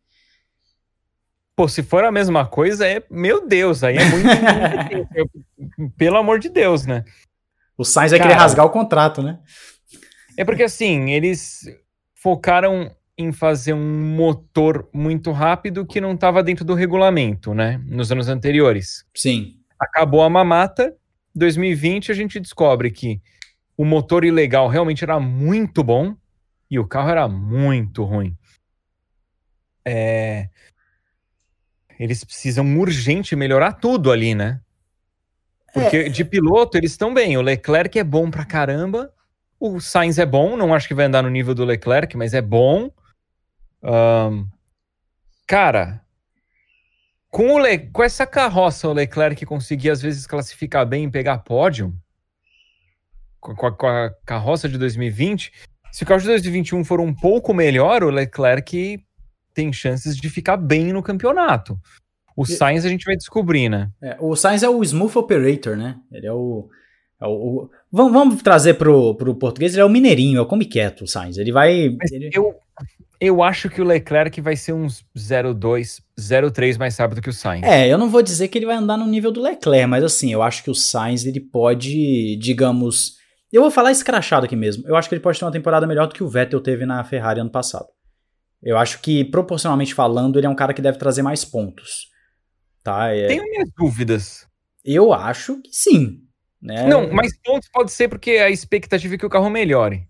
[1.56, 3.02] Pô, se for a mesma coisa, é.
[3.10, 4.28] Meu Deus, aí é muito.
[5.58, 7.04] muito pelo amor de Deus, né?
[7.76, 9.38] O Sainz vai Cara, querer rasgar o contrato, né?
[10.36, 11.62] É porque assim, eles
[12.14, 17.82] focaram em fazer um motor muito rápido que não estava dentro do regulamento, né?
[17.84, 19.04] Nos anos anteriores.
[19.12, 19.56] Sim.
[19.78, 20.94] Acabou a mamata,
[21.34, 23.20] 2020 a gente descobre que
[23.76, 26.16] o motor ilegal realmente era muito bom
[26.70, 28.36] e o carro era muito ruim.
[29.84, 30.48] É...
[31.98, 34.60] Eles precisam urgente melhorar tudo ali, né?
[35.72, 36.08] Porque é...
[36.08, 37.36] de piloto eles estão bem.
[37.36, 39.12] O Leclerc é bom pra caramba.
[39.58, 42.40] O Sainz é bom, não acho que vai andar no nível do Leclerc, mas é
[42.40, 42.92] bom.
[43.82, 44.46] Um,
[45.46, 46.02] cara,
[47.30, 47.78] com, o Le...
[47.78, 51.94] com essa carroça, o Leclerc conseguia às vezes classificar bem e pegar pódio.
[53.40, 55.52] Com a, com a carroça de 2020.
[55.92, 59.02] Se o carro de 2021 for um pouco melhor, o Leclerc
[59.54, 61.78] tem chances de ficar bem no campeonato.
[62.36, 63.90] O Sainz a gente vai descobrir, né?
[64.00, 65.96] É, o Sainz é o smooth operator, né?
[66.12, 66.68] Ele é o.
[67.20, 70.46] É o, o vamos, vamos, trazer pro, pro português, ele é o mineirinho, é o
[70.46, 71.36] come quieto, o Sainz.
[71.36, 71.96] Ele vai.
[72.12, 72.30] Ele...
[72.32, 72.54] Eu,
[73.20, 77.66] eu acho que o Leclerc vai ser uns 0,2, 0,3 mais rápido que o Sainz.
[77.66, 80.32] É, eu não vou dizer que ele vai andar no nível do Leclerc, mas assim,
[80.32, 83.16] eu acho que o Sainz ele pode, digamos.
[83.52, 84.86] Eu vou falar escrachado aqui mesmo.
[84.86, 87.02] Eu acho que ele pode ter uma temporada melhor do que o Vettel teve na
[87.02, 87.86] Ferrari ano passado.
[88.62, 92.08] Eu acho que, proporcionalmente falando, ele é um cara que deve trazer mais pontos.
[92.82, 93.14] Tá?
[93.14, 93.26] É...
[93.26, 94.46] Tenho minhas dúvidas.
[94.84, 96.20] Eu acho que sim.
[96.60, 96.86] Né?
[96.88, 100.08] Não, mais pontos pode ser porque a expectativa é que o carro melhore.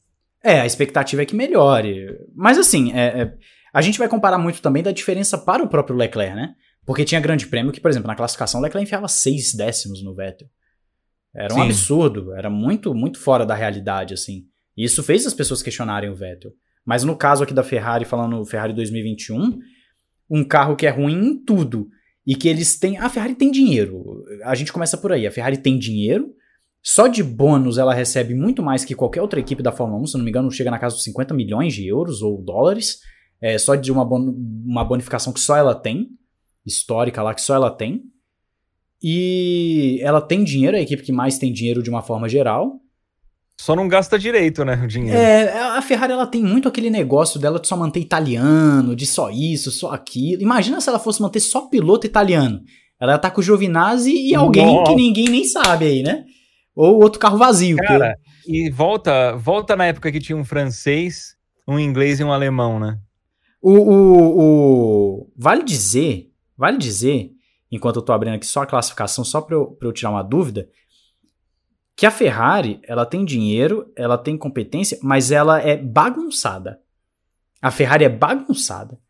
[0.48, 2.18] É, a expectativa é que melhore.
[2.34, 3.34] Mas assim, é, é,
[3.72, 6.54] a gente vai comparar muito também da diferença para o próprio Leclerc, né?
[6.86, 10.14] Porque tinha grande prêmio que, por exemplo, na classificação, o Leclerc enfiava seis décimos no
[10.14, 10.48] Vettel.
[11.34, 11.64] Era um Sim.
[11.64, 14.46] absurdo, era muito, muito fora da realidade, assim.
[14.74, 16.52] E isso fez as pessoas questionarem o Vettel.
[16.82, 19.58] Mas no caso aqui da Ferrari, falando Ferrari 2021,
[20.30, 21.90] um carro que é ruim em tudo.
[22.26, 22.96] E que eles têm.
[22.98, 24.24] A Ferrari tem dinheiro.
[24.44, 25.26] A gente começa por aí.
[25.26, 26.34] A Ferrari tem dinheiro
[26.90, 30.16] só de bônus ela recebe muito mais que qualquer outra equipe da Fórmula 1, se
[30.16, 33.00] não me engano, chega na casa dos 50 milhões de euros ou dólares.
[33.42, 34.34] É, só de uma, bon
[34.64, 36.08] uma bonificação que só ela tem,
[36.64, 38.04] histórica lá, que só ela tem.
[39.02, 42.80] E ela tem dinheiro, é a equipe que mais tem dinheiro de uma forma geral.
[43.60, 45.18] Só não gasta direito, né, o dinheiro.
[45.18, 49.28] É, a Ferrari ela tem muito aquele negócio dela de só manter italiano, de só
[49.28, 50.40] isso, só aquilo.
[50.40, 52.62] Imagina se ela fosse manter só piloto italiano.
[52.98, 54.90] Ela tá com o Giovinazzi e alguém Nossa.
[54.90, 56.24] que ninguém nem sabe aí, né?
[56.78, 57.76] Ou outro carro vazio.
[57.78, 61.34] Cara, e volta, volta na época que tinha um francês,
[61.66, 63.00] um inglês e um alemão, né?
[63.60, 65.32] O, o, o...
[65.36, 67.32] Vale dizer, vale dizer,
[67.68, 70.68] enquanto eu tô abrindo aqui só a classificação, só pra eu, eu tirar uma dúvida,
[71.96, 76.80] que a Ferrari, ela tem dinheiro, ela tem competência, mas ela é bagunçada.
[77.60, 79.00] A Ferrari é bagunçada.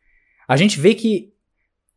[0.48, 1.34] A gente vê que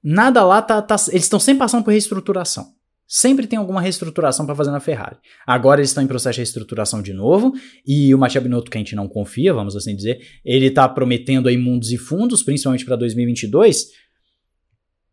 [0.03, 2.73] nada lá tá, tá eles estão sempre passando por reestruturação.
[3.13, 5.17] Sempre tem alguma reestruturação para fazer na Ferrari.
[5.45, 7.51] Agora eles estão em processo de reestruturação de novo,
[7.85, 11.49] e o Mattia Binotto, que a gente não confia, vamos assim dizer, ele está prometendo
[11.49, 13.87] aí mundos e fundos, principalmente para 2022,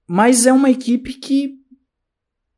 [0.06, 1.54] mas é uma equipe que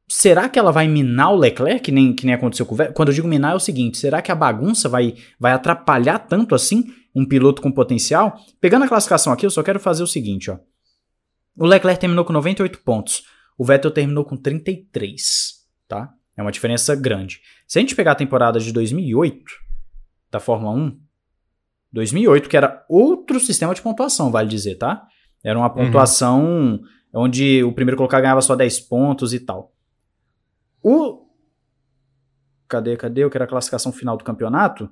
[0.07, 2.93] será que ela vai minar o Leclerc, que nem, que nem aconteceu com o Vettel?
[2.93, 6.55] Quando eu digo minar é o seguinte, será que a bagunça vai, vai atrapalhar tanto
[6.55, 6.85] assim
[7.15, 8.39] um piloto com potencial?
[8.61, 10.59] Pegando a classificação aqui, eu só quero fazer o seguinte, ó.
[11.57, 13.23] O Leclerc terminou com 98 pontos,
[13.61, 16.15] o Vettel terminou com 33, tá?
[16.35, 17.43] É uma diferença grande.
[17.69, 19.45] Se a gente pegar a temporada de 2008
[20.31, 20.99] da Fórmula 1,
[21.93, 25.07] 2008, que era outro sistema de pontuação, vale dizer, tá?
[25.45, 25.75] Era uma uhum.
[25.75, 26.83] pontuação uhum.
[27.13, 29.75] onde o primeiro colocado ganhava só 10 pontos e tal.
[30.83, 31.27] O.
[32.67, 33.25] Cadê, cadê?
[33.25, 34.89] Eu quero a classificação final do campeonato.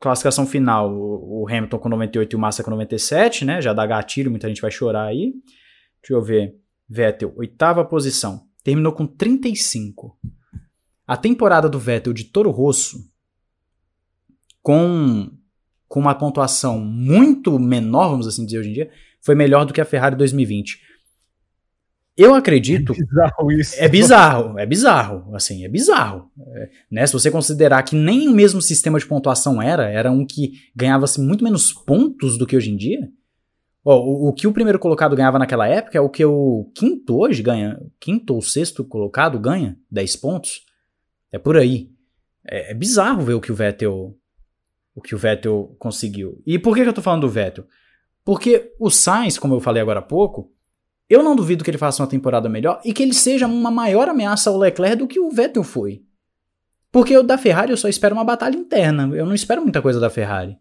[0.00, 3.60] Classificação final, o Hamilton com 98 e o Massa com 97, né?
[3.60, 5.34] Já dá gatilho, muita gente vai chorar aí.
[6.04, 6.54] Deixa eu ver.
[6.86, 8.46] Vettel, oitava posição.
[8.62, 10.18] Terminou com 35.
[11.06, 13.10] A temporada do Vettel de Toro Rosso,
[14.62, 15.30] com,
[15.88, 18.90] com uma pontuação muito menor, vamos assim dizer hoje em dia,
[19.22, 20.78] foi melhor do que a Ferrari 2020.
[22.16, 22.92] Eu acredito.
[22.92, 23.74] É bizarro isso.
[23.78, 25.34] É bizarro, é bizarro.
[25.34, 26.30] Assim, é bizarro.
[26.38, 27.06] É, né?
[27.06, 31.18] Se você considerar que nem o mesmo sistema de pontuação era, era um que ganhava-se
[31.20, 33.10] muito menos pontos do que hoje em dia.
[33.84, 37.42] O, o, que o primeiro colocado ganhava naquela época é o que o quinto hoje
[37.42, 37.78] ganha.
[38.00, 40.64] Quinto ou sexto colocado ganha 10 pontos.
[41.30, 41.90] É por aí.
[42.46, 44.16] É, é bizarro ver o que o Vettel.
[44.94, 46.40] O que o Vettel conseguiu.
[46.46, 47.66] E por que, que eu tô falando do Vettel?
[48.24, 50.50] Porque o Sainz, como eu falei agora há pouco,
[51.10, 54.08] eu não duvido que ele faça uma temporada melhor e que ele seja uma maior
[54.08, 56.02] ameaça ao Leclerc do que o Vettel foi.
[56.90, 59.14] Porque da Ferrari eu só espero uma batalha interna.
[59.14, 60.56] Eu não espero muita coisa da Ferrari.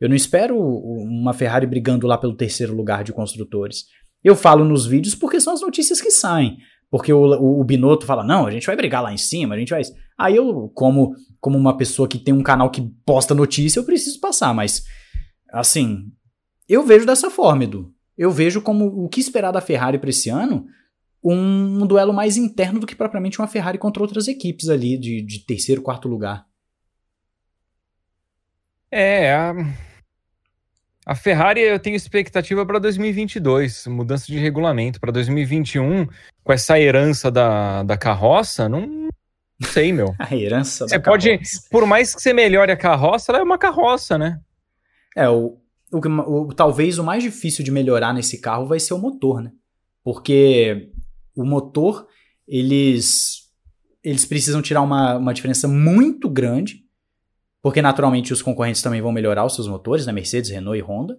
[0.00, 3.84] Eu não espero uma Ferrari brigando lá pelo terceiro lugar de construtores.
[4.24, 6.58] Eu falo nos vídeos porque são as notícias que saem.
[6.90, 9.58] Porque o, o, o, Binotto fala, não, a gente vai brigar lá em cima, a
[9.58, 9.82] gente vai.
[10.18, 14.18] Aí eu, como, como uma pessoa que tem um canal que posta notícia, eu preciso
[14.18, 14.82] passar, mas
[15.52, 16.06] assim,
[16.68, 20.28] eu vejo dessa forma, Edu eu vejo como o que esperar da Ferrari para esse
[20.28, 20.66] ano
[21.24, 25.22] um, um, duelo mais interno do que propriamente uma Ferrari contra outras equipes ali de,
[25.22, 26.44] de terceiro, quarto lugar.
[28.90, 29.52] É,
[31.06, 35.00] a Ferrari eu tenho expectativa para 2022, mudança de regulamento.
[35.00, 36.06] Para 2021,
[36.44, 40.14] com essa herança da, da carroça, não, não sei, meu.
[40.20, 41.68] a herança você da pode, carroça.
[41.70, 44.40] Por mais que você melhore a carroça, ela é uma carroça, né?
[45.16, 45.58] É, o,
[45.90, 49.52] o, o, talvez o mais difícil de melhorar nesse carro vai ser o motor, né?
[50.04, 50.90] Porque
[51.34, 52.06] o motor,
[52.46, 53.48] eles,
[54.02, 56.84] eles precisam tirar uma, uma diferença muito grande,
[57.62, 60.12] porque naturalmente os concorrentes também vão melhorar os seus motores, né?
[60.12, 61.18] Mercedes, Renault e Honda.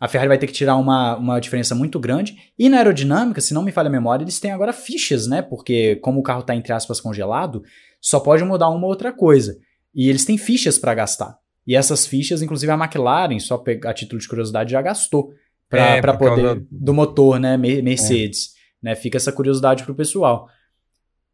[0.00, 2.36] A Ferrari vai ter que tirar uma, uma diferença muito grande.
[2.58, 5.42] E na aerodinâmica, se não me falha a memória, eles têm agora fichas, né?
[5.42, 7.62] Porque como o carro está entre aspas congelado,
[8.00, 9.56] só pode mudar uma outra coisa.
[9.94, 11.38] E eles têm fichas para gastar.
[11.64, 15.32] E essas fichas, inclusive a McLaren, só a título de curiosidade, já gastou
[15.68, 16.66] para é, poder do...
[16.68, 18.90] do motor, né, Mercedes, é.
[18.90, 18.94] né?
[18.96, 20.48] Fica essa curiosidade pro pessoal.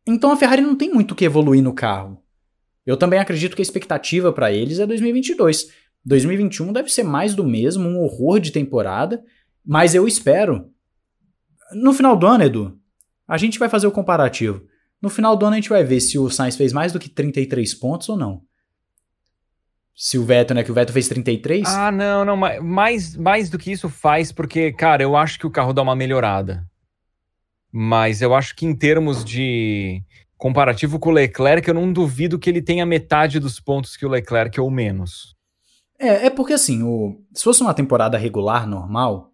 [0.06, 2.22] Então a Ferrari não tem muito o que evoluir no carro.
[2.88, 5.68] Eu também acredito que a expectativa para eles é 2022.
[6.04, 9.22] 2021 deve ser mais do mesmo, um horror de temporada,
[9.64, 10.70] mas eu espero
[11.72, 12.78] no final do ano, Edu,
[13.26, 14.62] a gente vai fazer o comparativo.
[15.02, 17.08] No final do ano a gente vai ver se o Sainz fez mais do que
[17.08, 18.42] 33 pontos ou não
[20.00, 20.62] se o Vettel, né?
[20.62, 21.66] Que o Vettel fez 33.
[21.66, 22.36] Ah, não, não.
[22.36, 25.96] Mais, mais do que isso faz, porque, cara, eu acho que o carro dá uma
[25.96, 26.64] melhorada.
[27.72, 30.00] Mas eu acho que em termos de
[30.38, 34.08] comparativo com o Leclerc, eu não duvido que ele tenha metade dos pontos que o
[34.08, 35.36] Leclerc ou menos.
[35.98, 39.32] É, é porque assim, o, se fosse uma temporada regular, normal,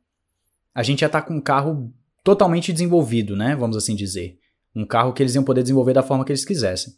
[0.74, 1.92] a gente ia estar tá com um carro
[2.24, 3.54] totalmente desenvolvido, né?
[3.54, 4.38] Vamos assim dizer.
[4.74, 6.94] Um carro que eles iam poder desenvolver da forma que eles quisessem.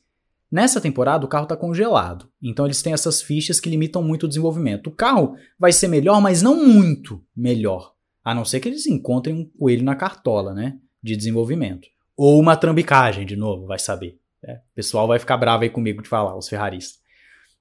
[0.50, 4.28] Nessa temporada, o carro está congelado, então eles têm essas fichas que limitam muito o
[4.28, 4.86] desenvolvimento.
[4.86, 7.92] O carro vai ser melhor, mas não muito melhor,
[8.24, 11.88] a não ser que eles encontrem um coelho na cartola, né, de desenvolvimento.
[12.16, 14.18] Ou uma trambicagem, de novo, vai saber.
[14.44, 17.00] É, o pessoal vai ficar bravo aí comigo de falar, os ferraristas.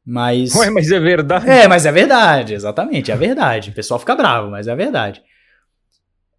[0.05, 0.53] Mas.
[0.55, 1.49] Ué, mas é verdade.
[1.49, 3.71] É, mas é verdade, exatamente, é verdade.
[3.71, 5.23] O pessoal fica bravo, mas é verdade.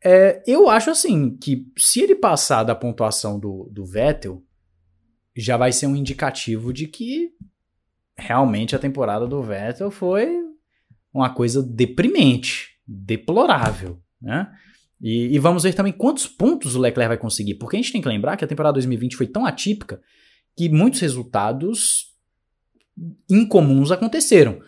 [0.04, 4.42] É, eu acho assim que se ele passar da pontuação do, do Vettel,
[5.36, 7.32] já vai ser um indicativo de que
[8.16, 10.46] realmente a temporada do Vettel foi
[11.12, 14.50] uma coisa deprimente, deplorável, né?
[15.00, 18.00] E, e, vamos ver também quantos pontos o Leclerc vai conseguir, porque a gente tem
[18.00, 20.00] que lembrar que a temporada 2020 foi tão atípica
[20.56, 22.14] que muitos resultados
[23.28, 24.58] incomuns aconteceram.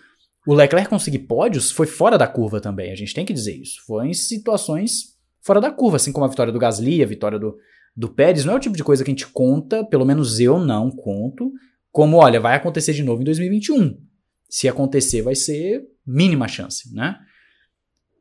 [0.47, 3.83] O Leclerc conseguir pódios foi fora da curva também, a gente tem que dizer isso.
[3.87, 7.57] Foi em situações fora da curva, assim como a vitória do Gasly, a vitória do,
[7.97, 8.45] do Pérez.
[8.45, 11.51] Não é o tipo de coisa que a gente conta, pelo menos eu não conto,
[11.91, 13.99] como, olha, vai acontecer de novo em 2021.
[14.49, 17.19] Se acontecer, vai ser mínima chance, né?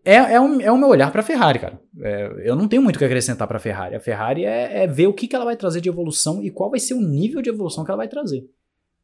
[0.08, 1.82] É, é, um, é o meu olhar para a Ferrari, cara.
[2.02, 3.94] É, eu não tenho muito o que acrescentar para a Ferrari.
[3.94, 6.70] A Ferrari é, é, ver o que, que ela vai trazer de evolução e qual
[6.70, 8.46] vai ser o nível de evolução que ela vai trazer.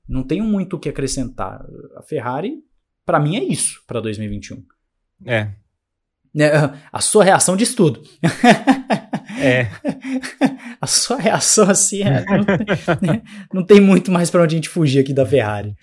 [0.08, 1.62] Não tenho muito o que acrescentar.
[1.98, 2.64] A Ferrari,
[3.06, 4.64] para mim, é isso para 2021.
[5.26, 5.50] É.
[6.40, 6.74] é.
[6.90, 8.02] A sua reação de estudo.
[9.42, 9.68] É.
[10.80, 13.22] A sua reação assim é, não,
[13.54, 15.76] não, tem muito mais para onde a gente fugir aqui da Ferrari.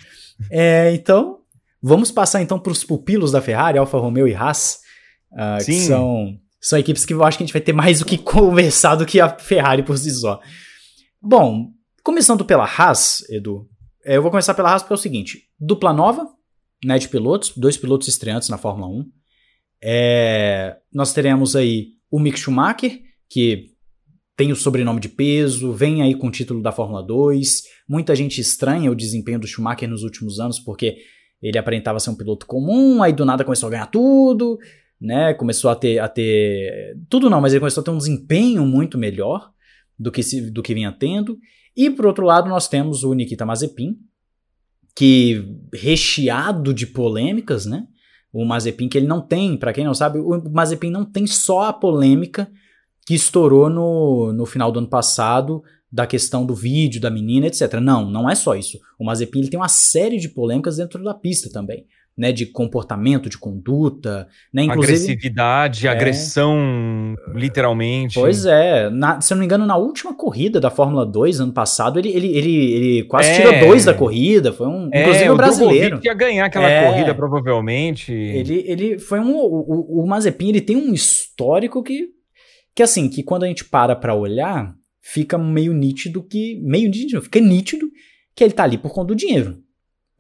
[0.51, 1.41] É, então,
[1.83, 4.81] vamos passar então para os pupilos da Ferrari, Alfa Romeo e Haas.
[5.33, 8.05] Uh, que são, são equipes que eu acho que a gente vai ter mais o
[8.05, 10.41] que conversar do que a Ferrari por si só.
[11.21, 11.71] Bom,
[12.03, 13.69] começando pela Haas, Edu,
[14.05, 16.27] é, eu vou começar pela Haas porque é o seguinte: dupla nova,
[16.85, 19.05] né, de pilotos, dois pilotos estreantes na Fórmula 1.
[19.83, 23.71] É, nós teremos aí o Mick Schumacher, que
[24.37, 27.63] tem o sobrenome de peso, vem aí com o título da Fórmula 2.
[27.89, 30.97] Muita gente estranha o desempenho do Schumacher nos últimos anos, porque
[31.43, 34.59] ele aparentava ser um piloto comum, aí do nada começou a ganhar tudo,
[35.01, 35.33] né?
[35.33, 36.97] Começou a ter, a ter.
[37.09, 39.51] Tudo não, mas ele começou a ter um desempenho muito melhor
[39.99, 41.39] do que, se, do que vinha tendo.
[41.77, 43.97] E por outro lado, nós temos o Nikita Mazepin,
[44.95, 47.87] que recheado de polêmicas, né?
[48.33, 51.63] O Mazepin que ele não tem, para quem não sabe, o Mazepin não tem só
[51.63, 52.51] a polêmica
[53.07, 57.75] que estourou no, no final do ano passado da questão do vídeo da menina, etc.
[57.83, 58.79] Não, não é só isso.
[58.99, 63.31] O Mazepin ele tem uma série de polêmicas dentro da pista também né, de comportamento,
[63.31, 64.95] de conduta, né, inclusive...
[64.95, 68.15] Agressividade, é, agressão, literalmente.
[68.15, 71.53] Pois é, na, se eu não me engano, na última corrida da Fórmula 2, ano
[71.53, 75.31] passado, ele, ele, ele, ele quase é, tira dois da corrida, foi um, é, inclusive
[75.31, 76.01] o, o brasileiro.
[76.05, 78.13] ia ganhar aquela é, corrida, provavelmente.
[78.13, 82.09] Ele, ele foi um, o, o Mazepin, ele tem um histórico que,
[82.75, 87.23] que assim, que quando a gente para pra olhar, fica meio nítido que, meio nítido,
[87.23, 87.87] fica nítido
[88.35, 89.59] que ele tá ali por conta do dinheiro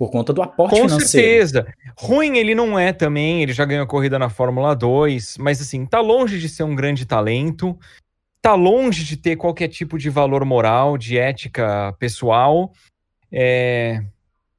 [0.00, 1.06] por conta do aporte Com financeiro.
[1.46, 1.74] certeza.
[1.94, 6.00] Ruim ele não é também, ele já ganhou corrida na Fórmula 2, mas assim, tá
[6.00, 7.78] longe de ser um grande talento,
[8.40, 12.72] tá longe de ter qualquer tipo de valor moral, de ética pessoal.
[13.30, 14.02] É...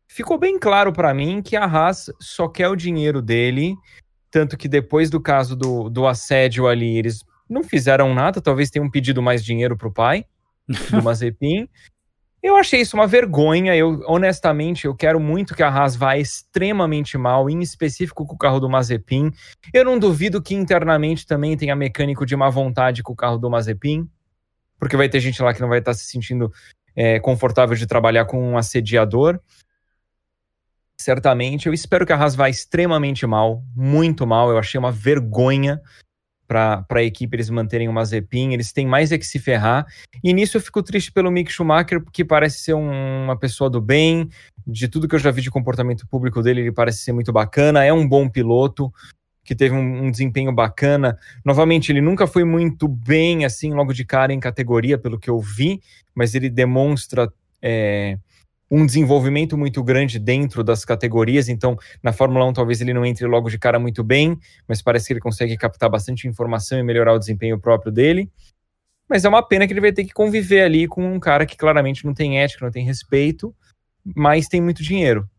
[0.08, 3.74] Ficou bem claro para mim que a Haas só quer o dinheiro dele,
[4.30, 8.92] tanto que depois do caso do, do assédio ali, eles não fizeram nada, talvez tenham
[8.92, 10.24] pedido mais dinheiro pro pai
[10.92, 11.68] do Mazepin.
[12.42, 13.76] Eu achei isso uma vergonha.
[13.76, 18.38] Eu, honestamente, eu quero muito que a Haas vá extremamente mal, em específico com o
[18.38, 19.32] carro do Mazepin.
[19.72, 23.50] Eu não duvido que internamente também tenha mecânico de má vontade com o carro do
[23.50, 24.10] Mazepin,
[24.80, 26.52] porque vai ter gente lá que não vai estar se sentindo
[26.96, 29.40] é, confortável de trabalhar com um assediador.
[31.00, 31.68] Certamente.
[31.68, 34.50] Eu espero que a Haas vá extremamente mal, muito mal.
[34.50, 35.80] Eu achei uma vergonha
[36.52, 39.86] para a equipe eles manterem o Mazepin, eles têm mais é que se ferrar.
[40.22, 43.80] E nisso eu fico triste pelo Mick Schumacher, porque parece ser um, uma pessoa do
[43.80, 44.28] bem,
[44.68, 47.86] de tudo que eu já vi de comportamento público dele, ele parece ser muito bacana,
[47.86, 48.92] é um bom piloto,
[49.46, 51.18] que teve um, um desempenho bacana.
[51.46, 55.40] Novamente, ele nunca foi muito bem, assim, logo de cara em categoria, pelo que eu
[55.40, 55.80] vi,
[56.14, 57.32] mas ele demonstra.
[57.62, 58.18] É,
[58.72, 63.28] um desenvolvimento muito grande dentro das categorias, então na Fórmula 1 talvez ele não entre
[63.28, 67.14] logo de cara muito bem, mas parece que ele consegue captar bastante informação e melhorar
[67.14, 68.32] o desempenho próprio dele.
[69.10, 71.58] Mas é uma pena que ele vai ter que conviver ali com um cara que
[71.58, 73.54] claramente não tem ética, não tem respeito,
[74.06, 75.30] mas tem muito dinheiro.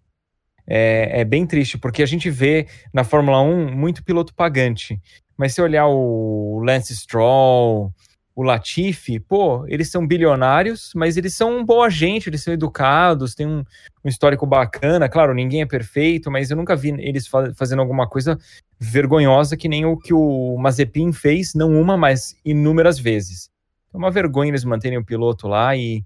[0.67, 5.01] É, é bem triste, porque a gente vê na Fórmula 1 muito piloto pagante.
[5.39, 7.91] Mas se olhar o Lance Stroll,
[8.35, 13.47] o Latifi, pô, eles são bilionários, mas eles são boa gente, eles são educados, têm
[13.47, 13.63] um,
[14.05, 15.09] um histórico bacana.
[15.09, 18.39] Claro, ninguém é perfeito, mas eu nunca vi eles fa fazendo alguma coisa
[18.79, 23.51] vergonhosa que nem o que o Mazepin fez, não uma, mas inúmeras vezes.
[23.93, 26.03] É uma vergonha eles manterem o piloto lá e,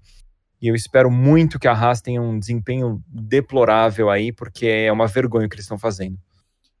[0.61, 5.07] e eu espero muito que a Haas tenha um desempenho deplorável aí, porque é uma
[5.07, 6.17] vergonha o que eles estão fazendo.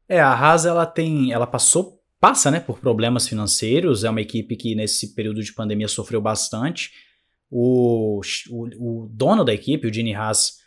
[0.09, 4.55] É, a Haas ela tem, ela passou passa né, por problemas financeiros, é uma equipe
[4.55, 6.91] que nesse período de pandemia sofreu bastante,
[7.49, 8.19] O,
[8.49, 10.57] o, o dono da equipe, o Gene Haas,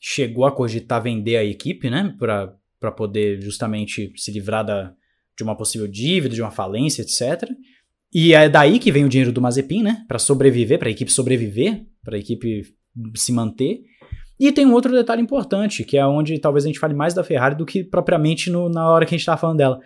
[0.00, 2.14] chegou a cogitar vender a equipe, né?
[2.18, 4.94] Para poder justamente se livrar da,
[5.36, 7.50] de uma possível dívida, de uma falência, etc.
[8.14, 10.04] E é daí que vem o dinheiro do Mazepin, né?
[10.06, 12.62] Para sobreviver, para a equipe sobreviver, para a equipe
[13.16, 13.80] se manter.
[14.38, 17.24] E tem um outro detalhe importante, que é onde talvez a gente fale mais da
[17.24, 19.80] Ferrari do que propriamente no, na hora que a gente estava falando dela.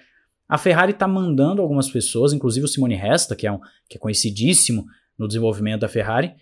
[0.53, 3.59] A Ferrari está mandando algumas pessoas, inclusive o Simone Resta, que é, um,
[3.89, 4.85] que é conhecidíssimo
[5.19, 6.35] no desenvolvimento da Ferrari,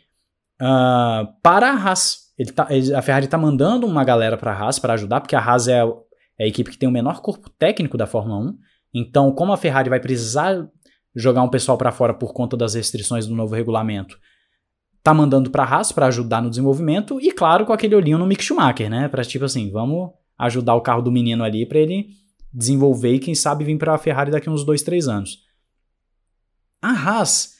[0.60, 2.32] uh, para a Haas.
[2.36, 5.36] Ele tá, ele, a Ferrari está mandando uma galera para a Haas para ajudar, porque
[5.36, 5.78] a Haas é,
[6.36, 8.58] é a equipe que tem o menor corpo técnico da Fórmula 1.
[8.94, 10.68] Então, como a Ferrari vai precisar
[11.14, 14.18] jogar um pessoal para fora por conta das restrições do novo regulamento,
[15.04, 18.26] tá mandando para a Haas para ajudar no desenvolvimento e claro com aquele olhinho no
[18.26, 19.06] Mick Schumacher, né?
[19.06, 22.18] Para tipo assim, vamos ajudar o carro do menino ali para ele
[22.52, 25.38] desenvolver e quem sabe vir para a Ferrari daqui uns dois, três anos.
[26.82, 27.56] A Haas,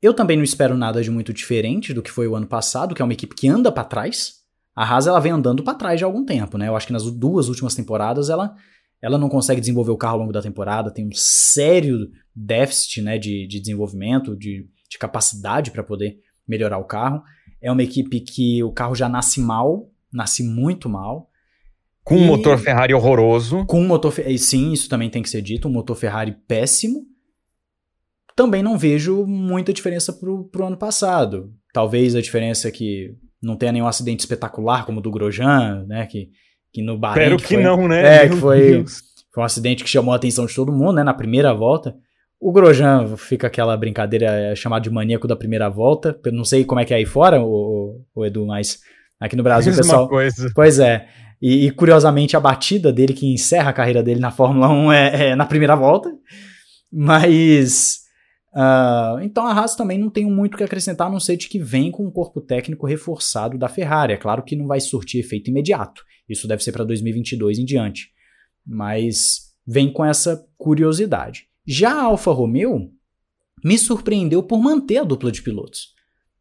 [0.00, 3.02] eu também não espero nada de muito diferente do que foi o ano passado, que
[3.02, 4.42] é uma equipe que anda para trás.
[4.76, 6.68] A Haas ela vem andando para trás de algum tempo, né?
[6.68, 8.54] Eu acho que nas duas últimas temporadas ela
[9.04, 13.18] ela não consegue desenvolver o carro ao longo da temporada, tem um sério déficit né,
[13.18, 16.18] de, de desenvolvimento, de, de capacidade para poder
[16.48, 17.22] melhorar o carro.
[17.60, 21.28] É uma equipe que o carro já nasce mal, nasce muito mal.
[22.04, 23.64] Com um motor Ferrari horroroso.
[23.66, 27.02] Com um motor sim, isso também tem que ser dito, um motor Ferrari péssimo.
[28.36, 31.50] Também não vejo muita diferença pro, pro ano passado.
[31.72, 36.06] Talvez a diferença é que não tenha nenhum acidente espetacular como o do Grosjean, né,
[36.06, 36.30] que
[36.74, 37.22] que no Bahrein.
[37.22, 38.16] Espero que, que foi, não, né?
[38.16, 38.84] É, que foi,
[39.32, 41.04] foi um acidente que chamou a atenção de todo mundo, né?
[41.04, 41.94] Na primeira volta.
[42.40, 46.18] O Grosjean fica aquela brincadeira é, chamada de maníaco da primeira volta.
[46.24, 48.80] Eu não sei como é que é aí fora, o, o Edu, mas
[49.20, 50.08] aqui no Brasil o pessoal.
[50.08, 50.50] Coisa.
[50.52, 51.06] Pois é.
[51.40, 55.28] E, e, curiosamente a batida dele, que encerra a carreira dele na Fórmula 1, é,
[55.28, 56.10] é na primeira volta.
[56.92, 58.02] Mas.
[58.54, 61.48] Uh, então a Haas também não tem muito o que acrescentar, a não ser de
[61.48, 64.12] que vem com um corpo técnico reforçado da Ferrari.
[64.12, 66.04] É claro que não vai surtir efeito imediato.
[66.28, 68.10] Isso deve ser para 2022 em diante.
[68.64, 71.48] Mas vem com essa curiosidade.
[71.66, 72.90] Já a Alfa Romeo
[73.64, 75.93] me surpreendeu por manter a dupla de pilotos.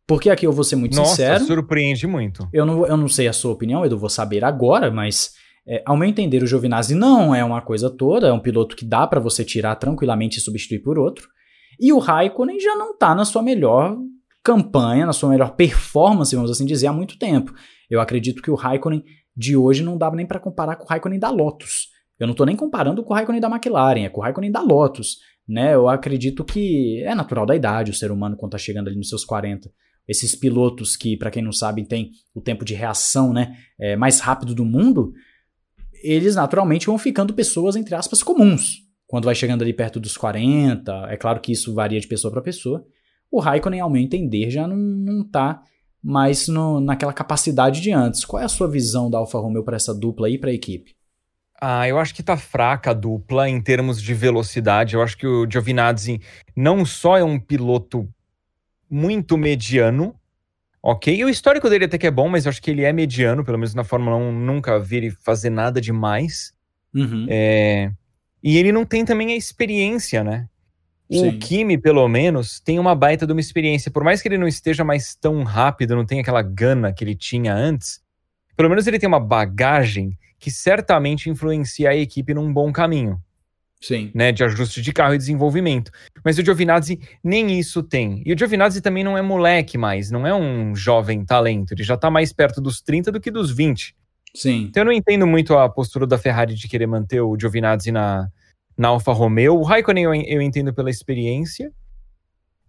[0.07, 1.45] Porque aqui eu vou ser muito Nossa, sincero.
[1.45, 2.47] surpreende muito.
[2.51, 5.31] Eu não, eu não sei a sua opinião, Edu, vou saber agora, mas
[5.65, 8.85] é, ao meu entender, o Giovinazzi não é uma coisa toda, é um piloto que
[8.85, 11.29] dá para você tirar tranquilamente e substituir por outro.
[11.79, 13.97] E o Raikkonen já não tá na sua melhor
[14.43, 17.53] campanha, na sua melhor performance, vamos assim dizer, há muito tempo.
[17.89, 19.03] Eu acredito que o Raikkonen
[19.35, 21.87] de hoje não dá nem para comparar com o Raikkonen da Lotus.
[22.19, 24.61] Eu não estou nem comparando com o Raikkonen da McLaren, é com o Raikkonen da
[24.61, 25.17] Lotus.
[25.47, 25.73] Né?
[25.73, 29.09] Eu acredito que é natural da idade o ser humano quando está chegando ali nos
[29.09, 29.69] seus 40.
[30.07, 34.19] Esses pilotos que, para quem não sabe, tem o tempo de reação né, é, mais
[34.19, 35.13] rápido do mundo,
[36.03, 38.83] eles naturalmente vão ficando pessoas, entre aspas, comuns.
[39.07, 42.41] Quando vai chegando ali perto dos 40, é claro que isso varia de pessoa para
[42.41, 42.85] pessoa.
[43.31, 45.61] O Raikkonen, ao meu entender, já não está
[46.03, 48.25] mas no, naquela capacidade de antes.
[48.25, 50.93] Qual é a sua visão da Alfa Romeo para essa dupla e para a equipe?
[51.61, 54.95] Ah, eu acho que tá fraca a dupla em termos de velocidade.
[54.95, 56.19] Eu acho que o Giovinazzi
[56.57, 58.09] não só é um piloto
[58.93, 60.13] muito mediano,
[60.81, 61.25] ok?
[61.25, 63.57] O histórico dele até que é bom, mas eu acho que ele é mediano, pelo
[63.57, 66.53] menos na Fórmula 1 nunca vi ele fazer nada demais.
[66.93, 67.25] Uhum.
[67.27, 67.91] É...
[68.43, 70.47] E ele não tem também a experiência, né?
[71.11, 71.27] Sim.
[71.27, 73.89] O Kimi, pelo menos, tem uma baita de uma experiência.
[73.89, 77.15] Por mais que ele não esteja mais tão rápido, não tenha aquela gana que ele
[77.15, 77.99] tinha antes,
[78.55, 83.19] pelo menos ele tem uma bagagem que certamente influencia a equipe num bom caminho.
[83.83, 84.09] Sim.
[84.15, 85.91] Né, de ajuste de carro e desenvolvimento.
[86.23, 88.23] Mas o Giovinazzi nem isso tem.
[88.25, 91.73] E o Giovinazzi também não é moleque mais, não é um jovem talento.
[91.73, 93.93] Ele já tá mais perto dos 30 do que dos 20.
[94.33, 94.67] Sim.
[94.69, 98.29] Então eu não entendo muito a postura da Ferrari de querer manter o Giovinazzi na,
[98.77, 99.55] na Alfa Romeo.
[99.55, 101.69] O Raikkonen eu, eu entendo pela experiência.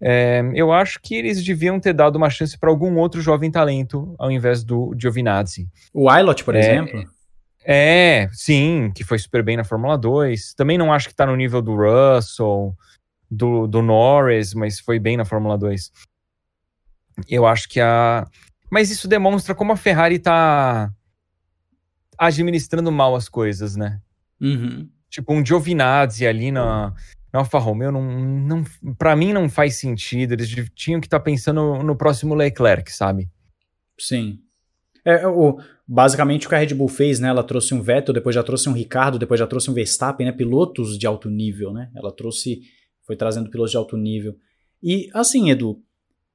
[0.01, 4.16] É, eu acho que eles deviam ter dado uma chance para algum outro jovem talento
[4.19, 5.69] ao invés do Giovinazzi.
[5.93, 7.05] O Ailot, por é, exemplo?
[7.65, 10.55] É, sim, que foi super bem na Fórmula 2.
[10.55, 12.77] Também não acho que está no nível do Russell,
[13.31, 15.91] do, do Norris, mas foi bem na Fórmula 2.
[17.28, 18.27] Eu acho que a.
[18.70, 20.93] Mas isso demonstra como a Ferrari está
[22.19, 24.01] administrando mal as coisas, né?
[24.41, 26.93] Uhum tipo um Giovinazzi ali na,
[27.32, 28.65] na Alfa Romeo, não, não,
[28.99, 30.32] para mim não faz sentido.
[30.32, 33.31] Eles tinham que estar tá pensando no próximo Leclerc, sabe?
[33.99, 34.41] Sim.
[35.05, 37.28] É, o, basicamente o que a Red Bull fez, né?
[37.28, 40.32] Ela trouxe um Vettel, depois já trouxe um Ricardo, depois já trouxe um Verstappen, né?
[40.32, 41.90] Pilotos de alto nível, né?
[41.94, 42.62] Ela trouxe,
[43.06, 44.35] foi trazendo pilotos de alto nível.
[44.82, 45.82] E assim, Edu,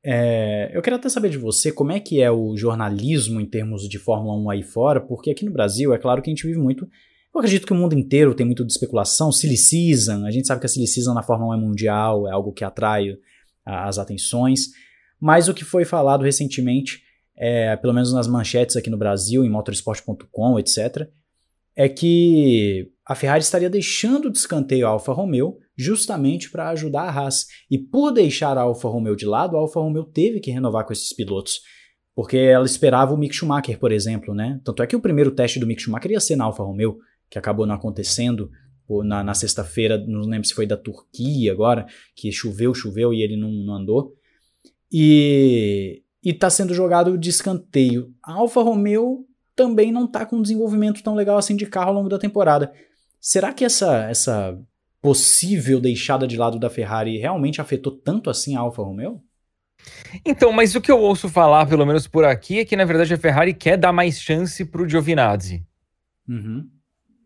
[0.04, 3.88] é, eu queria até saber de você como é que é o jornalismo em termos
[3.88, 6.60] de Fórmula 1 aí fora, porque aqui no Brasil é claro que a gente vive
[6.60, 6.88] muito
[7.34, 9.32] eu acredito que o mundo inteiro tem muito de especulação.
[9.32, 12.32] Silly Season, a gente sabe que a Silly Season na Fórmula 1 é mundial, é
[12.32, 13.18] algo que atrai
[13.64, 14.70] as atenções.
[15.22, 17.04] Mas o que foi falado recentemente,
[17.40, 21.08] é, pelo menos nas manchetes aqui no Brasil, em motorsport.com, etc.,
[21.76, 27.10] é que a Ferrari estaria deixando de escanteio a Alfa Romeo justamente para ajudar a
[27.10, 27.48] Haas.
[27.72, 30.92] E por deixar a Alfa Romeo de lado, a Alfa Romeo teve que renovar com
[30.92, 31.62] esses pilotos.
[32.14, 34.60] Porque ela esperava o Mick Schumacher, por exemplo, né?
[34.66, 36.98] Tanto é que o primeiro teste do Mick Schumacher ia ser na Alfa Romeo,
[37.30, 38.52] que acabou não acontecendo
[39.06, 43.38] na, na sexta-feira, não lembro se foi da Turquia agora, que choveu, choveu e ele
[43.38, 44.14] não, não andou.
[44.92, 48.14] E está sendo jogado de escanteio.
[48.24, 49.26] A Alfa Romeo
[49.56, 52.72] também não está com um desenvolvimento tão legal assim de carro ao longo da temporada.
[53.20, 54.58] Será que essa, essa
[55.02, 59.22] possível deixada de lado da Ferrari realmente afetou tanto assim a Alfa Romeo?
[60.26, 63.14] Então, mas o que eu ouço falar, pelo menos por aqui, é que na verdade
[63.14, 65.66] a Ferrari quer dar mais chance para o Giovinazzi.
[66.28, 66.70] Uhum.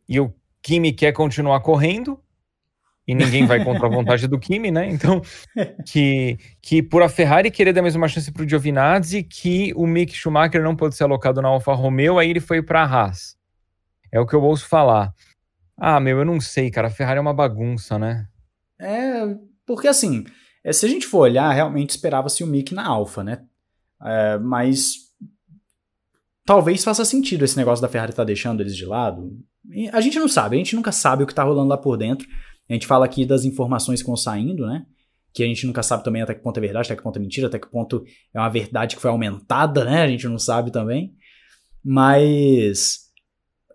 [0.08, 2.20] E o Kimi quer continuar correndo,
[3.08, 4.90] e ninguém vai contra a vontade do Kimi, né?
[4.90, 5.22] Então,
[5.86, 9.86] que, que por a Ferrari querer dar mais uma chance para o Giovinazzi, que o
[9.86, 13.36] Mick Schumacher não pode ser alocado na Alfa Romeo, aí ele foi para a Haas.
[14.12, 15.14] É o que eu ouço falar.
[15.78, 16.88] Ah, meu, eu não sei, cara.
[16.88, 18.28] A Ferrari é uma bagunça, né?
[18.80, 19.36] É,
[19.66, 20.24] porque assim,
[20.64, 23.44] é, se a gente for olhar, realmente esperava-se o Mick na Alfa, né?
[24.02, 24.94] É, mas
[26.46, 29.38] talvez faça sentido esse negócio da Ferrari estar tá deixando eles de lado.
[29.92, 32.28] A gente não sabe, a gente nunca sabe o que está rolando lá por dentro.
[32.70, 34.86] A gente fala aqui das informações que vão saindo, né?
[35.34, 37.20] Que a gente nunca sabe também até que ponto é verdade, até que ponto é
[37.22, 38.04] mentira, até que ponto
[38.34, 40.04] é uma verdade que foi aumentada, né?
[40.04, 41.14] A gente não sabe também.
[41.84, 43.04] Mas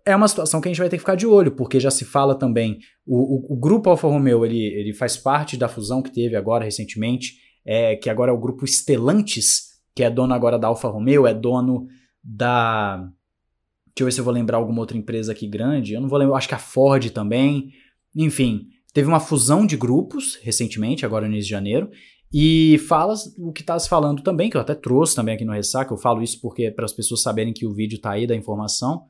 [0.07, 2.05] é uma situação que a gente vai ter que ficar de olho, porque já se
[2.05, 2.79] fala também.
[3.07, 6.65] O, o, o grupo Alfa Romeo ele, ele faz parte da fusão que teve agora
[6.65, 7.35] recentemente,
[7.65, 11.35] é, que agora é o grupo Stellantis, que é dono agora da Alfa Romeo, é
[11.35, 11.87] dono
[12.25, 12.97] da.
[12.97, 15.93] Deixa eu ver se eu vou lembrar alguma outra empresa aqui grande.
[15.93, 17.73] Eu não vou lembrar, acho que a Ford também.
[18.17, 21.91] Enfim, teve uma fusão de grupos recentemente, agora no início de janeiro.
[22.33, 25.53] E fala o que está se falando também, que eu até trouxe também aqui no
[25.53, 25.93] Ressaca.
[25.93, 29.07] Eu falo isso porque para as pessoas saberem que o vídeo está aí da informação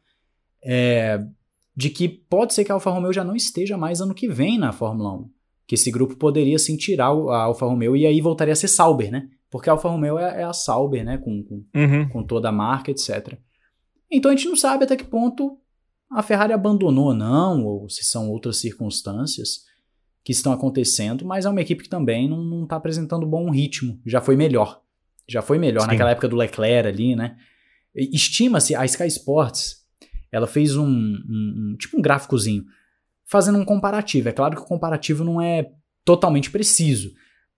[0.63, 1.21] é,
[1.75, 4.59] de que pode ser que a Alfa Romeo já não esteja mais ano que vem
[4.59, 5.31] na Fórmula 1.
[5.67, 9.11] Que esse grupo poderia sim tirar a Alfa Romeo e aí voltaria a ser Sauber,
[9.11, 9.29] né?
[9.51, 11.19] Porque a Alfa Romeo é, é a Sauber, né?
[11.19, 12.09] Com, com, uhum.
[12.09, 13.39] com toda a marca, etc.
[14.11, 15.59] Então a gente não sabe até que ponto
[16.11, 19.68] a Ferrari abandonou ou não, ou se são outras circunstâncias
[20.25, 24.01] que estão acontecendo, mas é uma equipe que também não está apresentando bom ritmo.
[24.05, 24.81] Já foi melhor.
[25.29, 25.89] Já foi melhor Sim.
[25.89, 27.37] naquela época do Leclerc ali, né?
[27.95, 29.79] Estima-se, a Sky Sports
[30.31, 32.65] ela fez um, um, um, tipo um gráficozinho
[33.25, 34.29] fazendo um comparativo.
[34.29, 35.71] É claro que o comparativo não é
[36.05, 37.13] totalmente preciso,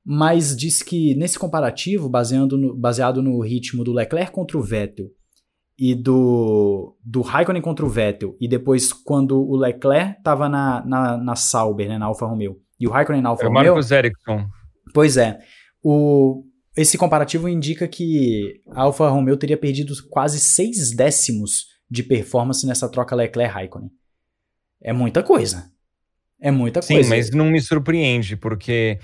[0.05, 5.11] mas diz que nesse comparativo, baseado no, baseado no ritmo do Leclerc contra o Vettel
[5.81, 11.17] e do, do Raikkonen contra o Vettel, e depois quando o Leclerc estava na, na,
[11.17, 13.65] na Sauber, né, na Alfa Romeo, e o Raikkonen na Alfa é Romeo...
[13.65, 14.47] Marcos Ericsson.
[14.93, 15.39] Pois é.
[15.83, 16.45] O,
[16.77, 22.87] esse comparativo indica que a Alfa Romeo teria perdido quase seis décimos de performance nessa
[22.87, 23.91] troca Leclerc-Raikkonen.
[24.83, 25.73] É muita coisa.
[26.39, 27.09] É muita Sim, coisa.
[27.09, 28.99] Sim, mas não me surpreende, porque.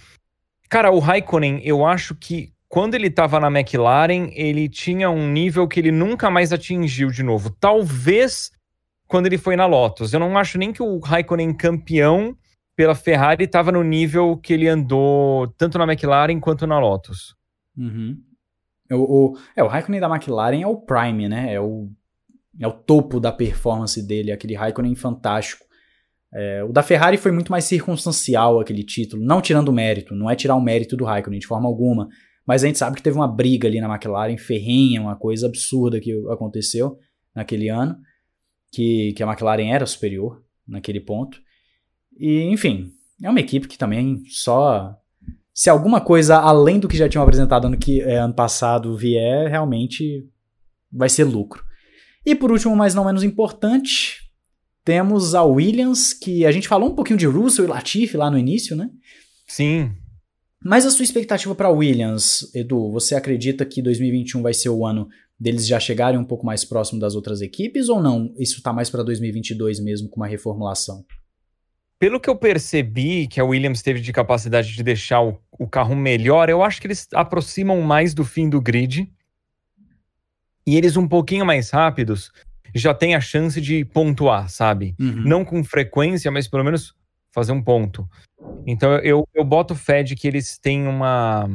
[0.69, 5.69] Cara, o Raikkonen, eu acho que quando ele estava na McLaren, ele tinha um nível
[5.69, 7.51] que ele nunca mais atingiu de novo.
[7.51, 8.51] Talvez
[9.07, 10.13] quando ele foi na Lotus.
[10.13, 12.37] Eu não acho nem que o Raikkonen campeão
[12.75, 17.35] pela Ferrari estava no nível que ele andou tanto na McLaren quanto na Lotus.
[17.77, 18.21] Uhum.
[18.91, 21.55] O, o, é, o Raikkonen da McLaren é o Prime, né?
[21.55, 21.89] É o
[22.59, 25.65] é o topo da performance dele, aquele Raikkonen fantástico.
[26.33, 30.31] É, o da Ferrari foi muito mais circunstancial aquele título, não tirando o mérito, não
[30.31, 32.09] é tirar o mérito do Raikkonen de forma alguma,
[32.47, 36.01] mas a gente sabe que teve uma briga ali na McLaren, ferrenha, uma coisa absurda
[36.01, 36.99] que aconteceu
[37.35, 37.97] naquele ano,
[38.71, 41.39] que, que a McLaren era superior naquele ponto.
[42.19, 42.93] E, enfim,
[43.23, 44.97] é uma equipe que também só.
[45.53, 49.49] Se alguma coisa além do que já tinham apresentado ano, que, é, ano passado vier,
[49.51, 50.29] realmente
[50.93, 51.65] vai ser lucro.
[52.25, 54.31] E por último, mas não menos importante,
[54.85, 58.39] temos a Williams, que a gente falou um pouquinho de Russell e Latifi lá no
[58.39, 58.91] início, né?
[59.47, 59.93] Sim.
[60.67, 65.09] Mas a sua expectativa para Williams, Edu, você acredita que 2021 vai ser o ano
[65.39, 68.35] deles já chegarem um pouco mais próximo das outras equipes ou não?
[68.37, 71.05] Isso está mais para 2022 mesmo com uma reformulação?
[72.01, 75.95] Pelo que eu percebi que a Williams teve de capacidade de deixar o, o carro
[75.95, 79.09] melhor, eu acho que eles aproximam mais do fim do grid
[80.67, 82.33] e eles um pouquinho mais rápidos
[82.75, 84.97] já têm a chance de pontuar, sabe?
[84.99, 85.23] Uhum.
[85.25, 86.93] Não com frequência, mas pelo menos
[87.37, 88.09] fazer um ponto.
[88.67, 91.47] Então eu, eu boto fé de que eles têm uma.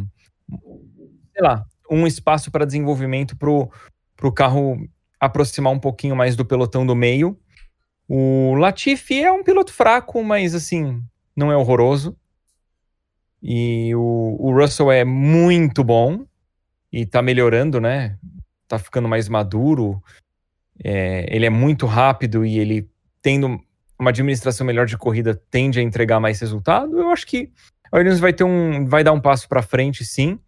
[1.34, 4.88] Sei lá, um espaço para desenvolvimento para o carro
[5.20, 7.36] aproximar um pouquinho mais do pelotão do meio.
[8.08, 11.02] O Latifi é um piloto fraco, mas assim,
[11.36, 12.16] não é horroroso.
[13.42, 16.26] E o, o Russell é muito bom.
[16.92, 18.20] e tá melhorando, né?
[18.68, 20.04] Tá ficando mais maduro.
[20.84, 22.88] É, ele é muito rápido e ele
[23.22, 23.60] tendo
[24.02, 26.98] uma administração melhor de corrida tende a entregar mais resultado.
[26.98, 27.52] Eu acho que
[27.92, 30.40] a Williams vai ter um, vai dar um passo para frente, sim.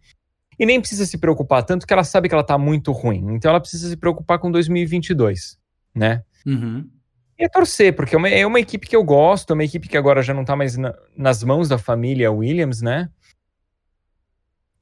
[0.58, 3.32] E nem precisa se preocupar tanto que ela sabe que ela tá muito ruim.
[3.32, 5.56] Então ela precisa se preocupar com 2022,
[5.94, 6.24] né?
[6.44, 6.90] Uhum.
[7.38, 9.88] E é torcer, porque é uma, é uma, equipe que eu gosto, é uma equipe
[9.88, 13.08] que agora já não tá mais na, nas mãos da família Williams, né?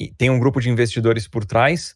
[0.01, 1.95] E tem um grupo de investidores por trás.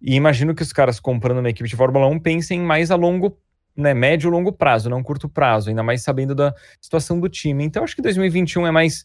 [0.00, 3.36] E imagino que os caras comprando uma equipe de Fórmula 1 pensem mais a longo,
[3.76, 7.64] né, médio e longo prazo, não curto prazo, ainda mais sabendo da situação do time.
[7.64, 9.04] Então acho que 2021 é mais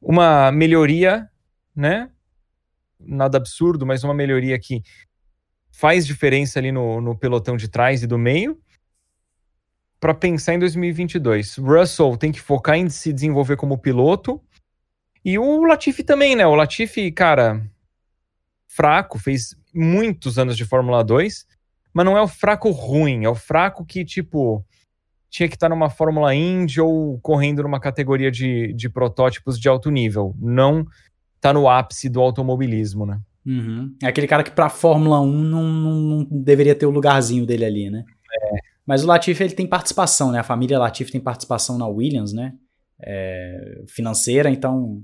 [0.00, 1.28] uma melhoria,
[1.74, 2.10] né?
[2.98, 4.82] Nada absurdo, mas uma melhoria que
[5.70, 8.60] faz diferença ali no, no pelotão de trás e do meio
[10.00, 11.56] para pensar em 2022.
[11.56, 14.40] Russell tem que focar em se desenvolver como piloto.
[15.24, 16.46] E o Latifi também, né?
[16.46, 17.68] O Latifi, cara,
[18.66, 21.46] fraco, fez muitos anos de Fórmula 2,
[21.98, 24.64] mas não é o fraco ruim, é o fraco que, tipo,
[25.28, 29.90] tinha que estar numa Fórmula Indy ou correndo numa categoria de, de protótipos de alto
[29.90, 30.32] nível.
[30.38, 30.86] Não
[31.40, 33.20] tá no ápice do automobilismo, né?
[33.44, 33.92] Uhum.
[34.00, 37.64] É aquele cara que pra Fórmula 1 não, não, não, deveria ter o lugarzinho dele
[37.64, 38.04] ali, né?
[38.32, 38.58] É.
[38.86, 40.38] Mas o Latifi ele tem participação, né?
[40.38, 42.54] A família Latifi tem participação na Williams, né?
[43.02, 45.02] É, financeira, então.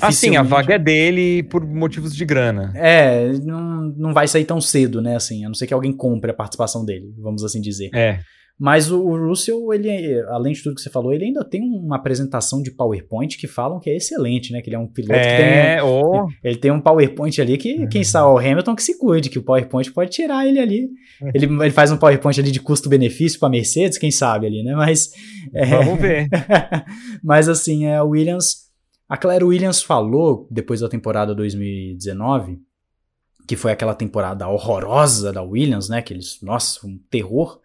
[0.00, 2.72] Assim, a vaga é dele por motivos de grana.
[2.74, 5.16] É, não, não vai sair tão cedo, né?
[5.16, 7.90] Assim, a não ser que alguém compre a participação dele, vamos assim dizer.
[7.94, 8.20] É.
[8.58, 11.96] Mas o, o Russell, ele, além de tudo que você falou, ele ainda tem uma
[11.96, 14.60] apresentação de PowerPoint que falam que é excelente, né?
[14.60, 15.82] Que ele é um piloto é, que tem.
[15.82, 16.28] Um, oh.
[16.44, 17.88] Ele tem um PowerPoint ali que, uhum.
[17.88, 20.88] quem sabe, o Hamilton que se cuide, que o PowerPoint pode tirar ele ali.
[21.34, 24.74] Ele, ele faz um PowerPoint ali de custo-benefício para Mercedes, quem sabe ali, né?
[24.76, 25.10] Mas.
[25.52, 26.28] É, Vamos ver.
[27.22, 28.70] mas assim, é, a Williams.
[29.12, 32.62] A Claire Williams falou, depois da temporada 2019,
[33.46, 36.00] que foi aquela temporada horrorosa da Williams, né?
[36.00, 37.60] Que eles, nossa, um terror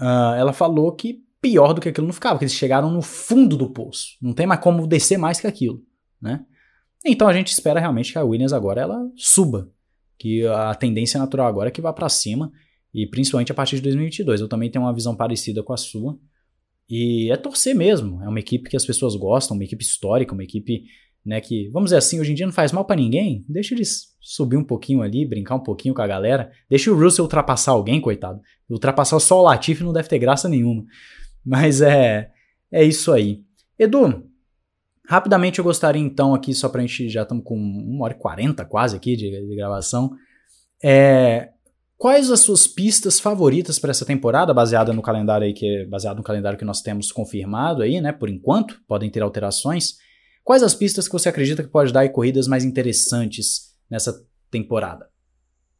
[0.00, 3.56] uh, ela falou que pior do que aquilo não ficava, que eles chegaram no fundo
[3.56, 4.16] do poço.
[4.20, 5.84] Não tem mais como descer mais que aquilo,
[6.20, 6.44] né?
[7.04, 9.70] Então a gente espera realmente que a Williams agora ela suba,
[10.18, 12.50] que a tendência natural agora é que vá para cima
[12.92, 14.40] e principalmente a partir de 2022.
[14.40, 16.18] Eu também tenho uma visão parecida com a sua.
[16.88, 18.22] E é torcer mesmo.
[18.22, 20.84] É uma equipe que as pessoas gostam, uma equipe histórica, uma equipe
[21.26, 24.14] né, que, vamos dizer assim, hoje em dia não faz mal para ninguém, deixa eles
[24.20, 28.00] subir um pouquinho ali, brincar um pouquinho com a galera, deixa o Russell ultrapassar alguém,
[28.00, 28.40] coitado.
[28.70, 30.84] Ultrapassar só o Latifi não deve ter graça nenhuma.
[31.44, 32.30] Mas é,
[32.70, 33.42] é isso aí.
[33.76, 34.24] Edu,
[35.08, 38.64] rapidamente eu gostaria então aqui, só pra gente, já estamos com 1 hora e 40
[38.64, 40.12] quase aqui de, de gravação,
[40.82, 41.50] é,
[41.98, 46.22] Quais as suas pistas favoritas para essa temporada, baseada no calendário aí que baseado no
[46.22, 48.12] calendário que nós temos confirmado aí, né?
[48.12, 49.94] Por enquanto, podem ter alterações.
[50.44, 54.14] Quais as pistas que você acredita que pode dar corridas mais interessantes nessa
[54.50, 55.08] temporada?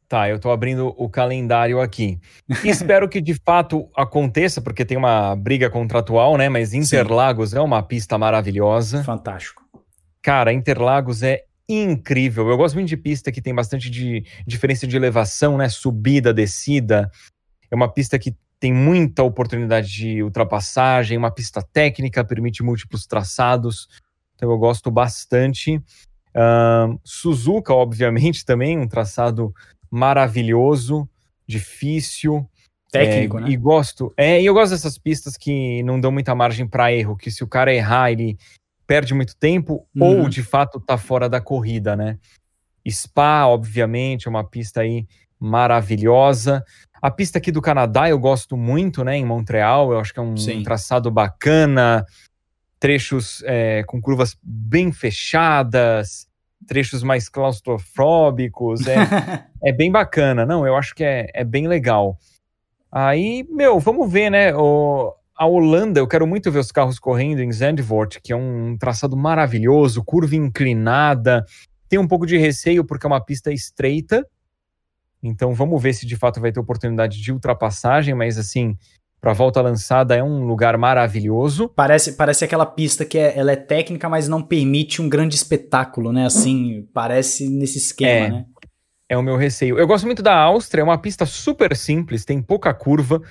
[0.09, 2.19] Tá, eu tô abrindo o calendário aqui.
[2.63, 6.49] Espero que de fato aconteça, porque tem uma briga contratual, né?
[6.49, 7.57] Mas Interlagos Sim.
[7.57, 9.03] é uma pista maravilhosa.
[9.03, 9.61] Fantástico.
[10.21, 12.47] Cara, Interlagos é incrível.
[12.49, 15.67] Eu gosto muito de pista que tem bastante de diferença de elevação, né?
[15.69, 17.11] Subida, descida.
[17.69, 23.87] É uma pista que tem muita oportunidade de ultrapassagem, uma pista técnica, permite múltiplos traçados.
[24.35, 25.77] Então eu gosto bastante.
[26.35, 29.53] Uh, Suzuka, obviamente, também, um traçado
[29.89, 31.07] maravilhoso,
[31.45, 32.47] difícil.
[32.91, 33.49] Técnico, é, né?
[33.49, 34.13] E gosto.
[34.15, 37.43] É, e eu gosto dessas pistas que não dão muita margem para erro, que se
[37.43, 38.37] o cara errar, ele
[38.87, 40.21] perde muito tempo, uhum.
[40.21, 42.17] ou de fato tá fora da corrida, né?
[42.89, 45.05] Spa, obviamente, é uma pista aí
[45.39, 46.63] maravilhosa.
[47.01, 49.17] A pista aqui do Canadá eu gosto muito, né?
[49.17, 52.05] Em Montreal, eu acho que é um, um traçado bacana
[52.79, 56.27] trechos é, com curvas bem fechadas,
[56.67, 58.85] trechos mais claustrofóbicos.
[58.87, 58.95] É,
[59.63, 60.45] é bem bacana.
[60.45, 62.17] Não, eu acho que é, é bem legal.
[62.91, 64.55] Aí, meu, vamos ver, né?
[64.55, 68.75] O, a Holanda, eu quero muito ver os carros correndo em Zandvoort, que é um
[68.77, 71.45] traçado maravilhoso, curva inclinada.
[71.87, 74.25] Tem um pouco de receio porque é uma pista estreita.
[75.21, 78.75] Então vamos ver se de fato vai ter oportunidade de ultrapassagem, mas assim,
[79.21, 81.69] para a volta lançada é um lugar maravilhoso.
[81.69, 86.11] Parece, parece aquela pista que é, ela é técnica, mas não permite um grande espetáculo,
[86.11, 86.25] né?
[86.25, 88.45] Assim, parece nesse esquema, é, né?
[89.09, 89.77] É o meu receio.
[89.77, 93.21] Eu gosto muito da Áustria, é uma pista super simples, tem pouca curva.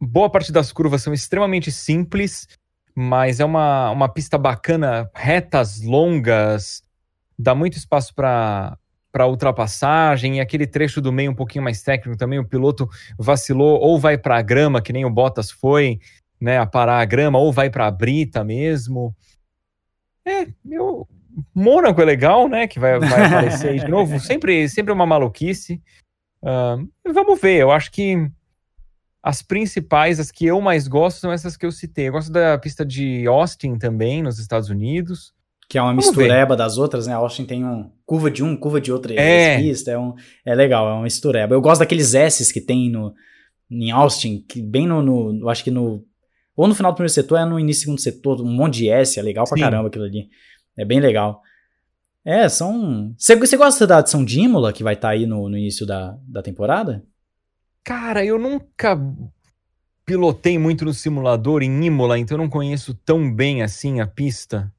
[0.00, 2.48] Boa parte das curvas são extremamente simples,
[2.94, 6.82] mas é uma, uma pista bacana, retas longas,
[7.38, 8.76] dá muito espaço para
[9.12, 13.80] para ultrapassagem e aquele trecho do meio um pouquinho mais técnico também, o piloto vacilou
[13.80, 15.98] ou vai para a grama, que nem o Bottas foi,
[16.40, 19.12] né, a parar a grama, ou vai para a brita mesmo.
[20.24, 21.08] É, eu
[21.54, 22.66] Mônaco é legal, né?
[22.66, 24.18] Que vai, vai aparecer aí de novo.
[24.20, 25.80] Sempre, sempre uma maluquice.
[26.42, 28.30] Uh, vamos ver, eu acho que
[29.22, 32.08] as principais, as que eu mais gosto, são essas que eu citei.
[32.08, 35.32] Eu gosto da pista de Austin também, nos Estados Unidos.
[35.68, 36.58] Que é uma Vamos mistureba ver.
[36.58, 37.12] das outras, né?
[37.12, 39.58] A Austin tem um curva de um, curva de outra é.
[39.58, 39.90] pista.
[39.90, 40.14] É, um,
[40.44, 41.54] é legal, é uma mistureba.
[41.54, 43.14] Eu gosto daqueles S's que tem no,
[43.70, 46.04] em Austin, que bem no, no acho que no
[46.56, 48.90] ou no final do primeiro setor, é no início do segundo setor, um monte de
[48.90, 49.62] S, é legal pra Sim.
[49.62, 50.28] caramba aquilo ali.
[50.76, 51.40] É bem legal.
[52.22, 53.14] É, são.
[53.16, 56.18] Você gosta da adição de Imola, que vai estar tá aí no, no início da,
[56.28, 57.02] da temporada?
[57.84, 58.98] Cara, eu nunca
[60.04, 64.72] pilotei muito no simulador em Imola, então eu não conheço tão bem assim a pista.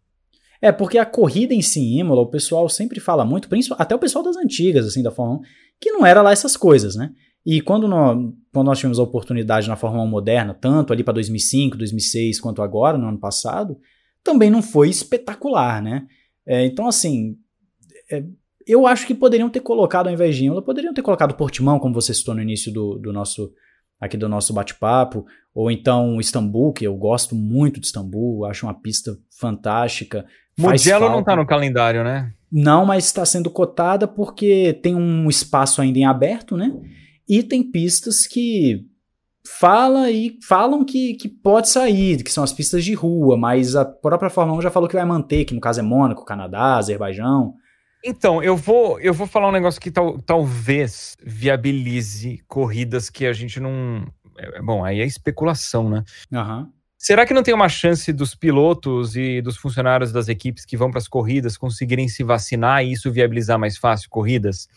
[0.61, 3.99] É, porque a corrida em si em Imola, o pessoal sempre fala muito, até o
[3.99, 5.41] pessoal das antigas, assim, da Fórmula 1,
[5.79, 7.11] que não era lá essas coisas, né?
[7.43, 8.17] E quando nós,
[8.53, 12.61] quando nós tivemos a oportunidade na Fórmula 1 moderna, tanto ali para 2005, 2006, quanto
[12.61, 13.79] agora, no ano passado,
[14.23, 16.05] também não foi espetacular, né?
[16.45, 17.37] É, então, assim,
[18.11, 18.23] é,
[18.67, 21.93] eu acho que poderiam ter colocado, ao invés de Imola, poderiam ter colocado Portimão, como
[21.93, 23.51] você citou no início do, do nosso
[23.99, 28.73] aqui do nosso bate-papo, ou então Istambul, que eu gosto muito de Istambul, acho uma
[28.73, 30.25] pista fantástica.
[30.57, 32.33] Mugello não está no calendário, né?
[32.51, 36.73] Não, mas está sendo cotada porque tem um espaço ainda em aberto, né?
[37.29, 38.85] E tem pistas que
[39.45, 43.85] fala e falam que, que pode sair, que são as pistas de rua, mas a
[43.85, 47.53] própria Fórmula 1 já falou que vai manter, que no caso é Mônaco, Canadá, Azerbaijão.
[48.03, 53.33] Então, eu vou, eu vou falar um negócio que tal, talvez viabilize corridas que a
[53.33, 54.07] gente não.
[54.37, 56.03] É, bom, aí é especulação, né?
[56.31, 56.71] Uhum.
[56.97, 60.91] Será que não tem uma chance dos pilotos e dos funcionários das equipes que vão
[60.91, 64.67] para as corridas conseguirem se vacinar e isso viabilizar mais fácil corridas?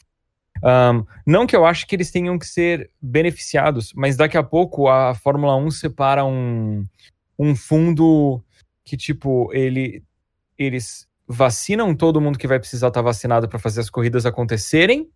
[0.63, 4.89] Um, não que eu ache que eles tenham que ser beneficiados, mas daqui a pouco
[4.89, 6.85] a Fórmula 1 separa um,
[7.39, 8.43] um fundo
[8.85, 10.03] que, tipo, ele,
[10.57, 15.09] eles vacinam todo mundo que vai precisar estar vacinado para fazer as corridas acontecerem.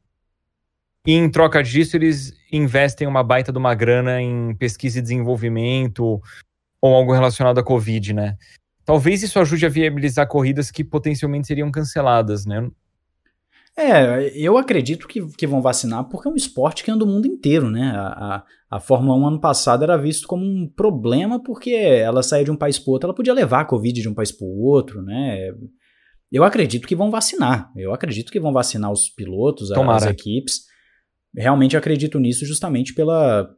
[1.06, 6.20] E em troca disso, eles investem uma baita de uma grana em pesquisa e desenvolvimento
[6.80, 8.36] ou algo relacionado à Covid, né?
[8.85, 12.68] Talvez isso ajude a viabilizar corridas que potencialmente seriam canceladas, né?
[13.76, 17.26] É, eu acredito que, que vão vacinar porque é um esporte que anda o mundo
[17.26, 17.93] inteiro, né?
[17.94, 22.44] A, a, a Fórmula 1 ano passado era visto como um problema porque ela saía
[22.44, 24.62] de um país para outro, ela podia levar a Covid de um país para o
[24.62, 25.52] outro, né?
[26.30, 27.72] Eu acredito que vão vacinar.
[27.76, 29.96] Eu acredito que vão vacinar os pilotos, Tomara.
[29.96, 30.62] as equipes.
[31.34, 33.48] Realmente acredito nisso justamente pela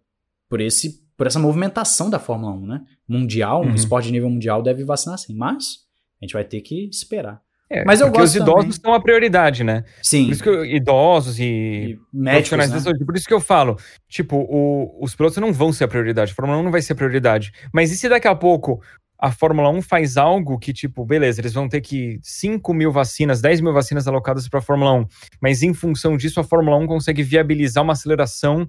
[0.48, 2.80] por esse por essa movimentação da Fórmula 1, né?
[3.06, 3.72] Mundial, uhum.
[3.72, 5.80] um esporte de nível mundial deve vacinar sim, mas
[6.20, 7.42] a gente vai ter que esperar.
[7.72, 8.72] É, Mas eu porque gosto os idosos também.
[8.72, 9.84] são a prioridade, né?
[10.02, 10.24] Sim.
[10.24, 12.66] Por isso que eu, idosos e, e médicos, né?
[12.66, 13.04] de saúde.
[13.04, 13.76] Por isso que eu falo,
[14.08, 16.32] tipo, o, os pilotos não vão ser a prioridade.
[16.32, 17.52] A Fórmula 1 não vai ser a prioridade.
[17.72, 18.82] Mas e se daqui a pouco
[19.20, 23.42] a Fórmula 1 faz algo que, tipo, beleza, eles vão ter que 5 mil vacinas,
[23.42, 25.06] 10 mil vacinas alocadas para a Fórmula 1,
[25.40, 28.66] mas em função disso a Fórmula 1 consegue viabilizar uma aceleração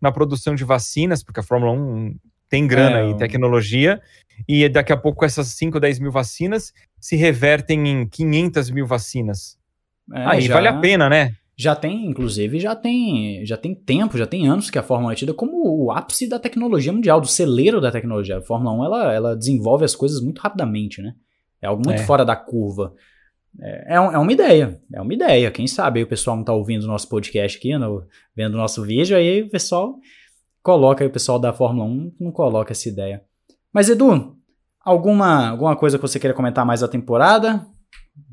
[0.00, 2.14] na produção de vacinas, porque a Fórmula 1
[2.48, 4.00] tem grana é, e tecnologia,
[4.46, 9.58] e daqui a pouco essas 5, 10 mil vacinas se revertem em 500 mil vacinas.
[10.14, 11.34] É, Aí já, vale a pena, né?
[11.60, 15.12] Já tem, inclusive, já tem, já tem tempo, já tem anos que a Fórmula 1
[15.12, 18.38] é tida como o ápice da tecnologia mundial, do celeiro da tecnologia.
[18.38, 21.14] A Fórmula 1 ela, ela desenvolve as coisas muito rapidamente, né?
[21.60, 22.04] É algo muito é.
[22.04, 22.94] fora da curva.
[23.60, 25.50] É, é, um, é, uma ideia, é uma ideia.
[25.50, 28.06] Quem sabe aí o pessoal não está ouvindo o nosso podcast aqui, no,
[28.36, 29.96] vendo o nosso vídeo, aí o pessoal
[30.62, 33.24] coloca aí o pessoal da Fórmula 1 não coloca essa ideia.
[33.72, 34.36] Mas Edu,
[34.80, 37.66] alguma, alguma coisa que você queira comentar mais da temporada?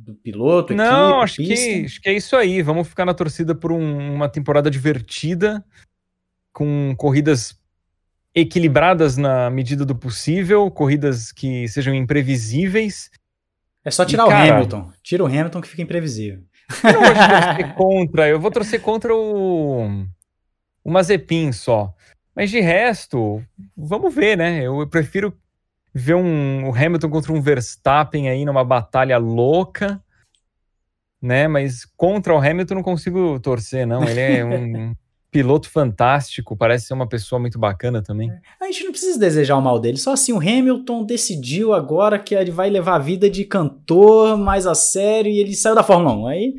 [0.05, 2.61] Do piloto, equipe, Não, acho que, acho que é isso aí.
[2.61, 5.65] Vamos ficar na torcida por um, uma temporada divertida,
[6.53, 7.59] com corridas
[8.35, 13.09] equilibradas na medida do possível, corridas que sejam imprevisíveis.
[13.83, 14.91] É só tirar e, o cara, Hamilton.
[15.01, 16.43] Tira o Hamilton que fica imprevisível.
[16.83, 18.29] Eu não vou torcer contra.
[18.29, 20.05] Eu vou torcer contra o,
[20.83, 21.91] o Mazepin só.
[22.35, 23.41] Mas de resto,
[23.75, 24.61] vamos ver, né?
[24.67, 25.35] Eu prefiro
[25.97, 30.03] ver um, o Hamilton contra um Verstappen aí numa batalha louca,
[31.21, 31.47] né?
[31.47, 34.03] Mas contra o Hamilton não consigo torcer, não.
[34.03, 34.93] Ele é um
[35.35, 38.31] piloto fantástico, parece ser uma pessoa muito bacana também.
[38.31, 38.39] É.
[38.61, 42.33] A gente não precisa desejar o mal dele, só assim, o Hamilton decidiu agora que
[42.33, 46.15] ele vai levar a vida de cantor mais a sério e ele saiu da Fórmula
[46.15, 46.27] 1.
[46.27, 46.55] Aí,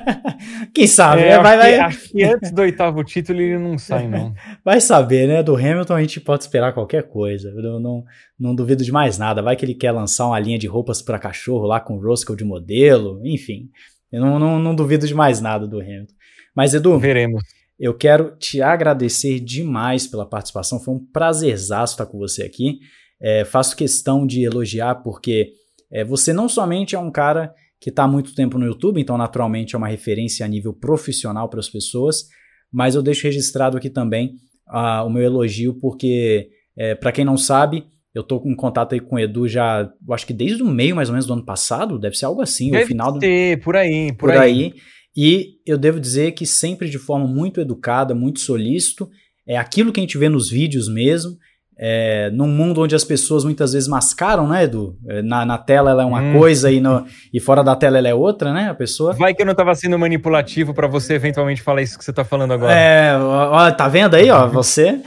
[0.72, 1.38] quem sabe, é, né?
[1.42, 1.78] Vai, vai...
[1.80, 4.32] Acho que antes do oitavo título ele não sai, não.
[4.64, 5.42] Vai saber, né?
[5.42, 7.50] Do Hamilton a gente pode esperar qualquer coisa.
[7.50, 8.04] Eu não,
[8.40, 9.42] não duvido de mais nada.
[9.42, 12.44] Vai que ele quer lançar uma linha de roupas para cachorro lá com Roscoe de
[12.44, 13.68] modelo, enfim.
[14.10, 16.14] Eu não, não, não duvido de mais nada do Hamilton.
[16.54, 16.98] Mas, Edu.
[16.98, 17.57] Veremos.
[17.78, 20.80] Eu quero te agradecer demais pela participação.
[20.80, 22.80] Foi um prazerzaço estar com você aqui.
[23.20, 25.52] É, faço questão de elogiar porque
[25.90, 29.16] é, você não somente é um cara que está há muito tempo no YouTube, então
[29.16, 32.24] naturalmente é uma referência a nível profissional para as pessoas,
[32.72, 34.34] mas eu deixo registrado aqui também
[34.68, 37.84] uh, o meu elogio, porque, é, para quem não sabe,
[38.14, 41.08] eu tô com contato aí com o Edu já, acho que desde o meio mais
[41.08, 43.20] ou menos do ano passado, deve ser algo assim, deve o final do.
[43.20, 44.38] Ter, por aí, por, por aí.
[44.38, 44.74] aí.
[45.16, 49.08] E eu devo dizer que sempre de forma muito educada, muito solícito,
[49.46, 51.36] é aquilo que a gente vê nos vídeos mesmo,
[51.80, 54.96] é, num mundo onde as pessoas muitas vezes mascaram, né, Edu?
[55.06, 56.32] É, na, na tela ela é uma hum.
[56.32, 59.12] coisa e, no, e fora da tela ela é outra, né, a pessoa.
[59.12, 62.24] Vai que eu não estava sendo manipulativo para você eventualmente falar isso que você está
[62.24, 62.74] falando agora.
[62.74, 65.00] É, ó, tá vendo aí, ó, você.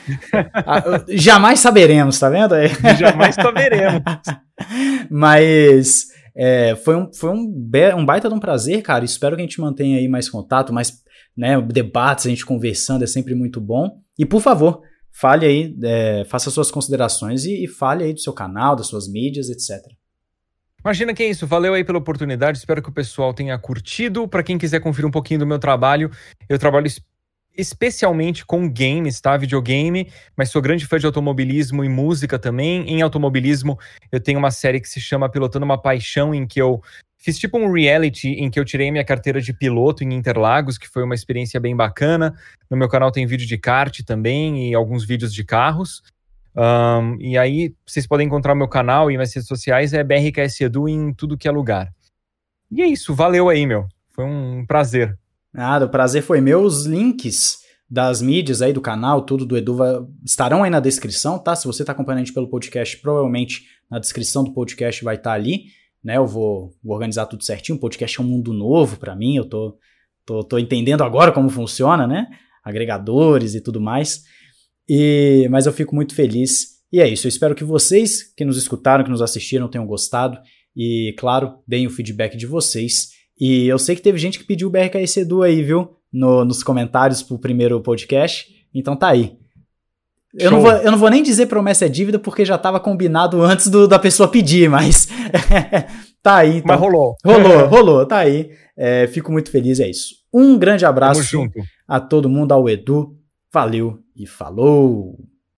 [1.09, 2.69] jamais saberemos, tá vendo aí?
[2.97, 4.01] jamais saberemos.
[5.11, 7.53] Mas é, foi, um, foi um,
[7.97, 9.03] um baita de um prazer, cara.
[9.03, 11.01] Espero que a gente mantenha aí mais contato, mais
[11.35, 14.01] né, debates, a gente conversando é sempre muito bom.
[14.17, 14.81] E por favor,
[15.11, 19.07] fale aí, é, faça suas considerações e, e fale aí do seu canal, das suas
[19.07, 19.85] mídias, etc.
[20.83, 21.45] Imagina que é isso.
[21.45, 22.57] Valeu aí pela oportunidade.
[22.57, 24.27] Espero que o pessoal tenha curtido.
[24.27, 26.09] Para quem quiser conferir um pouquinho do meu trabalho,
[26.49, 26.87] eu trabalho
[27.57, 29.35] especialmente com games, tá?
[29.37, 32.87] Videogame, mas sou grande fã de automobilismo e música também.
[32.89, 33.77] Em automobilismo,
[34.11, 36.81] eu tenho uma série que se chama Pilotando uma Paixão, em que eu
[37.23, 40.89] Fiz tipo um reality em que eu tirei minha carteira de piloto em Interlagos, que
[40.89, 42.33] foi uma experiência bem bacana.
[42.67, 46.01] No meu canal tem vídeo de kart também e alguns vídeos de carros.
[46.55, 50.61] Um, e aí vocês podem encontrar o meu canal e minhas redes sociais é BRKS
[50.61, 51.93] Edu em tudo que é lugar.
[52.71, 53.87] E é isso, valeu aí, meu.
[54.09, 55.15] Foi um prazer.
[55.53, 56.61] Nada, o prazer foi meu.
[56.61, 57.59] Os links
[57.89, 59.77] das mídias aí do canal, tudo do Edu
[60.25, 61.55] estarão aí na descrição, tá?
[61.55, 65.31] Se você está acompanhando a gente pelo podcast, provavelmente na descrição do podcast vai estar
[65.31, 65.65] tá ali
[66.03, 66.17] né?
[66.17, 67.77] Eu vou, vou organizar tudo certinho.
[67.77, 69.77] O podcast é um mundo novo para mim, eu tô,
[70.25, 72.27] tô, tô entendendo agora como funciona, né?
[72.63, 74.23] Agregadores e tudo mais.
[74.89, 76.81] E, mas eu fico muito feliz.
[76.91, 77.25] E é isso.
[77.25, 80.37] Eu espero que vocês que nos escutaram, que nos assistiram, tenham gostado.
[80.75, 83.09] E, claro, deem o feedback de vocês.
[83.41, 85.97] E eu sei que teve gente que pediu o BRKS Edu aí, viu?
[86.13, 88.47] No, nos comentários pro primeiro podcast.
[88.71, 89.35] Então tá aí.
[90.31, 93.41] Eu não, vou, eu não vou nem dizer promessa é dívida porque já estava combinado
[93.41, 95.07] antes do, da pessoa pedir, mas
[96.21, 96.57] tá aí.
[96.57, 96.67] Então.
[96.67, 97.15] Mas rolou.
[97.25, 98.51] Rolou, rolou, tá aí.
[98.77, 100.13] É, fico muito feliz, é isso.
[100.31, 101.49] Um grande abraço
[101.87, 103.17] a todo mundo, ao Edu.
[103.51, 105.17] Valeu e falou!